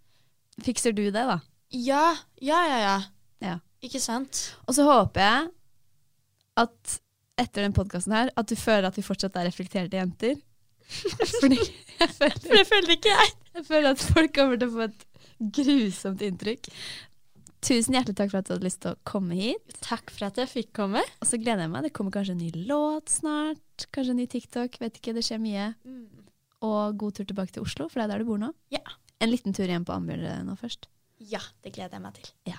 Fikser 0.65 0.93
du 0.95 1.05
det, 1.09 1.15
da? 1.27 1.39
Ja, 1.75 2.07
ja, 2.45 2.61
ja. 2.69 2.79
ja. 2.85 2.97
Ja. 3.45 3.55
Ikke 3.85 4.01
sant? 4.01 4.43
Og 4.69 4.77
så 4.77 4.85
håper 4.87 5.25
jeg 5.25 5.49
at 6.65 6.99
etter 7.41 7.65
den 7.67 7.75
podkasten 7.75 8.15
her, 8.15 8.31
at 8.39 8.49
du 8.49 8.55
føler 8.57 8.87
at 8.89 8.97
vi 8.99 9.03
fortsatt 9.05 9.35
er 9.41 9.49
reflekterte 9.49 9.99
jenter. 9.99 10.37
Fordi 11.41 11.59
jeg 11.59 12.13
føler, 12.15 12.39
For 12.45 12.55
det 12.61 12.67
føler 12.69 12.95
ikke 12.95 13.17
jeg. 13.17 13.33
jeg 13.59 13.67
føler 13.67 13.91
at 13.97 14.05
folk 14.05 14.35
kommer 14.37 14.61
til 14.61 14.71
å 14.71 14.77
få 14.77 14.87
et 14.87 15.05
grusomt 15.57 16.23
inntrykk. 16.25 16.71
Tusen 17.65 17.97
hjertelig 17.97 18.19
takk 18.19 18.31
for 18.31 18.43
at 18.43 18.49
du 18.49 18.53
hadde 18.55 18.67
lyst 18.69 18.83
til 18.85 18.93
å 18.93 19.01
komme 19.09 19.37
hit. 19.39 19.77
Takk 19.83 20.13
for 20.13 20.29
at 20.29 20.39
jeg 20.39 20.51
fikk 20.53 20.71
komme. 20.77 21.01
Og 21.25 21.29
så 21.31 21.41
gleder 21.41 21.65
jeg 21.65 21.73
meg. 21.73 21.87
Det 21.89 21.95
kommer 21.97 22.13
kanskje 22.15 22.37
en 22.37 22.43
ny 22.45 22.51
låt 22.69 23.09
snart. 23.13 23.87
Kanskje 23.97 24.13
en 24.15 24.21
ny 24.21 24.27
TikTok. 24.31 24.77
Vet 24.85 25.01
ikke, 25.01 25.15
det 25.17 25.25
skjer 25.25 25.41
mye. 25.43 25.71
Og 26.65 26.99
god 27.01 27.19
tur 27.19 27.29
tilbake 27.29 27.53
til 27.55 27.65
Oslo, 27.67 27.89
for 27.93 28.01
det 28.01 28.07
er 28.07 28.11
der 28.15 28.25
du 28.25 28.29
bor 28.33 28.41
nå. 28.41 28.51
Ja. 28.73 28.83
En 29.21 29.31
liten 29.31 29.53
tur 29.57 29.69
igjen 29.69 29.85
på 29.87 29.95
Ambjørn 29.97 30.49
nå 30.49 30.55
først. 30.61 30.89
Ja, 31.21 31.43
det 31.65 31.75
gleder 31.77 31.95
jeg 31.97 32.05
meg 32.05 32.15
til. 32.19 32.27
Ja. 32.49 32.59